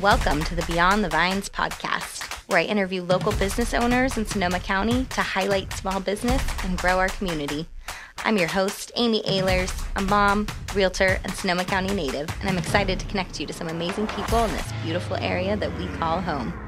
Welcome 0.00 0.44
to 0.44 0.54
the 0.54 0.64
Beyond 0.66 1.02
the 1.02 1.08
Vines 1.08 1.48
podcast, 1.48 2.22
where 2.48 2.60
I 2.60 2.62
interview 2.62 3.02
local 3.02 3.32
business 3.32 3.74
owners 3.74 4.16
in 4.16 4.26
Sonoma 4.26 4.60
County 4.60 5.06
to 5.06 5.22
highlight 5.22 5.72
small 5.72 5.98
business 5.98 6.40
and 6.62 6.78
grow 6.78 7.00
our 7.00 7.08
community. 7.08 7.66
I'm 8.18 8.36
your 8.36 8.46
host, 8.46 8.92
Amy 8.94 9.24
Ehlers, 9.24 9.72
a 9.96 10.02
mom, 10.02 10.46
realtor, 10.72 11.18
and 11.24 11.34
Sonoma 11.34 11.64
County 11.64 11.92
native, 11.92 12.30
and 12.38 12.48
I'm 12.48 12.58
excited 12.58 13.00
to 13.00 13.06
connect 13.06 13.40
you 13.40 13.46
to 13.46 13.52
some 13.52 13.66
amazing 13.66 14.06
people 14.06 14.44
in 14.44 14.52
this 14.52 14.72
beautiful 14.84 15.16
area 15.16 15.56
that 15.56 15.76
we 15.76 15.88
call 15.96 16.20
home. 16.20 16.67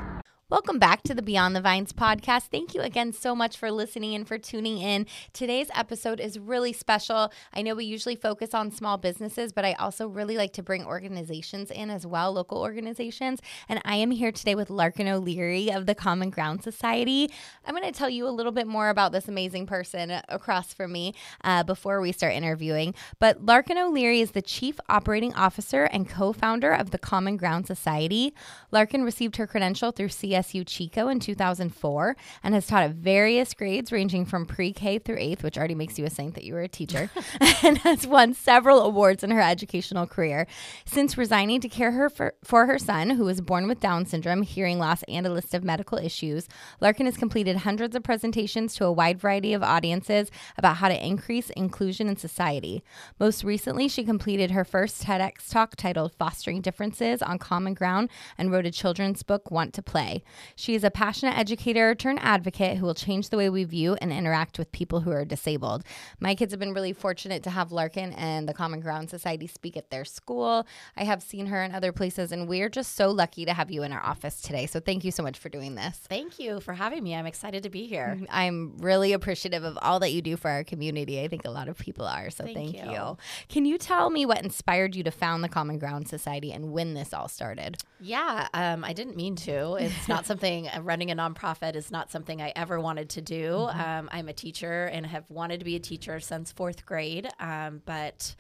Welcome 0.51 0.81
back 0.81 1.05
to 1.05 1.15
the 1.15 1.23
Beyond 1.23 1.55
the 1.55 1.61
Vines 1.61 1.93
podcast. 1.93 2.49
Thank 2.51 2.75
you 2.75 2.81
again 2.81 3.13
so 3.13 3.37
much 3.37 3.57
for 3.57 3.71
listening 3.71 4.17
and 4.17 4.27
for 4.27 4.37
tuning 4.37 4.79
in. 4.79 5.07
Today's 5.33 5.69
episode 5.77 6.19
is 6.19 6.41
really 6.41 6.73
special. 6.73 7.33
I 7.55 7.63
know 7.63 7.77
we 7.77 7.85
usually 7.85 8.17
focus 8.17 8.53
on 8.53 8.73
small 8.73 8.99
businesses, 8.99 9.53
but 9.53 9.65
I 9.65 9.75
also 9.75 10.09
really 10.09 10.37
like 10.37 10.53
to 10.55 10.63
bring 10.65 10.85
organizations 10.85 11.71
in 11.71 11.89
as 11.89 12.05
well, 12.05 12.33
local 12.33 12.59
organizations. 12.59 13.41
And 13.69 13.81
I 13.85 13.95
am 13.95 14.11
here 14.11 14.33
today 14.33 14.57
with 14.57 14.71
Larkin 14.71 15.07
O'Leary 15.07 15.71
of 15.71 15.87
the 15.87 15.95
Common 15.95 16.31
Ground 16.31 16.65
Society. 16.65 17.31
I'm 17.65 17.77
going 17.77 17.87
to 17.87 17.97
tell 17.97 18.11
you 18.11 18.27
a 18.27 18.31
little 18.31 18.51
bit 18.51 18.67
more 18.67 18.89
about 18.89 19.13
this 19.13 19.29
amazing 19.29 19.67
person 19.67 20.21
across 20.29 20.75
from 20.75 20.91
me 20.91 21.15
uh, 21.45 21.63
before 21.63 22.01
we 22.01 22.11
start 22.11 22.35
interviewing. 22.35 22.97
But 23.21 23.47
Larkin 23.47 23.79
O'Leary 23.79 24.21
is 24.21 24.33
the 24.33 24.43
Chief 24.43 24.81
Operating 24.89 25.33
Officer 25.35 25.85
and 25.85 26.09
co 26.09 26.33
founder 26.33 26.73
of 26.73 26.91
the 26.91 26.99
Common 26.99 27.37
Ground 27.37 27.69
Society. 27.69 28.35
Larkin 28.73 29.05
received 29.05 29.37
her 29.37 29.47
credential 29.47 29.93
through 29.93 30.09
CS 30.09 30.40
CSU 30.41 30.65
Chico 30.67 31.09
in 31.09 31.21
2004 31.21 32.17
and 32.43 32.55
has 32.55 32.67
taught 32.67 32.83
at 32.83 32.93
various 32.93 33.55
grades 33.55 33.93
ranging 33.93 34.25
from 34.25 34.47
pre 34.47 34.73
K 34.73 34.99
through 34.99 35.19
eighth, 35.19 35.43
which 35.43 35.59
already 35.59 35.75
makes 35.75 35.99
you 35.99 36.05
a 36.05 36.11
saint 36.11 36.35
that 36.35 36.45
you 36.45 36.55
were 36.55 36.63
a 36.63 36.69
teacher, 36.69 37.11
and 37.63 37.79
has 37.79 38.07
won 38.07 38.35
several 38.35 38.81
awards 38.83 39.23
in 39.23 39.31
her 39.31 39.41
educational 39.41 40.07
career. 40.07 40.47
Since 40.85 41.19
resigning 41.19 41.61
to 41.61 41.69
care 41.69 41.93
her 41.93 42.09
for, 42.09 42.35
for 42.43 42.67
her 42.67 42.79
son, 42.79 43.11
who 43.11 43.25
was 43.25 43.41
born 43.41 43.67
with 43.67 43.81
Down 43.81 44.07
syndrome, 44.07 44.43
hearing 44.43 44.79
loss, 44.79 45.03
and 45.09 45.27
a 45.27 45.33
list 45.33 45.55
of 45.55 45.65
medical 45.65 45.99
issues, 45.99 46.49
Larkin 46.81 47.07
has 47.07 47.17
completed 47.17 47.59
hundreds 47.59 47.95
of 47.95 48.03
presentations 48.03 48.75
to 48.75 48.85
a 48.85 48.93
wide 48.93 49.21
variety 49.21 49.53
of 49.53 49.63
audiences 49.63 50.31
about 50.57 50.77
how 50.77 50.89
to 50.89 51.07
increase 51.07 51.51
inclusion 51.51 52.09
in 52.09 52.17
society. 52.17 52.83
Most 53.19 53.45
recently, 53.45 53.89
she 53.89 54.05
completed 54.05 54.51
her 54.51 54.65
first 54.65 55.03
TEDx 55.03 55.51
talk 55.51 55.77
titled 55.77 56.13
Fostering 56.19 56.61
Differences 56.61 57.23
on 57.23 57.39
Common 57.39 57.75
Ground 57.75 58.11
and 58.37 58.51
wrote 58.51 58.67
a 58.67 58.71
children's 58.71 59.23
book, 59.23 59.51
Want 59.51 59.75
to 59.75 59.83
Play. 59.83 60.23
She 60.57 60.75
is 60.75 60.85
a 60.85 60.91
passionate 60.91 61.39
educator 61.39 61.95
turned 61.95 62.21
advocate 62.23 62.79
who 62.79 62.87
will 62.87 62.95
change 62.95 63.29
the 63.29 63.37
way 63.37 63.49
we 63.49 63.65
view 63.65 63.97
and 64.01 64.13
interact 64.13 64.59
with 64.59 64.73
people 64.73 65.01
who 65.01 65.11
are 65.11 65.25
disabled. 65.25 65.85
My 66.19 66.35
kids 66.35 66.53
have 66.53 66.61
been 66.61 66.75
really 66.75 66.93
fortunate 66.93 67.43
to 67.45 67.51
have 67.51 67.73
Larkin 67.73 68.13
and 68.13 68.49
the 68.49 68.55
Common 68.55 68.81
Ground 68.81 69.11
Society 69.11 69.47
speak 69.47 69.77
at 69.77 69.91
their 69.91 70.05
school. 70.05 70.67
I 70.97 71.05
have 71.05 71.23
seen 71.23 71.47
her 71.47 71.63
in 71.63 71.75
other 71.75 71.93
places, 71.93 72.33
and 72.33 72.49
we're 72.49 72.69
just 72.69 72.95
so 72.97 73.11
lucky 73.11 73.45
to 73.45 73.53
have 73.53 73.71
you 73.71 73.83
in 73.83 73.93
our 73.93 74.05
office 74.05 74.41
today. 74.41 74.67
So 74.67 74.81
thank 74.81 75.05
you 75.05 75.11
so 75.11 75.23
much 75.23 75.39
for 75.39 75.49
doing 75.49 75.75
this. 75.75 75.99
Thank 76.09 76.39
you 76.39 76.61
for 76.61 76.75
having 76.75 77.03
me. 77.03 77.15
I'm 77.15 77.27
excited 77.27 77.63
to 77.63 77.71
be 77.71 77.87
here. 77.87 78.17
Mm-hmm. 78.17 78.25
I'm 78.31 78.77
really 78.79 79.13
appreciative 79.13 79.65
of 79.65 79.79
all 79.83 80.01
that 80.01 80.13
you 80.13 80.23
do 80.23 80.37
for 80.37 80.51
our 80.51 80.65
community. 80.65 81.23
I 81.23 81.29
think 81.29 81.45
a 81.45 81.51
lot 81.51 81.69
of 81.69 81.79
people 81.79 82.07
are. 82.07 82.31
So 82.31 82.45
thank, 82.45 82.57
thank 82.57 82.77
you. 82.77 82.93
you. 82.93 83.17
Can 83.49 83.65
you 83.65 83.79
tell 83.79 84.11
me 84.11 84.27
what 84.27 84.43
inspired 84.43 84.95
you 84.95 85.03
to 85.05 85.11
found 85.11 85.43
the 85.43 85.49
Common 85.49 85.79
Ground 85.79 86.09
Society 86.09 86.53
and 86.53 86.73
when 86.73 86.95
this 86.95 87.13
all 87.13 87.29
started? 87.29 87.79
Yeah, 88.01 88.49
um, 88.55 88.85
I 88.85 88.93
didn't 88.93 89.17
mean 89.17 89.37
to. 89.37 89.75
It's 89.75 90.09
not 90.09 90.27
something 90.27 90.69
uh, 90.69 90.81
running 90.83 91.11
a 91.11 91.17
nonprofit 91.17 91.77
is 91.77 91.91
not 91.91 92.11
something 92.11 92.41
I 92.41 92.53
ever 92.57 92.81
wanted 92.81 93.11
to 93.11 93.21
do. 93.21 93.51
Mm-hmm. 93.53 93.81
Um, 93.81 94.09
I'm 94.13 94.29
a 94.29 94.33
teacher 94.33 94.87
and 94.87 95.07
have 95.07 95.25
wanted 95.29 95.59
to 95.59 95.65
be 95.65 95.77
a 95.77 95.81
teacher 95.81 96.21
since 96.21 96.53
fourth 96.53 96.87
grade. 96.87 97.29
Um, 97.39 97.83
but 97.85 98.35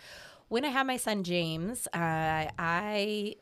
when 0.48 0.64
I 0.64 0.68
had 0.68 0.86
my 0.86 0.96
son 0.96 1.24
James, 1.24 1.86
uh, 1.88 2.50
I 2.58 3.36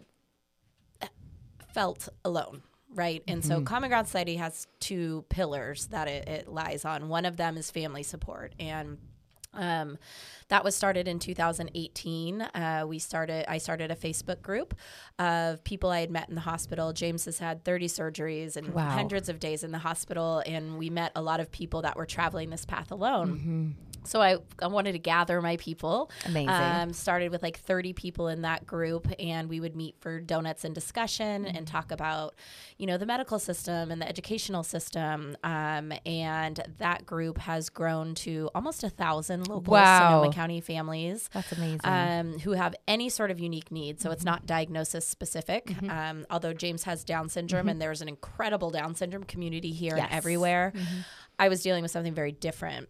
felt 1.73 2.09
alone 2.25 2.63
right? 2.95 3.23
And 3.29 3.43
mm-hmm. 3.43 3.51
so 3.51 3.61
Common 3.63 3.91
Ground 3.91 4.07
Society 4.07 4.37
has 4.37 4.67
two 4.81 5.25
pillars 5.29 5.87
that 5.89 6.09
it, 6.09 6.29
it, 6.29 6.49
lies 6.49 6.85
on. 6.85 7.09
One 7.09 7.25
of 7.25 7.37
them 7.37 7.57
is 7.57 7.71
family 7.71 8.03
support. 8.03 8.55
And 8.59 8.99
um, 9.55 9.99
that 10.49 10.65
was 10.65 10.75
started 10.75 11.09
in 11.09 11.19
2018. 11.19 12.43
Uh, 12.43 12.85
we 12.87 12.99
started. 12.99 13.51
I 13.51 13.59
started 13.59 13.91
a 13.91 13.97
Facebook 13.97 14.43
group 14.43 14.75
of 15.19 15.63
people 15.65 15.91
I 15.91 16.01
had 16.01 16.11
met 16.11 16.29
in 16.29 16.35
the 16.35 16.43
hospital. 16.43 16.93
James 16.93 17.25
has 17.25 17.39
had 17.39 17.65
30 17.65 17.89
surgeries 17.89 18.57
and 18.57 18.73
wow. 18.75 18.91
hundreds 18.91 19.29
of 19.29 19.41
days 19.41 19.65
in 19.65 19.73
the 19.73 19.79
hospital, 19.79 20.43
and 20.47 20.79
we 20.79 20.91
met 20.91 21.13
a 21.15 21.23
lot 21.23 21.41
of 21.41 21.51
people 21.51 21.83
that 21.83 21.97
were 21.97 22.07
traveling 22.07 22.51
this 22.51 22.65
path 22.65 22.91
alone. 22.91 23.29
Mm-hmm. 23.29 23.71
So 24.09 24.23
I, 24.23 24.39
I 24.61 24.67
wanted 24.69 24.93
to 24.93 24.99
gather 24.99 25.41
my 25.43 25.57
people. 25.57 26.11
Amazing. 26.25 26.49
Um, 26.49 26.93
started 26.93 27.31
with 27.31 27.43
like 27.43 27.59
30 27.59 27.93
people 27.93 28.29
in 28.29 28.43
that 28.43 28.67
group, 28.67 29.07
and 29.19 29.49
we 29.49 29.61
would 29.61 29.77
meet 29.77 29.97
for 30.01 30.21
donuts 30.21 30.65
and 30.65 30.75
discussion 30.75 31.45
mm-hmm. 31.45 31.57
and 31.57 31.67
talk 31.67 31.91
about, 31.93 32.35
you 32.79 32.87
know, 32.87 32.97
the 32.97 33.07
medical 33.07 33.39
system 33.39 33.91
and 33.91 34.01
the 34.01 34.09
educational 34.09 34.63
system. 34.63 35.37
Um, 35.45 35.93
and 36.07 36.61
that 36.79 37.07
group 37.07 37.39
has 37.39 37.69
grown 37.69 38.15
to 38.17 38.51
almost 38.55 38.83
a 38.83 38.89
thousand 38.89 39.47
local 39.47 39.73
wow. 39.73 40.21
Sonoma 40.21 40.33
County 40.33 40.61
families. 40.61 41.29
That's 41.33 41.53
amazing. 41.53 41.81
Um, 41.85 42.39
who 42.41 42.53
have 42.53 42.75
any 42.87 43.09
sort 43.09 43.31
of 43.31 43.39
unique 43.39 43.71
needs. 43.71 44.03
So 44.03 44.09
mm-hmm. 44.09 44.15
it's 44.15 44.25
not 44.25 44.47
diagnosis 44.47 45.07
specific. 45.07 45.67
Mm-hmm. 45.67 45.91
Um, 45.91 46.27
although 46.31 46.53
James 46.53 46.85
has 46.85 47.05
Down 47.05 47.29
syndrome, 47.29 47.63
mm-hmm. 47.63 47.69
and 47.71 47.83
there's 47.83 48.01
an 48.01 48.09
incredible 48.09 48.71
Down 48.71 48.95
syndrome 48.95 49.25
community 49.25 49.73
here 49.73 49.97
yes. 49.97 50.07
and 50.07 50.15
everywhere. 50.17 50.73
Mm-hmm. 50.75 50.99
I 51.39 51.49
was 51.49 51.63
dealing 51.63 51.83
with 51.83 51.91
something 51.91 52.15
very 52.15 52.33
different 52.33 52.89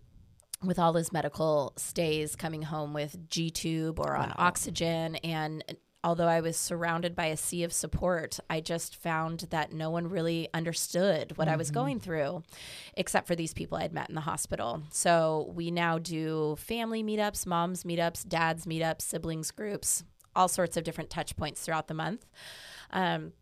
with 0.63 0.79
all 0.79 0.93
his 0.95 1.13
medical 1.13 1.73
stays 1.77 2.35
coming 2.35 2.63
home 2.63 2.93
with 2.93 3.29
G 3.29 3.51
tube 3.51 4.01
or 4.01 4.17
on 4.17 4.33
oxygen. 4.37 5.17
And 5.17 5.63
although 6.03 6.27
I 6.27 6.41
was 6.41 6.57
surrounded 6.57 7.15
by 7.15 7.27
a 7.27 7.37
sea 7.37 7.65
of 7.65 7.73
support, 7.73 8.39
I 8.49 8.61
just 8.61 8.97
found 8.97 9.41
that 9.51 9.73
no 9.73 9.91
one 9.91 10.09
really 10.09 10.49
understood 10.55 11.37
what 11.37 11.47
mm-hmm. 11.47 11.55
I 11.55 11.57
was 11.57 11.69
mm-hmm. 11.69 11.75
going 11.75 12.01
through, 12.01 12.43
except 12.95 13.27
for 13.27 13.37
these 13.37 13.55
people 13.55 13.79
I'd 13.79 13.93
met 13.93 14.09
in 14.09 14.15
the 14.15 14.21
hospital. 14.23 14.83
So 14.91 15.53
we 15.55 15.71
now 15.71 15.99
do 15.99 16.57
family 16.59 17.03
meetups, 17.03 17.47
moms 17.47 17.85
meetups, 17.85 18.29
dads 18.29 18.67
meetups, 18.67 19.03
siblings 19.03 19.51
groups, 19.51 20.05
all 20.35 20.49
sorts 20.49 20.77
of 20.77 20.85
different 20.85 21.11
touch 21.11 21.37
points 21.37 21.61
throughout 21.61 21.89
the 21.89 21.95
month. 21.95 22.27
Um, 22.91 23.33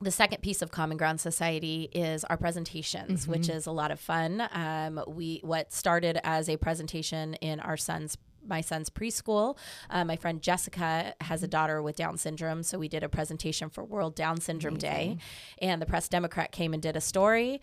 the 0.00 0.10
second 0.10 0.42
piece 0.42 0.60
of 0.60 0.70
Common 0.70 0.96
Ground 0.96 1.20
Society 1.20 1.88
is 1.92 2.24
our 2.24 2.36
presentations, 2.36 3.22
mm-hmm. 3.22 3.32
which 3.32 3.48
is 3.48 3.66
a 3.66 3.72
lot 3.72 3.90
of 3.90 3.98
fun. 3.98 4.46
Um, 4.52 5.02
we 5.06 5.40
what 5.42 5.72
started 5.72 6.20
as 6.22 6.48
a 6.48 6.56
presentation 6.56 7.34
in 7.34 7.60
our 7.60 7.76
son's 7.76 8.18
my 8.48 8.60
son's 8.60 8.88
preschool. 8.90 9.56
Uh, 9.90 10.04
my 10.04 10.14
friend 10.14 10.40
Jessica 10.40 11.14
has 11.20 11.42
a 11.42 11.48
daughter 11.48 11.82
with 11.82 11.96
Down 11.96 12.16
syndrome, 12.16 12.62
so 12.62 12.78
we 12.78 12.88
did 12.88 13.02
a 13.02 13.08
presentation 13.08 13.70
for 13.70 13.82
World 13.84 14.14
Down 14.14 14.40
Syndrome 14.40 14.74
Amazing. 14.74 15.16
Day, 15.16 15.18
and 15.60 15.82
the 15.82 15.86
Press 15.86 16.08
Democrat 16.08 16.52
came 16.52 16.72
and 16.72 16.82
did 16.82 16.94
a 16.94 17.00
story 17.00 17.60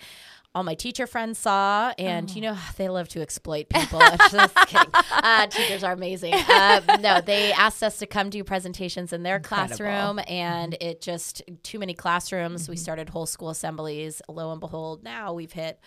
all 0.56 0.64
my 0.64 0.76
teacher 0.76 1.08
friends 1.08 1.40
saw, 1.40 1.94
and 1.98 2.30
oh. 2.30 2.34
you 2.34 2.42
know 2.42 2.58
they 2.78 2.90
love 2.90 3.08
to 3.10 3.22
exploit 3.22 3.70
people. 3.74 4.00
just 4.32 4.56
kidding. 4.68 4.90
Uh, 5.12 5.48
teachers 5.48 5.84
are 5.84 5.94
amazing. 5.94 6.34
Uh, 6.34 6.82
no, 7.00 7.22
they 7.22 7.52
asked 7.54 7.84
us 7.84 7.98
to 8.00 8.06
come 8.06 8.30
do 8.30 8.44
presentations 8.44 9.14
in 9.14 9.24
their 9.24 9.38
Incredible. 9.38 9.78
classroom, 9.78 10.20
and 10.28 10.74
mm-hmm. 10.74 10.88
it 10.88 11.02
just 11.02 11.42
too 11.64 11.80
many 11.80 11.94
classrooms. 11.94 12.64
Mm-hmm. 12.64 12.72
We 12.72 12.78
started 12.78 13.10
whole 13.10 13.26
school 13.26 13.50
assemblies. 13.50 14.22
Lo 14.30 14.52
and 14.52 14.60
behold, 14.60 15.04
now 15.04 15.34
we've 15.34 15.54
hit 15.54 15.80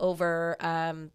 over. 0.00 0.56
Um, 0.60 1.10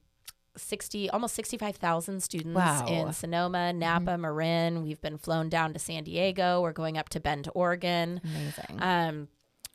60 0.57 1.09
almost 1.11 1.33
65,000 1.35 2.21
students 2.21 2.57
wow. 2.57 2.85
in 2.85 3.13
Sonoma, 3.13 3.71
Napa, 3.71 4.11
mm-hmm. 4.11 4.21
Marin. 4.21 4.83
We've 4.83 4.99
been 4.99 5.17
flown 5.17 5.47
down 5.47 5.71
to 5.71 5.79
San 5.79 6.03
Diego. 6.03 6.61
We're 6.61 6.73
going 6.73 6.97
up 6.97 7.07
to 7.09 7.21
Bend, 7.21 7.47
Oregon. 7.55 8.19
Amazing. 8.21 8.77
Um, 8.79 9.27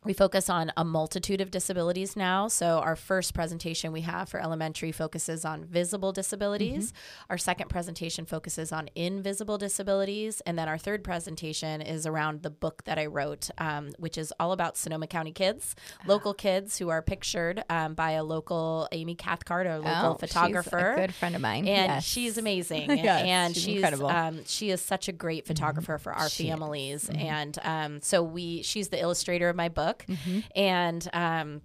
we 0.07 0.13
focus 0.13 0.49
on 0.49 0.73
a 0.77 0.85
multitude 0.85 1.41
of 1.41 1.51
disabilities 1.51 2.17
now. 2.17 2.47
So, 2.47 2.79
our 2.79 2.95
first 2.95 3.35
presentation 3.35 3.91
we 3.91 4.03
have 4.03 4.29
for 4.29 4.41
elementary 4.41 4.93
focuses 4.93 5.45
on 5.45 5.65
visible 5.65 6.13
disabilities. 6.13 6.93
Mm-hmm. 6.93 7.31
Our 7.31 7.39
second 7.39 7.69
presentation 7.69 8.25
focuses 8.25 8.71
on 8.71 8.89
invisible 8.95 9.59
disabilities. 9.59 10.41
And 10.43 10.57
then 10.57 10.69
our 10.69 10.79
third 10.79 11.03
presentation 11.03 11.83
is 11.83 12.07
around 12.07 12.43
the 12.43 12.51
book 12.51 12.85
that 12.85 12.99
I 12.99 13.07
wrote, 13.07 13.51
um, 13.59 13.91
which 13.99 14.17
is 14.17 14.33
all 14.39 14.53
about 14.53 14.77
Sonoma 14.77 15.09
County 15.09 15.33
kids, 15.33 15.75
local 16.07 16.35
kids 16.35 16.79
who 16.79 16.89
are 16.89 17.03
pictured 17.03 17.65
um, 17.69 17.95
by 17.95 18.13
a 18.13 18.23
local 18.23 18.89
Amy 18.93 19.17
Cathcart, 19.17 19.67
a 19.67 19.79
local 19.79 20.13
oh, 20.13 20.15
photographer. 20.15 20.95
good 20.97 21.15
friend 21.15 21.35
of 21.35 21.41
mine. 21.41 21.67
And 21.67 21.93
yes. 21.93 22.05
she's 22.05 22.39
amazing. 22.47 22.91
yes, 22.97 23.23
and 23.25 23.55
she's, 23.55 23.65
she's 23.65 23.75
incredible. 23.77 24.09
Um, 24.09 24.45
she 24.47 24.71
is 24.71 24.81
such 24.81 25.09
a 25.09 25.13
great 25.13 25.45
mm-hmm. 25.45 25.49
photographer 25.49 25.99
for 25.99 26.13
our 26.13 26.29
she 26.29 26.49
families. 26.49 27.09
Mm-hmm. 27.09 27.27
And 27.27 27.59
um, 27.65 28.01
so, 28.03 28.23
we 28.23 28.63
she's 28.63 28.89
the 28.89 29.01
illustrator 29.01 29.49
of 29.49 29.57
my 29.57 29.69
book 29.69 29.96
book, 29.97 30.19
mm-hmm. 30.19 30.41
and 30.55 31.09
um, 31.13 31.63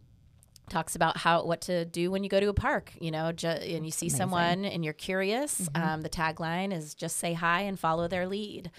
talks 0.69 0.95
about 0.95 1.17
how 1.17 1.43
what 1.45 1.61
to 1.61 1.85
do 1.85 2.11
when 2.11 2.23
you 2.23 2.29
go 2.29 2.39
to 2.39 2.49
a 2.49 2.53
park. 2.53 2.93
You 2.99 3.11
know, 3.11 3.31
ju- 3.31 3.47
and 3.47 3.85
you 3.85 3.91
see 3.91 4.07
Amazing. 4.07 4.17
someone 4.17 4.65
and 4.65 4.83
you're 4.83 4.93
curious. 4.93 5.61
Mm-hmm. 5.61 5.89
Um, 5.89 6.01
the 6.01 6.09
tagline 6.09 6.73
is 6.73 6.93
just 6.95 7.17
say 7.17 7.33
hi 7.33 7.61
and 7.61 7.79
follow 7.79 8.07
their 8.07 8.27
lead. 8.27 8.71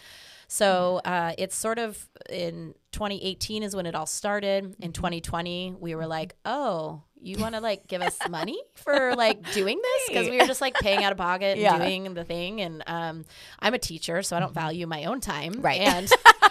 So 0.49 1.01
uh, 1.07 1.33
it's 1.39 1.57
sort 1.57 1.79
of 1.79 2.07
in 2.29 2.75
2018 2.93 3.63
is 3.63 3.75
when 3.75 3.87
it 3.87 3.95
all 3.95 4.05
started. 4.05 4.77
In 4.81 4.93
2020, 4.93 5.71
mm-hmm. 5.71 5.81
we 5.81 5.95
were 5.95 6.07
like, 6.07 6.35
oh, 6.45 7.03
you 7.23 7.39
want 7.39 7.55
to 7.55 7.61
like 7.61 7.87
give 7.87 8.03
us 8.03 8.19
money 8.29 8.61
for 8.75 9.15
like 9.17 9.53
doing 9.53 9.81
this 9.81 10.09
because 10.09 10.29
we 10.29 10.39
were 10.39 10.47
just 10.47 10.61
like 10.61 10.75
paying 10.75 11.05
out 11.05 11.13
of 11.13 11.19
pocket 11.19 11.53
and 11.53 11.61
yeah. 11.61 11.79
doing 11.79 12.13
the 12.15 12.25
thing 12.25 12.61
and 12.61 12.83
um, 12.87 13.25
i'm 13.61 13.75
a 13.75 13.79
teacher 13.79 14.23
so 14.23 14.37
i 14.37 14.41
don't 14.41 14.49
mm-hmm. 14.49 14.61
value 14.61 14.87
my 14.87 15.05
own 15.05 15.21
time 15.21 15.55
right 15.61 15.81
and 15.81 16.11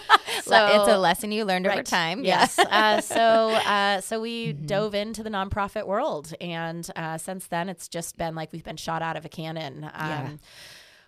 so, 0.51 0.81
it's 0.81 0.91
a 0.91 0.97
lesson 0.97 1.31
you 1.31 1.45
learned 1.45 1.65
right. 1.65 1.73
over 1.73 1.83
time. 1.83 2.23
Yes. 2.23 2.57
uh, 2.59 3.01
so 3.01 3.51
uh, 3.51 4.01
so 4.01 4.21
we 4.21 4.53
mm-hmm. 4.53 4.65
dove 4.65 4.95
into 4.95 5.23
the 5.23 5.29
nonprofit 5.29 5.87
world, 5.87 6.33
and 6.39 6.89
uh, 6.95 7.17
since 7.17 7.47
then 7.47 7.69
it's 7.69 7.87
just 7.87 8.17
been 8.17 8.35
like 8.35 8.51
we've 8.51 8.63
been 8.63 8.77
shot 8.77 9.01
out 9.01 9.17
of 9.17 9.25
a 9.25 9.29
cannon. 9.29 9.83
Um, 9.83 9.91
yeah. 9.93 10.29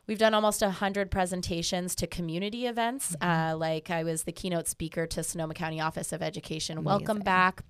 We've 0.05 0.17
done 0.17 0.33
almost 0.33 0.61
100 0.61 1.11
presentations 1.11 1.95
to 1.95 2.07
community 2.07 2.67
events. 2.67 3.15
Mm-hmm. 3.15 3.53
Uh, 3.53 3.57
like 3.57 3.89
I 3.89 4.03
was 4.03 4.23
the 4.23 4.33
keynote 4.33 4.67
speaker 4.67 5.07
to 5.07 5.23
Sonoma 5.23 5.53
County 5.53 5.79
Office 5.79 6.11
of 6.11 6.21
Education. 6.21 6.77
Amazing. 6.77 6.85
Welcome 6.85 7.19
back. 7.19 7.63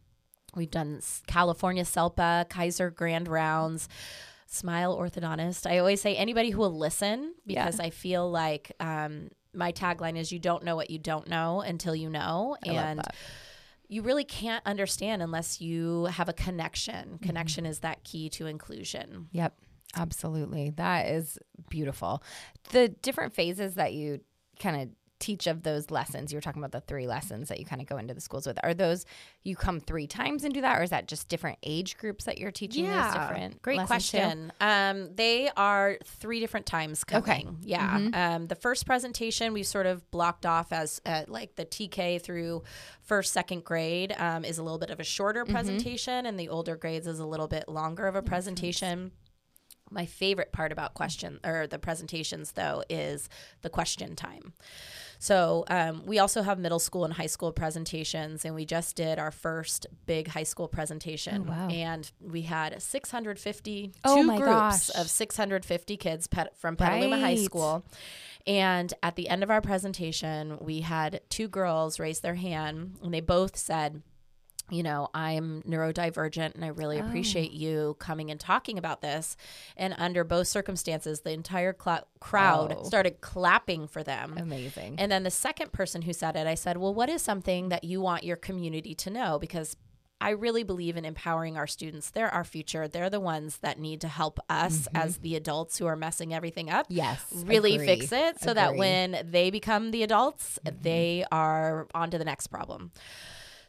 We've 0.55 0.71
done 0.71 1.01
California 1.27 1.83
SELPA, 1.83 2.49
Kaiser 2.49 2.89
Grand 2.89 3.27
Rounds. 3.27 3.87
Smile 4.47 4.95
orthodontist. 4.95 5.69
I 5.69 5.79
always 5.79 5.99
say 5.99 6.15
anybody 6.15 6.51
who 6.51 6.59
will 6.59 6.77
listen 6.77 7.33
because 7.45 7.79
yeah. 7.79 7.85
I 7.85 7.89
feel 7.89 8.29
like 8.29 8.71
um, 8.79 9.29
my 9.53 9.71
tagline 9.71 10.17
is 10.17 10.31
you 10.31 10.39
don't 10.39 10.63
know 10.63 10.75
what 10.75 10.89
you 10.89 10.99
don't 10.99 11.27
know 11.27 11.61
until 11.61 11.95
you 11.95 12.09
know. 12.09 12.57
I 12.65 12.69
and 12.69 13.01
you 13.87 14.01
really 14.01 14.23
can't 14.23 14.65
understand 14.65 15.21
unless 15.21 15.61
you 15.61 16.05
have 16.05 16.29
a 16.29 16.33
connection. 16.33 17.09
Mm-hmm. 17.09 17.25
Connection 17.25 17.65
is 17.65 17.79
that 17.79 18.03
key 18.03 18.29
to 18.29 18.47
inclusion. 18.47 19.29
Yep. 19.31 19.53
Absolutely. 19.95 20.71
That 20.71 21.07
is 21.07 21.37
beautiful. 21.69 22.23
The 22.71 22.89
different 22.89 23.33
phases 23.33 23.75
that 23.75 23.93
you 23.93 24.21
kind 24.59 24.81
of 24.81 24.89
teach 25.19 25.47
of 25.47 25.63
those 25.63 25.89
lessons, 25.89 26.31
you 26.31 26.37
were 26.37 26.41
talking 26.41 26.61
about 26.61 26.71
the 26.71 26.81
three 26.81 27.07
lessons 27.07 27.49
that 27.49 27.59
you 27.59 27.65
kind 27.65 27.81
of 27.81 27.87
go 27.87 27.97
into 27.97 28.13
the 28.13 28.21
schools 28.21 28.45
with. 28.45 28.59
Are 28.63 28.73
those 28.73 29.05
you 29.43 29.55
come 29.55 29.79
three 29.79 30.07
times 30.07 30.43
and 30.43 30.53
do 30.53 30.61
that, 30.61 30.79
or 30.79 30.83
is 30.83 30.89
that 30.89 31.07
just 31.07 31.29
different 31.29 31.59
age 31.63 31.97
groups 31.97 32.25
that 32.25 32.37
you're 32.37 32.51
teaching 32.51 32.85
yeah, 32.85 33.03
those 33.03 33.13
different? 33.13 33.61
Great 33.61 33.85
question. 33.85 34.51
Um, 34.59 35.09
they 35.15 35.49
are 35.55 35.97
three 36.03 36.39
different 36.39 36.65
times 36.65 37.03
coming. 37.03 37.23
Okay. 37.23 37.47
Yeah. 37.61 37.97
Mm-hmm. 37.97 38.13
Um, 38.13 38.47
the 38.47 38.55
first 38.55 38.85
presentation 38.85 39.53
we 39.53 39.63
sort 39.63 39.85
of 39.85 40.09
blocked 40.11 40.45
off 40.45 40.71
as 40.71 41.01
uh, 41.05 41.23
like 41.27 41.55
the 41.55 41.65
TK 41.65 42.21
through 42.21 42.63
first, 43.01 43.33
second 43.33 43.63
grade 43.63 44.13
um, 44.17 44.45
is 44.45 44.57
a 44.57 44.63
little 44.63 44.79
bit 44.79 44.89
of 44.89 44.99
a 44.99 45.03
shorter 45.03 45.43
mm-hmm. 45.43 45.53
presentation, 45.53 46.13
mm-hmm. 46.13 46.27
and 46.27 46.39
the 46.39 46.49
older 46.49 46.75
grades 46.75 47.07
is 47.07 47.19
a 47.19 47.25
little 47.25 47.47
bit 47.47 47.67
longer 47.67 48.07
of 48.07 48.15
a 48.15 48.21
presentation. 48.21 49.11
My 49.93 50.05
favorite 50.05 50.51
part 50.51 50.71
about 50.71 50.93
question 50.93 51.39
or 51.43 51.67
the 51.67 51.79
presentations 51.79 52.53
though 52.53 52.83
is 52.89 53.29
the 53.61 53.69
question 53.69 54.15
time. 54.15 54.53
So 55.23 55.63
um, 55.69 56.05
we 56.05 56.19
also 56.19 56.41
have 56.41 56.59
middle 56.59 56.79
school 56.79 57.05
and 57.05 57.13
high 57.13 57.27
school 57.27 57.53
presentations, 57.53 58.43
and 58.43 58.53
we 58.55 58.65
just 58.65 58.97
did 58.97 59.19
our 59.19 59.31
first 59.31 59.87
big 60.05 60.27
high 60.27 60.43
school 60.43 60.67
presentation, 60.67 61.45
oh, 61.47 61.49
wow. 61.49 61.67
and 61.69 62.11
we 62.19 62.41
had 62.41 62.81
650 62.81 63.93
oh 64.03 64.15
two 64.21 64.27
groups 64.27 64.47
gosh. 64.47 64.89
of 64.97 65.09
650 65.09 65.95
kids 65.95 66.27
pet, 66.27 66.57
from 66.57 66.75
Petaluma 66.75 67.15
right. 67.15 67.21
High 67.21 67.35
School. 67.35 67.85
And 68.45 68.93
at 69.01 69.15
the 69.15 69.29
end 69.29 69.43
of 69.43 69.49
our 69.49 69.61
presentation, 69.61 70.57
we 70.59 70.81
had 70.81 71.21
two 71.29 71.47
girls 71.47 72.01
raise 72.01 72.19
their 72.19 72.35
hand, 72.35 72.97
and 73.01 73.13
they 73.13 73.21
both 73.21 73.55
said, 73.55 74.01
you 74.73 74.83
know, 74.83 75.09
I'm 75.13 75.61
neurodivergent 75.63 76.55
and 76.55 76.65
I 76.65 76.69
really 76.69 76.99
oh. 76.99 77.05
appreciate 77.05 77.51
you 77.51 77.95
coming 77.99 78.31
and 78.31 78.39
talking 78.39 78.77
about 78.77 79.01
this. 79.01 79.35
And 79.77 79.95
under 79.97 80.23
both 80.23 80.47
circumstances, 80.47 81.21
the 81.21 81.31
entire 81.31 81.75
cl- 81.79 82.07
crowd 82.19 82.75
oh. 82.77 82.83
started 82.83 83.21
clapping 83.21 83.87
for 83.87 84.03
them. 84.03 84.35
Amazing. 84.37 84.95
And 84.97 85.11
then 85.11 85.23
the 85.23 85.31
second 85.31 85.71
person 85.71 86.03
who 86.03 86.13
said 86.13 86.35
it, 86.35 86.47
I 86.47 86.55
said, 86.55 86.77
Well, 86.77 86.93
what 86.93 87.09
is 87.09 87.21
something 87.21 87.69
that 87.69 87.83
you 87.83 88.01
want 88.01 88.23
your 88.23 88.37
community 88.37 88.95
to 88.95 89.09
know? 89.09 89.39
Because 89.39 89.75
I 90.23 90.29
really 90.29 90.63
believe 90.63 90.95
in 90.95 91.03
empowering 91.03 91.57
our 91.57 91.67
students. 91.67 92.09
They're 92.09 92.33
our 92.33 92.45
future. 92.45 92.87
They're 92.87 93.09
the 93.09 93.19
ones 93.19 93.57
that 93.57 93.77
need 93.77 93.99
to 94.01 94.07
help 94.07 94.39
us 94.49 94.83
mm-hmm. 94.83 94.95
as 94.95 95.17
the 95.17 95.35
adults 95.35 95.77
who 95.77 95.85
are 95.85 95.97
messing 95.97 96.33
everything 96.33 96.69
up. 96.69 96.85
Yes. 96.87 97.21
Really 97.45 97.75
agree. 97.75 97.85
fix 97.85 98.11
it 98.13 98.39
so 98.39 98.51
agree. 98.51 98.53
that 98.53 98.75
when 98.77 99.27
they 99.29 99.51
become 99.51 99.91
the 99.91 100.01
adults, 100.01 100.59
mm-hmm. 100.65 100.81
they 100.81 101.25
are 101.29 101.87
on 101.93 102.09
to 102.11 102.17
the 102.17 102.23
next 102.23 102.47
problem. 102.47 102.91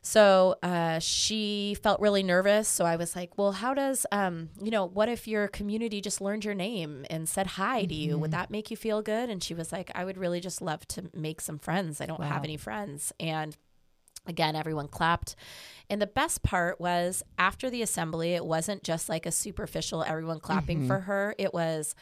So 0.06 0.56
uh, 0.62 0.98
she 0.98 1.78
felt 1.82 1.98
really 1.98 2.22
nervous. 2.22 2.68
So 2.68 2.84
I 2.84 2.96
was 2.96 3.16
like, 3.16 3.38
well, 3.38 3.52
how 3.52 3.72
does, 3.72 4.04
um, 4.12 4.50
you 4.62 4.70
know, 4.70 4.84
what 4.84 5.08
if 5.08 5.26
your 5.26 5.48
community 5.48 6.02
just 6.02 6.20
learned 6.20 6.44
your 6.44 6.54
name 6.54 7.06
and 7.08 7.26
said 7.26 7.46
hi 7.46 7.80
mm-hmm. 7.80 7.88
to 7.88 7.94
you? 7.94 8.18
Would 8.18 8.30
mm-hmm. 8.30 8.38
that 8.38 8.50
make 8.50 8.70
you 8.70 8.76
feel 8.76 9.00
good? 9.00 9.30
And 9.30 9.42
she 9.42 9.54
was 9.54 9.72
like, 9.72 9.90
I 9.94 10.04
would 10.04 10.18
really 10.18 10.40
just 10.40 10.60
love 10.60 10.86
to 10.88 11.10
make 11.14 11.40
some 11.40 11.58
friends. 11.58 12.02
I 12.02 12.06
don't 12.06 12.20
wow. 12.20 12.28
have 12.28 12.44
any 12.44 12.58
friends. 12.58 13.14
And 13.18 13.56
again, 14.26 14.54
everyone 14.56 14.88
clapped. 14.88 15.36
And 15.88 16.02
the 16.02 16.06
best 16.06 16.42
part 16.42 16.78
was 16.78 17.22
after 17.38 17.70
the 17.70 17.80
assembly, 17.80 18.34
it 18.34 18.44
wasn't 18.44 18.84
just 18.84 19.08
like 19.08 19.24
a 19.24 19.32
superficial 19.32 20.02
everyone 20.02 20.38
clapping 20.38 20.80
mm-hmm. 20.80 20.88
for 20.88 21.00
her. 21.00 21.34
It 21.38 21.54
was, 21.54 21.94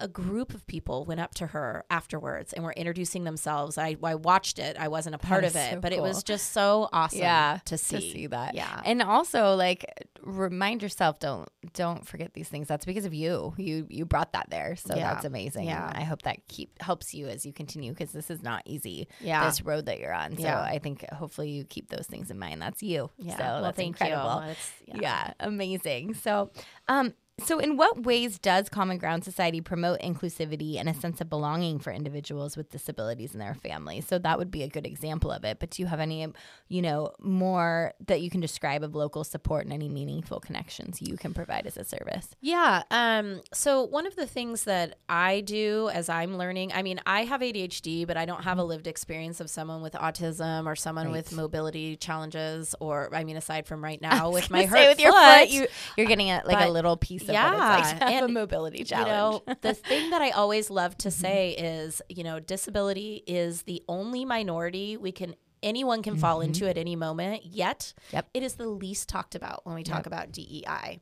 a 0.00 0.08
group 0.08 0.54
of 0.54 0.66
people 0.66 1.04
went 1.04 1.20
up 1.20 1.34
to 1.34 1.48
her 1.48 1.84
afterwards 1.90 2.52
and 2.52 2.64
were 2.64 2.72
introducing 2.72 3.24
themselves. 3.24 3.78
I, 3.78 3.96
I 4.02 4.14
watched 4.14 4.58
it. 4.58 4.76
I 4.78 4.88
wasn't 4.88 5.14
a 5.14 5.18
part 5.18 5.44
of 5.44 5.54
it, 5.54 5.72
so 5.72 5.80
but 5.80 5.92
cool. 5.92 5.98
it 5.98 6.08
was 6.08 6.22
just 6.22 6.52
so 6.52 6.88
awesome 6.92 7.20
yeah, 7.20 7.58
to 7.66 7.78
see. 7.78 7.96
to 7.96 8.02
see 8.02 8.26
that. 8.28 8.54
Yeah. 8.54 8.80
And 8.84 9.02
also 9.02 9.54
like 9.54 10.08
remind 10.22 10.82
yourself 10.82 11.18
don't 11.18 11.48
don't 11.74 12.06
forget 12.06 12.32
these 12.34 12.48
things. 12.48 12.68
That's 12.68 12.84
because 12.84 13.04
of 13.04 13.14
you. 13.14 13.54
You 13.56 13.86
you 13.88 14.04
brought 14.06 14.32
that 14.32 14.48
there. 14.50 14.76
So 14.76 14.94
yeah. 14.96 15.12
that's 15.12 15.24
amazing. 15.24 15.66
Yeah. 15.66 15.92
I 15.94 16.02
hope 16.02 16.22
that 16.22 16.46
keep 16.48 16.82
helps 16.82 17.14
you 17.14 17.28
as 17.28 17.44
you 17.44 17.52
continue 17.52 17.92
because 17.92 18.12
this 18.12 18.30
is 18.30 18.42
not 18.42 18.62
easy. 18.64 19.08
Yeah. 19.20 19.44
This 19.44 19.62
road 19.62 19.86
that 19.86 20.00
you're 20.00 20.14
on. 20.14 20.36
So 20.36 20.42
yeah. 20.42 20.60
I 20.60 20.78
think 20.78 21.04
hopefully 21.10 21.50
you 21.50 21.64
keep 21.64 21.88
those 21.90 22.06
things 22.06 22.30
in 22.30 22.38
mind. 22.38 22.62
That's 22.62 22.82
you. 22.82 23.10
Yeah. 23.18 23.36
So 23.36 23.44
well, 23.44 23.62
that's 23.62 23.76
thank 23.76 24.00
incredible. 24.00 24.44
You. 24.46 24.54
Yeah. 24.86 25.00
yeah. 25.00 25.32
Amazing. 25.40 26.14
So 26.14 26.50
um 26.88 27.14
so, 27.44 27.58
in 27.58 27.76
what 27.76 28.04
ways 28.04 28.38
does 28.38 28.68
Common 28.68 28.98
Ground 28.98 29.24
Society 29.24 29.60
promote 29.60 30.00
inclusivity 30.00 30.78
and 30.78 30.88
a 30.88 30.94
sense 30.94 31.20
of 31.20 31.28
belonging 31.28 31.78
for 31.78 31.92
individuals 31.92 32.56
with 32.56 32.70
disabilities 32.70 33.32
and 33.32 33.40
their 33.40 33.54
families? 33.54 34.06
So, 34.06 34.18
that 34.18 34.38
would 34.38 34.50
be 34.50 34.62
a 34.62 34.68
good 34.68 34.86
example 34.86 35.30
of 35.30 35.44
it. 35.44 35.58
But 35.58 35.70
do 35.70 35.82
you 35.82 35.86
have 35.86 36.00
any, 36.00 36.26
you 36.68 36.82
know, 36.82 37.12
more 37.20 37.94
that 38.06 38.20
you 38.20 38.30
can 38.30 38.40
describe 38.40 38.82
of 38.82 38.94
local 38.94 39.24
support 39.24 39.64
and 39.64 39.72
any 39.72 39.88
meaningful 39.88 40.40
connections 40.40 41.00
you 41.00 41.16
can 41.16 41.32
provide 41.32 41.66
as 41.66 41.76
a 41.76 41.84
service? 41.84 42.28
Yeah. 42.40 42.82
Um, 42.90 43.40
so, 43.52 43.84
one 43.84 44.06
of 44.06 44.16
the 44.16 44.26
things 44.26 44.64
that 44.64 44.96
I 45.08 45.40
do 45.40 45.90
as 45.92 46.08
I'm 46.08 46.36
learning, 46.36 46.72
I 46.72 46.82
mean, 46.82 47.00
I 47.06 47.24
have 47.24 47.40
ADHD, 47.40 48.06
but 48.06 48.16
I 48.16 48.26
don't 48.26 48.42
have 48.42 48.58
a 48.58 48.64
lived 48.64 48.86
experience 48.86 49.40
of 49.40 49.48
someone 49.48 49.82
with 49.82 49.94
autism 49.94 50.66
or 50.66 50.76
someone 50.76 51.06
right. 51.06 51.12
with 51.12 51.32
mobility 51.32 51.96
challenges, 51.96 52.74
or 52.80 53.14
I 53.14 53.24
mean, 53.24 53.36
aside 53.36 53.66
from 53.66 53.82
right 53.82 54.00
now 54.10 54.30
with 54.30 54.50
my 54.50 54.64
hurt 54.64 54.88
with 54.88 54.98
foot, 54.98 55.04
your 55.04 55.12
foot, 55.12 55.48
you, 55.48 55.66
are 56.02 56.06
getting 56.06 56.30
a, 56.30 56.42
like 56.44 56.58
but, 56.58 56.68
a 56.68 56.70
little 56.70 56.96
piece 56.96 57.28
yeah, 57.32 57.78
like 57.78 57.98
to 57.98 58.04
have 58.04 58.12
and, 58.12 58.24
a 58.24 58.28
mobility 58.28 58.84
challenge. 58.84 59.42
You 59.46 59.52
know, 59.52 59.56
the 59.60 59.74
thing 59.74 60.10
that 60.10 60.22
I 60.22 60.30
always 60.30 60.70
love 60.70 60.96
to 60.98 61.08
mm-hmm. 61.08 61.20
say 61.20 61.50
is, 61.52 62.02
you 62.08 62.24
know, 62.24 62.40
disability 62.40 63.22
is 63.26 63.62
the 63.62 63.82
only 63.88 64.24
minority 64.24 64.96
we 64.96 65.12
can 65.12 65.34
anyone 65.62 66.02
can 66.02 66.14
mm-hmm. 66.14 66.20
fall 66.20 66.40
into 66.40 66.68
at 66.68 66.78
any 66.78 66.96
moment. 66.96 67.44
Yet, 67.44 67.92
yep. 68.12 68.28
it 68.34 68.42
is 68.42 68.54
the 68.54 68.66
least 68.66 69.08
talked 69.08 69.34
about 69.34 69.64
when 69.66 69.74
we 69.74 69.82
talk 69.82 69.98
yep. 69.98 70.06
about 70.06 70.32
DEI. 70.32 71.00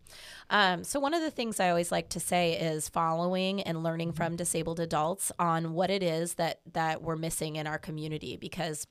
Um, 0.50 0.84
so, 0.84 1.00
one 1.00 1.14
of 1.14 1.22
the 1.22 1.30
things 1.30 1.60
I 1.60 1.70
always 1.70 1.92
like 1.92 2.08
to 2.10 2.20
say 2.20 2.52
is 2.54 2.88
following 2.88 3.62
and 3.62 3.82
learning 3.82 4.12
from 4.12 4.36
disabled 4.36 4.80
adults 4.80 5.32
on 5.38 5.74
what 5.74 5.90
it 5.90 6.02
is 6.02 6.34
that 6.34 6.60
that 6.72 7.02
we're 7.02 7.16
missing 7.16 7.56
in 7.56 7.66
our 7.66 7.78
community 7.78 8.36
because 8.36 8.86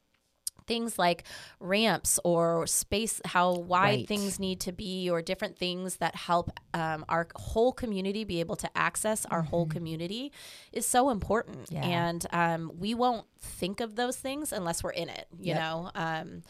things 0.68 1.00
like 1.00 1.24
ramps 1.60 2.20
or 2.24 2.68
space, 2.68 3.22
how 3.26 3.54
wide 3.54 3.82
right. 3.82 4.08
things 4.08 4.40
need 4.40 4.60
to 4.62 4.72
be, 4.72 5.10
or 5.10 5.22
different 5.22 5.58
things 5.58 5.98
that 5.98 6.16
help 6.16 6.52
um, 6.74 7.06
our 7.10 7.28
whole 7.36 7.72
community 7.72 8.24
be 8.24 8.40
able 8.40 8.56
to 8.58 8.70
access 8.78 9.26
our 9.26 9.40
mm-hmm. 9.40 9.50
whole 9.50 9.66
community 9.66 10.32
is 10.72 10.86
so 10.86 11.10
important. 11.10 11.70
Yeah. 11.72 11.86
And 11.86 12.26
um, 12.32 12.72
we 12.78 12.94
won't 12.94 13.26
think 13.40 13.80
of 13.80 13.96
those 13.96 14.18
things 14.18 14.52
unless 14.52 14.84
we're 14.84 14.92
in 14.92 15.10
it, 15.10 15.28
you 15.40 15.54
yep. 15.54 15.60
know? 15.60 15.92
Um, 15.96 16.42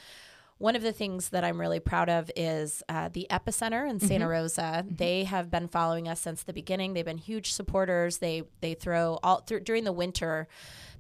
one 0.57 0.75
of 0.75 0.81
the 0.81 0.91
things 0.91 1.29
that 1.29 1.43
I'm 1.43 1.59
really 1.59 1.79
proud 1.79 2.09
of 2.09 2.31
is 2.35 2.81
uh, 2.89 3.09
the 3.11 3.27
Epicenter 3.29 3.87
in 3.87 3.99
Santa 3.99 4.25
mm-hmm. 4.25 4.31
Rosa. 4.31 4.61
Mm-hmm. 4.61 4.95
They 4.95 5.23
have 5.25 5.51
been 5.51 5.67
following 5.67 6.07
us 6.07 6.19
since 6.19 6.43
the 6.43 6.53
beginning. 6.53 6.93
They've 6.93 7.05
been 7.05 7.19
huge 7.19 7.53
supporters. 7.53 8.17
They 8.17 8.43
they 8.61 8.73
throw 8.73 9.19
all 9.21 9.41
th- 9.41 9.63
during 9.63 9.83
the 9.83 9.91
winter 9.91 10.47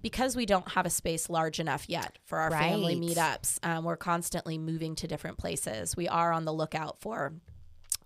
because 0.03 0.35
we 0.35 0.45
don't 0.45 0.69
have 0.69 0.85
a 0.85 0.91
space 0.91 1.29
large 1.29 1.59
enough 1.59 1.89
yet 1.89 2.19
for 2.23 2.37
our 2.37 2.51
right. 2.51 2.69
family 2.69 2.95
meetups. 2.95 3.65
Um, 3.65 3.83
we're 3.83 3.97
constantly 3.97 4.59
moving 4.59 4.95
to 4.95 5.07
different 5.07 5.37
places. 5.39 5.97
We 5.97 6.07
are 6.07 6.31
on 6.31 6.45
the 6.45 6.53
lookout 6.53 6.99
for 6.99 7.33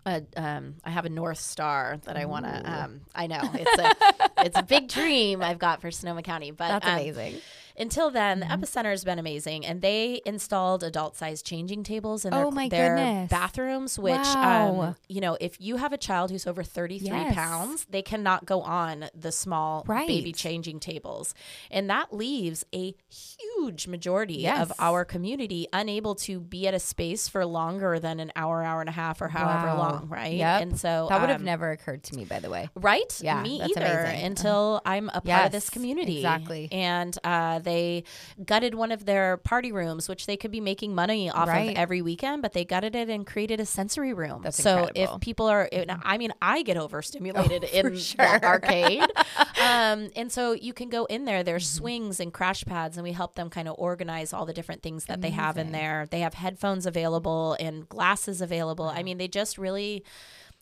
a, 0.05 0.24
um, 0.38 0.75
I 0.86 0.89
have 0.89 1.05
a 1.05 1.10
North 1.10 1.39
Star 1.39 2.00
that 2.05 2.15
I 2.15 2.25
want 2.25 2.46
to. 2.46 2.72
Um, 2.72 3.01
I 3.13 3.27
know 3.27 3.41
it's 3.53 3.77
a 3.77 4.46
it's 4.46 4.58
a 4.58 4.63
big 4.63 4.88
dream 4.88 5.43
I've 5.43 5.60
got 5.60 5.81
for 5.81 5.91
Sonoma 5.91 6.24
County, 6.24 6.51
but 6.51 6.70
that's 6.70 6.88
um, 6.88 6.93
amazing 6.93 7.41
until 7.78 8.12
then, 8.12 8.42
mm-hmm. 8.42 8.62
the 8.62 8.68
Epicenter 8.68 8.92
has 8.92 9.04
been 9.04 9.20
amazing, 9.20 9.66
and 9.66 9.82
they 9.82 10.22
installed 10.25 10.84
adult-sized 10.84 11.46
changing 11.46 11.84
tables 11.84 12.25
in 12.25 12.32
their, 12.32 12.46
oh 12.46 12.70
their 12.70 13.28
bathrooms. 13.30 13.98
Which, 13.98 14.16
wow. 14.16 14.82
um, 14.82 14.96
you 15.08 15.22
know, 15.22 15.38
if 15.40 15.60
you 15.60 15.78
have 15.78 15.94
a 15.94 15.98
child 15.98 16.32
who's 16.32 16.48
over 16.48 16.63
thirty-three 16.63 17.10
yes. 17.10 17.34
pounds, 17.34 17.86
they 17.90 18.01
cannot 18.01 18.46
go 18.46 18.62
on 18.62 19.06
the 19.16 19.32
small 19.32 19.84
right. 19.88 20.08
baby 20.08 20.32
changing 20.32 20.80
tables, 20.80 21.34
and 21.70 21.90
that 21.90 22.13
leaves 22.13 22.66
a 22.74 22.96
huge 23.10 23.88
majority 23.88 24.36
yes. 24.36 24.62
of 24.62 24.74
our 24.80 25.06
community 25.06 25.68
unable 25.74 26.16
to 26.16 26.40
be 26.40 26.68
at 26.68 26.74
a 26.74 26.80
space 26.80 27.28
for 27.28 27.46
longer 27.46 28.00
than 28.00 28.20
an 28.20 28.32
hour, 28.36 28.63
hour 28.63 28.82
and 28.82 28.90
a 28.90 28.94
half, 28.94 29.22
or 29.22 29.28
however 29.28 29.68
wow. 29.68 29.78
long. 29.78 30.08
Right? 30.10 30.34
Yep. 30.34 30.62
And 30.62 30.80
so 30.80 31.08
that 31.10 31.22
would 31.22 31.30
have 31.30 31.42
um, 31.42 31.46
never 31.46 31.72
occurred 31.72 32.04
to 32.04 32.16
me, 32.16 32.25
by 32.25 32.40
the 32.40 32.50
way. 32.50 32.70
Right? 32.75 33.20
Yeah, 33.22 33.42
me 33.42 33.62
either. 33.62 34.01
Amazing. 34.01 34.25
Until 34.25 34.82
I'm 34.86 35.10
a 35.10 35.13
part 35.13 35.25
yes, 35.25 35.46
of 35.48 35.51
this 35.51 35.70
community. 35.70 36.18
Exactly. 36.18 36.70
And 36.72 37.18
uh, 37.24 37.60
they 37.62 38.03
gutted 38.46 38.75
one 38.75 38.91
of 38.91 39.06
their 39.06 39.38
party 39.38 39.72
rooms, 39.72 40.10
which 40.10 40.25
they 40.25 40.38
could 40.38 40.51
be 40.51 40.62
making 40.62 40.94
money 40.96 41.30
off 41.30 41.48
right. 41.48 41.72
of 41.72 41.77
every 41.77 42.01
weekend, 42.01 42.41
but 42.41 42.53
they 42.53 42.65
gutted 42.65 42.96
it 42.96 43.10
and 43.10 43.25
created 43.25 43.60
a 43.60 43.65
sensory 43.65 44.13
room. 44.13 44.41
That's 44.44 44.62
so 44.62 44.88
incredible. 44.88 45.15
if 45.15 45.22
people 45.22 45.48
are, 45.48 45.70
I 46.03 46.18
mean, 46.18 46.34
I 46.41 46.62
get 46.63 46.77
overstimulated 46.77 47.63
oh, 47.74 47.77
in 47.77 47.98
sure. 47.98 48.18
that 48.18 48.44
arcade. 48.44 49.01
um, 49.62 50.10
and 50.15 50.32
so 50.32 50.53
you 50.53 50.74
can 50.74 50.89
go 50.89 51.06
in 51.06 51.25
there. 51.25 51.44
There's 51.44 51.68
mm-hmm. 51.68 51.77
swings 51.77 52.20
and 52.20 52.34
crash 52.34 52.65
pads, 52.65 52.98
and 52.98 53.03
we 53.03 53.12
help 53.12 53.36
them 53.36 53.50
kind 53.50 53.68
of 53.68 53.75
organize 53.77 54.34
all 54.34 54.46
the 54.46 54.53
different 54.53 54.82
things 54.82 55.06
that 55.06 55.18
Amazing. 55.18 55.38
they 55.38 55.41
have 55.41 55.58
in 55.58 55.72
there. 55.72 56.08
They 56.10 56.22
have 56.22 56.34
headphones 56.34 56.86
available 56.86 57.56
and 57.60 57.88
glasses 57.88 58.41
available. 58.41 58.86
I 58.86 59.03
mean, 59.03 59.18
they 59.18 59.27
just 59.27 59.58
really 59.58 60.03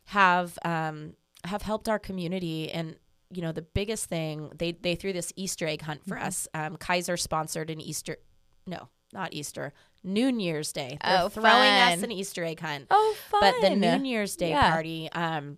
have 0.06 0.58
um, 0.66 1.14
have 1.46 1.62
helped 1.62 1.88
our 1.88 2.00
community 2.00 2.72
and 2.72 2.96
you 3.32 3.42
know 3.42 3.52
the 3.52 3.62
biggest 3.62 4.06
thing 4.06 4.52
they 4.58 4.72
they 4.72 4.96
threw 4.96 5.14
this 5.14 5.32
easter 5.36 5.68
egg 5.68 5.82
hunt 5.82 6.06
for 6.08 6.16
mm-hmm. 6.16 6.26
us 6.26 6.48
um, 6.54 6.78
kaiser 6.78 7.18
sponsored 7.18 7.70
an 7.70 7.80
easter 7.80 8.18
no 8.66 8.90
not 9.14 9.34
easter 9.34 9.74
new 10.04 10.28
year's 10.28 10.72
day 10.72 10.98
They're 11.04 11.22
oh 11.24 11.30
throwing 11.30 11.48
fun. 11.48 11.94
us 11.94 12.04
an 12.04 12.12
easter 12.12 12.44
egg 12.44 12.60
hunt 12.60 12.88
oh 12.90 13.16
fun. 13.30 13.40
but 13.42 13.62
the 13.62 13.76
new 13.76 14.04
year's 14.04 14.36
day 14.36 14.50
yeah. 14.50 14.72
party 14.72 15.12
um 15.12 15.58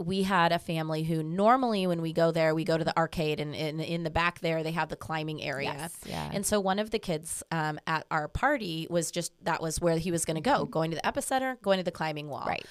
we 0.00 0.22
had 0.22 0.52
a 0.52 0.60
family 0.60 1.02
who 1.02 1.24
normally 1.24 1.86
when 1.86 2.00
we 2.00 2.12
go 2.12 2.30
there 2.30 2.54
we 2.54 2.62
go 2.62 2.78
to 2.78 2.84
the 2.84 2.96
arcade 2.96 3.40
and 3.40 3.54
in, 3.54 3.80
in 3.80 4.04
the 4.04 4.10
back 4.10 4.38
there 4.40 4.62
they 4.62 4.70
have 4.70 4.88
the 4.88 4.96
climbing 4.96 5.42
area 5.42 5.74
yes, 5.76 5.96
yeah. 6.06 6.30
and 6.32 6.46
so 6.46 6.60
one 6.60 6.78
of 6.78 6.90
the 6.90 7.00
kids 7.00 7.42
um, 7.50 7.80
at 7.86 8.06
our 8.10 8.28
party 8.28 8.86
was 8.90 9.10
just 9.10 9.32
that 9.44 9.60
was 9.60 9.80
where 9.80 9.98
he 9.98 10.12
was 10.12 10.24
going 10.24 10.36
to 10.36 10.40
go 10.40 10.62
mm-hmm. 10.62 10.70
going 10.70 10.90
to 10.92 10.96
the 10.96 11.02
epicenter 11.02 11.60
going 11.62 11.78
to 11.78 11.84
the 11.84 11.90
climbing 11.90 12.28
wall 12.28 12.44
right 12.46 12.64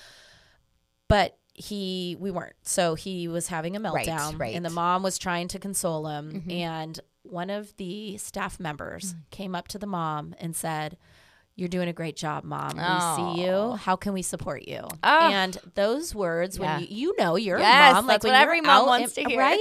but 1.09 1.37
he 1.57 2.15
we 2.19 2.29
weren't 2.29 2.55
so 2.61 2.93
he 2.93 3.27
was 3.27 3.47
having 3.47 3.75
a 3.75 3.79
meltdown 3.79 4.31
right, 4.31 4.39
right. 4.39 4.55
and 4.55 4.63
the 4.63 4.69
mom 4.69 5.01
was 5.01 5.17
trying 5.17 5.47
to 5.47 5.57
console 5.57 6.07
him 6.07 6.31
mm-hmm. 6.31 6.51
and 6.51 6.99
one 7.23 7.49
of 7.49 7.75
the 7.77 8.15
staff 8.17 8.59
members 8.59 9.13
mm-hmm. 9.13 9.21
came 9.31 9.55
up 9.55 9.67
to 9.67 9.79
the 9.79 9.87
mom 9.87 10.35
and 10.39 10.55
said 10.55 10.97
you're 11.57 11.67
doing 11.67 11.89
a 11.89 11.93
great 11.93 12.15
job, 12.15 12.43
mom. 12.43 12.77
We 12.77 12.83
oh. 12.83 13.33
see 13.35 13.41
you. 13.41 13.75
How 13.77 13.95
can 13.95 14.13
we 14.13 14.21
support 14.21 14.67
you? 14.67 14.87
Oh. 15.03 15.29
And 15.31 15.57
those 15.73 16.13
words, 16.13 16.59
yeah. 16.59 16.77
when 16.77 16.81
you, 16.81 16.87
you 16.89 17.15
know 17.17 17.35
you're 17.35 17.57
yes, 17.57 17.93
a 17.93 17.95
mom, 17.95 18.05
like 18.05 18.23
when 18.23 18.35
every 18.35 18.61
mom 18.61 18.85
wants 18.85 19.13
to 19.13 19.23
hear, 19.23 19.39
right? 19.39 19.59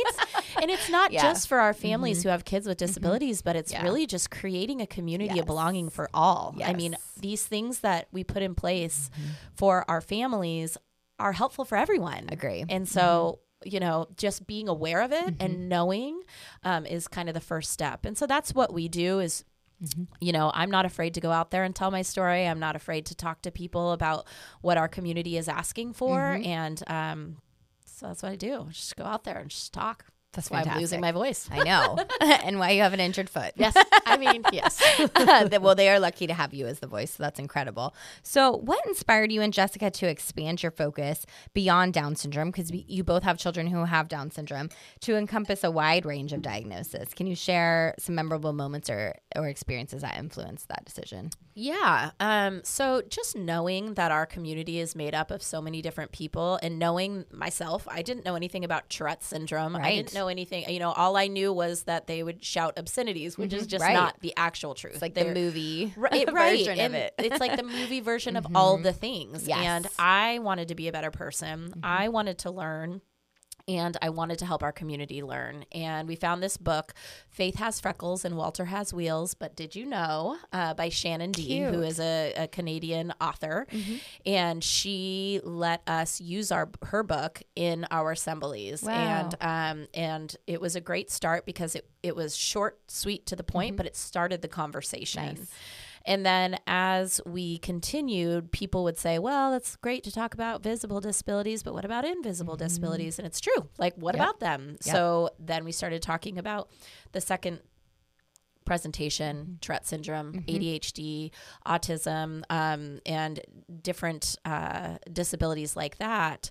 and 0.60 0.70
it's 0.70 0.90
not 0.90 1.10
yeah. 1.12 1.22
just 1.22 1.48
for 1.48 1.58
our 1.58 1.72
families 1.72 2.18
mm-hmm. 2.18 2.28
who 2.28 2.32
have 2.32 2.44
kids 2.44 2.68
with 2.68 2.76
mm-hmm. 2.76 2.86
disabilities, 2.86 3.40
but 3.40 3.56
it's 3.56 3.72
yeah. 3.72 3.82
really 3.82 4.06
just 4.06 4.30
creating 4.30 4.82
a 4.82 4.86
community 4.86 5.36
yes. 5.36 5.40
of 5.40 5.46
belonging 5.46 5.88
for 5.88 6.10
all. 6.12 6.54
Yes. 6.58 6.68
I 6.68 6.74
mean, 6.74 6.96
these 7.18 7.46
things 7.46 7.80
that 7.80 8.08
we 8.12 8.22
put 8.24 8.42
in 8.42 8.54
place 8.54 9.08
mm-hmm. 9.14 9.30
for 9.54 9.86
our 9.88 10.02
families 10.02 10.76
are 11.18 11.32
helpful 11.32 11.64
for 11.64 11.76
everyone. 11.76 12.28
Agree. 12.30 12.64
And 12.68 12.88
so, 12.88 13.40
mm-hmm. 13.64 13.75
you 13.75 13.80
know, 13.80 14.06
just 14.16 14.46
being 14.46 14.68
aware 14.68 15.00
of 15.02 15.12
it 15.12 15.26
mm-hmm. 15.26 15.42
and 15.44 15.68
knowing 15.68 16.23
um, 16.62 16.87
is 16.87 17.08
kind 17.08 17.28
of 17.28 17.35
the 17.35 17.40
first 17.40 17.73
step. 17.73 18.04
And 18.04 18.16
so 18.16 18.26
that's 18.26 18.54
what 18.54 18.73
we 18.73 18.88
do 18.88 19.20
is 19.20 19.44
Mm-hmm. 19.82 20.04
You 20.20 20.32
know, 20.32 20.50
I'm 20.54 20.70
not 20.70 20.87
afraid 20.87 21.14
to 21.14 21.20
go 21.20 21.30
out 21.30 21.50
there 21.50 21.62
and 21.64 21.75
tell 21.75 21.90
my 21.90 22.02
story. 22.02 22.46
I'm 22.46 22.58
not 22.58 22.76
afraid 22.76 23.06
to 23.06 23.14
talk 23.14 23.42
to 23.42 23.50
people 23.50 23.92
about 23.92 24.26
what 24.62 24.78
our 24.78 24.88
community 24.88 25.37
is 25.37 25.49
asking 25.49 25.92
for. 25.92 26.18
Mm-hmm. 26.18 26.46
And 26.46 26.82
um, 26.87 27.37
so 27.85 28.06
that's 28.06 28.23
what 28.23 28.32
I 28.32 28.37
do. 28.37 28.66
Just 28.70 28.96
go 28.96 29.04
out 29.04 29.25
there 29.25 29.38
and 29.38 29.50
just 29.50 29.73
talk. 29.73 30.06
That's 30.37 30.50
why 30.50 30.62
I'm 30.62 30.78
losing 30.78 31.00
my 31.00 31.12
voice. 31.12 31.49
I 31.50 31.62
know. 31.64 31.99
and 32.21 32.59
why 32.59 32.71
you 32.71 32.83
have 32.83 32.93
an 32.93 33.00
injured 33.00 33.31
foot. 33.31 33.52
Yes. 33.57 33.75
I 34.05 34.19
mean, 34.19 34.43
yes. 34.52 34.81
well, 35.61 35.75
they 35.75 35.88
are 35.88 35.99
lucky 35.99 36.26
to 36.26 36.35
have 36.35 36.52
you 36.52 36.66
as 36.66 36.81
the 36.81 36.87
voice. 36.87 37.12
So 37.12 37.23
that's 37.23 37.38
incredible. 37.38 37.95
So, 38.23 38.57
what 38.57 38.85
inspired 38.87 39.33
you 39.33 39.40
and 39.40 39.52
Jessica 39.52 39.90
to 39.90 40.07
expand 40.09 40.62
your 40.62 40.73
focus 40.73 41.25
beyond 41.55 41.95
Down 41.95 42.16
syndrome? 42.16 42.50
Because 42.50 42.71
you 42.71 43.02
both 43.02 43.23
have 43.23 43.38
children 43.38 43.66
who 43.66 43.85
have 43.85 44.09
Down 44.09 44.31
syndrome 44.31 44.69
to 45.00 45.16
encompass 45.16 45.64
a 45.64 45.71
wide 45.71 46.05
range 46.05 46.33
of 46.33 46.43
diagnosis. 46.43 47.14
Can 47.14 47.26
you 47.26 47.35
share 47.35 47.95
some 47.99 48.14
memorable 48.14 48.52
moments 48.52 48.90
or, 48.90 49.14
or 49.35 49.49
experiences 49.49 50.02
that 50.02 50.19
influenced 50.19 50.69
that 50.69 50.85
decision? 50.85 51.31
Yeah. 51.55 52.11
Um, 52.21 52.61
so, 52.62 53.02
just 53.09 53.37
knowing 53.37 53.95
that 53.95 54.12
our 54.12 54.26
community 54.26 54.78
is 54.78 54.95
made 54.95 55.14
up 55.14 55.31
of 55.31 55.43
so 55.43 55.62
many 55.62 55.81
different 55.81 56.12
people 56.12 56.59
and 56.62 56.78
knowing 56.78 57.25
myself, 57.31 57.88
I 57.90 58.02
didn't 58.02 58.26
know 58.26 58.35
anything 58.35 58.64
about 58.64 58.90
Tourette 58.90 59.23
syndrome. 59.23 59.75
Right. 59.75 59.87
I 59.87 59.97
didn't 59.97 60.14
know 60.14 60.25
know 60.26 60.30
anything. 60.30 60.68
You 60.68 60.78
know, 60.78 60.92
all 60.92 61.16
I 61.16 61.26
knew 61.28 61.52
was 61.52 61.85
that 61.85 62.06
they 62.06 62.23
would 62.23 62.45
shout 62.45 62.75
obscenities, 62.76 63.38
which 63.38 63.50
mm-hmm. 63.50 63.61
is 63.61 63.66
just 63.66 63.83
right. 63.83 63.95
not 63.95 64.21
the 64.21 64.35
actual 64.37 64.75
truth. 64.75 64.95
It's 64.95 65.02
like 65.02 65.14
They're, 65.14 65.33
the 65.33 65.40
movie 65.40 65.92
right, 65.97 66.12
right. 66.33 66.59
version 66.59 66.78
and 66.78 66.95
of 66.95 67.00
it. 67.00 67.14
it's 67.18 67.40
like 67.40 67.56
the 67.56 67.62
movie 67.62 68.00
version 68.00 68.35
mm-hmm. 68.35 68.47
of 68.47 68.56
all 68.56 68.78
the 68.78 68.92
things. 68.92 69.47
Yes. 69.47 69.59
And 69.59 69.87
I 69.99 70.38
wanted 70.40 70.68
to 70.68 70.75
be 70.75 70.88
a 70.88 70.92
better 70.92 71.11
person. 71.11 71.71
Mm-hmm. 71.71 71.80
I 71.83 72.09
wanted 72.09 72.38
to 72.38 72.50
learn 72.50 73.00
and 73.68 73.96
I 74.00 74.11
wanted 74.11 74.38
to 74.38 74.46
help 74.46 74.62
our 74.62 74.73
community 74.73 75.23
learn. 75.23 75.64
And 75.73 76.06
we 76.06 76.14
found 76.14 76.42
this 76.42 76.56
book, 76.56 76.94
Faith 77.28 77.56
Has 77.56 77.80
Freckles 77.80 78.25
and 78.25 78.37
Walter 78.37 78.66
Has 78.66 78.94
Wheels, 78.94 79.35
but 79.35 79.56
Did 79.56 79.75
You 79.75 79.87
Know? 79.87 80.37
Uh, 80.52 80.75
by 80.75 80.88
Shannon 80.88 81.32
Dee, 81.32 81.61
who 81.61 81.82
is 81.82 81.99
a, 81.99 82.32
a 82.37 82.49
Canadian 82.49 83.12
author. 83.20 83.66
Mm-hmm. 83.70 83.96
And 84.25 84.62
she 84.62 85.40
let 85.42 85.82
us 85.87 86.20
use 86.20 86.52
our 86.52 86.68
her 86.87 87.02
book 87.02 87.42
in 87.54 87.87
our 87.90 88.12
assemblies. 88.12 88.82
Wow. 88.82 88.92
And 88.92 89.37
um, 89.40 89.88
and 89.94 90.37
it 90.46 90.61
was 90.61 90.76
a 90.76 90.80
great 90.80 91.11
start 91.11 91.46
because 91.46 91.75
it, 91.75 91.88
it 92.02 92.14
was 92.14 92.37
short, 92.37 92.78
sweet, 92.88 93.26
to 93.26 93.37
the 93.37 93.44
point, 93.44 93.70
mm-hmm. 93.70 93.76
but 93.76 93.87
it 93.87 93.96
started 93.96 94.42
the 94.42 94.49
conversation. 94.49 95.25
Nice. 95.25 95.50
And 96.06 96.25
then 96.25 96.56
as 96.68 97.20
we 97.26 97.58
continued, 97.58 98.52
people 98.52 98.84
would 98.84 98.96
say, 98.96 99.18
well, 99.18 99.50
that's 99.50 99.75
great 99.76 100.04
to 100.04 100.12
talk 100.12 100.34
about 100.34 100.62
visible 100.62 101.00
disabilities, 101.00 101.64
but 101.64 101.75
what 101.75 101.84
about 101.84 102.04
invisible 102.04 102.54
mm-hmm. 102.54 102.64
disabilities? 102.64 103.18
And 103.18 103.26
it's 103.26 103.40
true. 103.40 103.68
Like, 103.76 103.94
what 103.96 104.14
yep. 104.14 104.22
about 104.22 104.40
them? 104.40 104.76
Yep. 104.84 104.94
So 104.94 105.30
then 105.40 105.64
we 105.64 105.72
started 105.72 106.02
talking 106.02 106.38
about 106.38 106.70
the 107.10 107.20
second 107.20 107.60
presentation. 108.64 109.58
Tourette 109.60 109.86
syndrome, 109.86 110.32
mm-hmm. 110.32 110.56
ADHD, 110.56 111.30
autism, 111.66 112.42
um, 112.50 113.00
and 113.04 113.40
different 113.82 114.36
uh, 114.44 114.98
disabilities 115.12 115.75
like 115.75 115.98
that. 115.98 116.50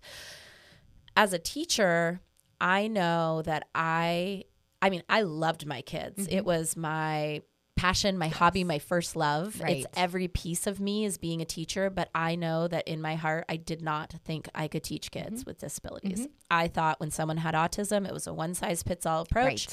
As 1.15 1.31
a 1.31 1.39
teacher, 1.39 2.19
I 2.59 2.87
know 2.87 3.41
that 3.43 3.67
I, 3.73 4.43
I 4.81 4.89
mean, 4.89 5.03
I 5.07 5.21
loved 5.21 5.65
my 5.65 5.81
kids. 5.81 6.27
Mm-hmm. 6.27 6.37
It 6.37 6.45
was 6.45 6.75
my 6.75 7.41
passion, 7.75 8.17
my 8.17 8.27
yes. 8.27 8.35
hobby, 8.35 8.63
my 8.63 8.79
first 8.79 9.15
love. 9.15 9.59
Right. 9.59 9.77
It's 9.77 9.87
every 9.95 10.27
piece 10.27 10.65
of 10.65 10.79
me 10.79 11.05
is 11.05 11.17
being 11.17 11.41
a 11.41 11.45
teacher, 11.45 11.89
but 11.89 12.09
I 12.15 12.35
know 12.35 12.67
that 12.67 12.87
in 12.87 13.01
my 13.01 13.15
heart, 13.15 13.45
I 13.49 13.57
did 13.57 13.81
not 13.81 14.13
think 14.23 14.47
I 14.55 14.67
could 14.67 14.83
teach 14.83 15.11
kids 15.11 15.41
mm-hmm. 15.41 15.49
with 15.49 15.59
disabilities. 15.59 16.21
Mm-hmm. 16.21 16.31
I 16.49 16.67
thought 16.67 16.99
when 16.99 17.11
someone 17.11 17.37
had 17.37 17.53
autism, 17.53 18.07
it 18.07 18.13
was 18.13 18.27
a 18.27 18.33
one 18.33 18.53
size 18.53 18.81
fits 18.81 19.05
all 19.05 19.21
approach. 19.21 19.67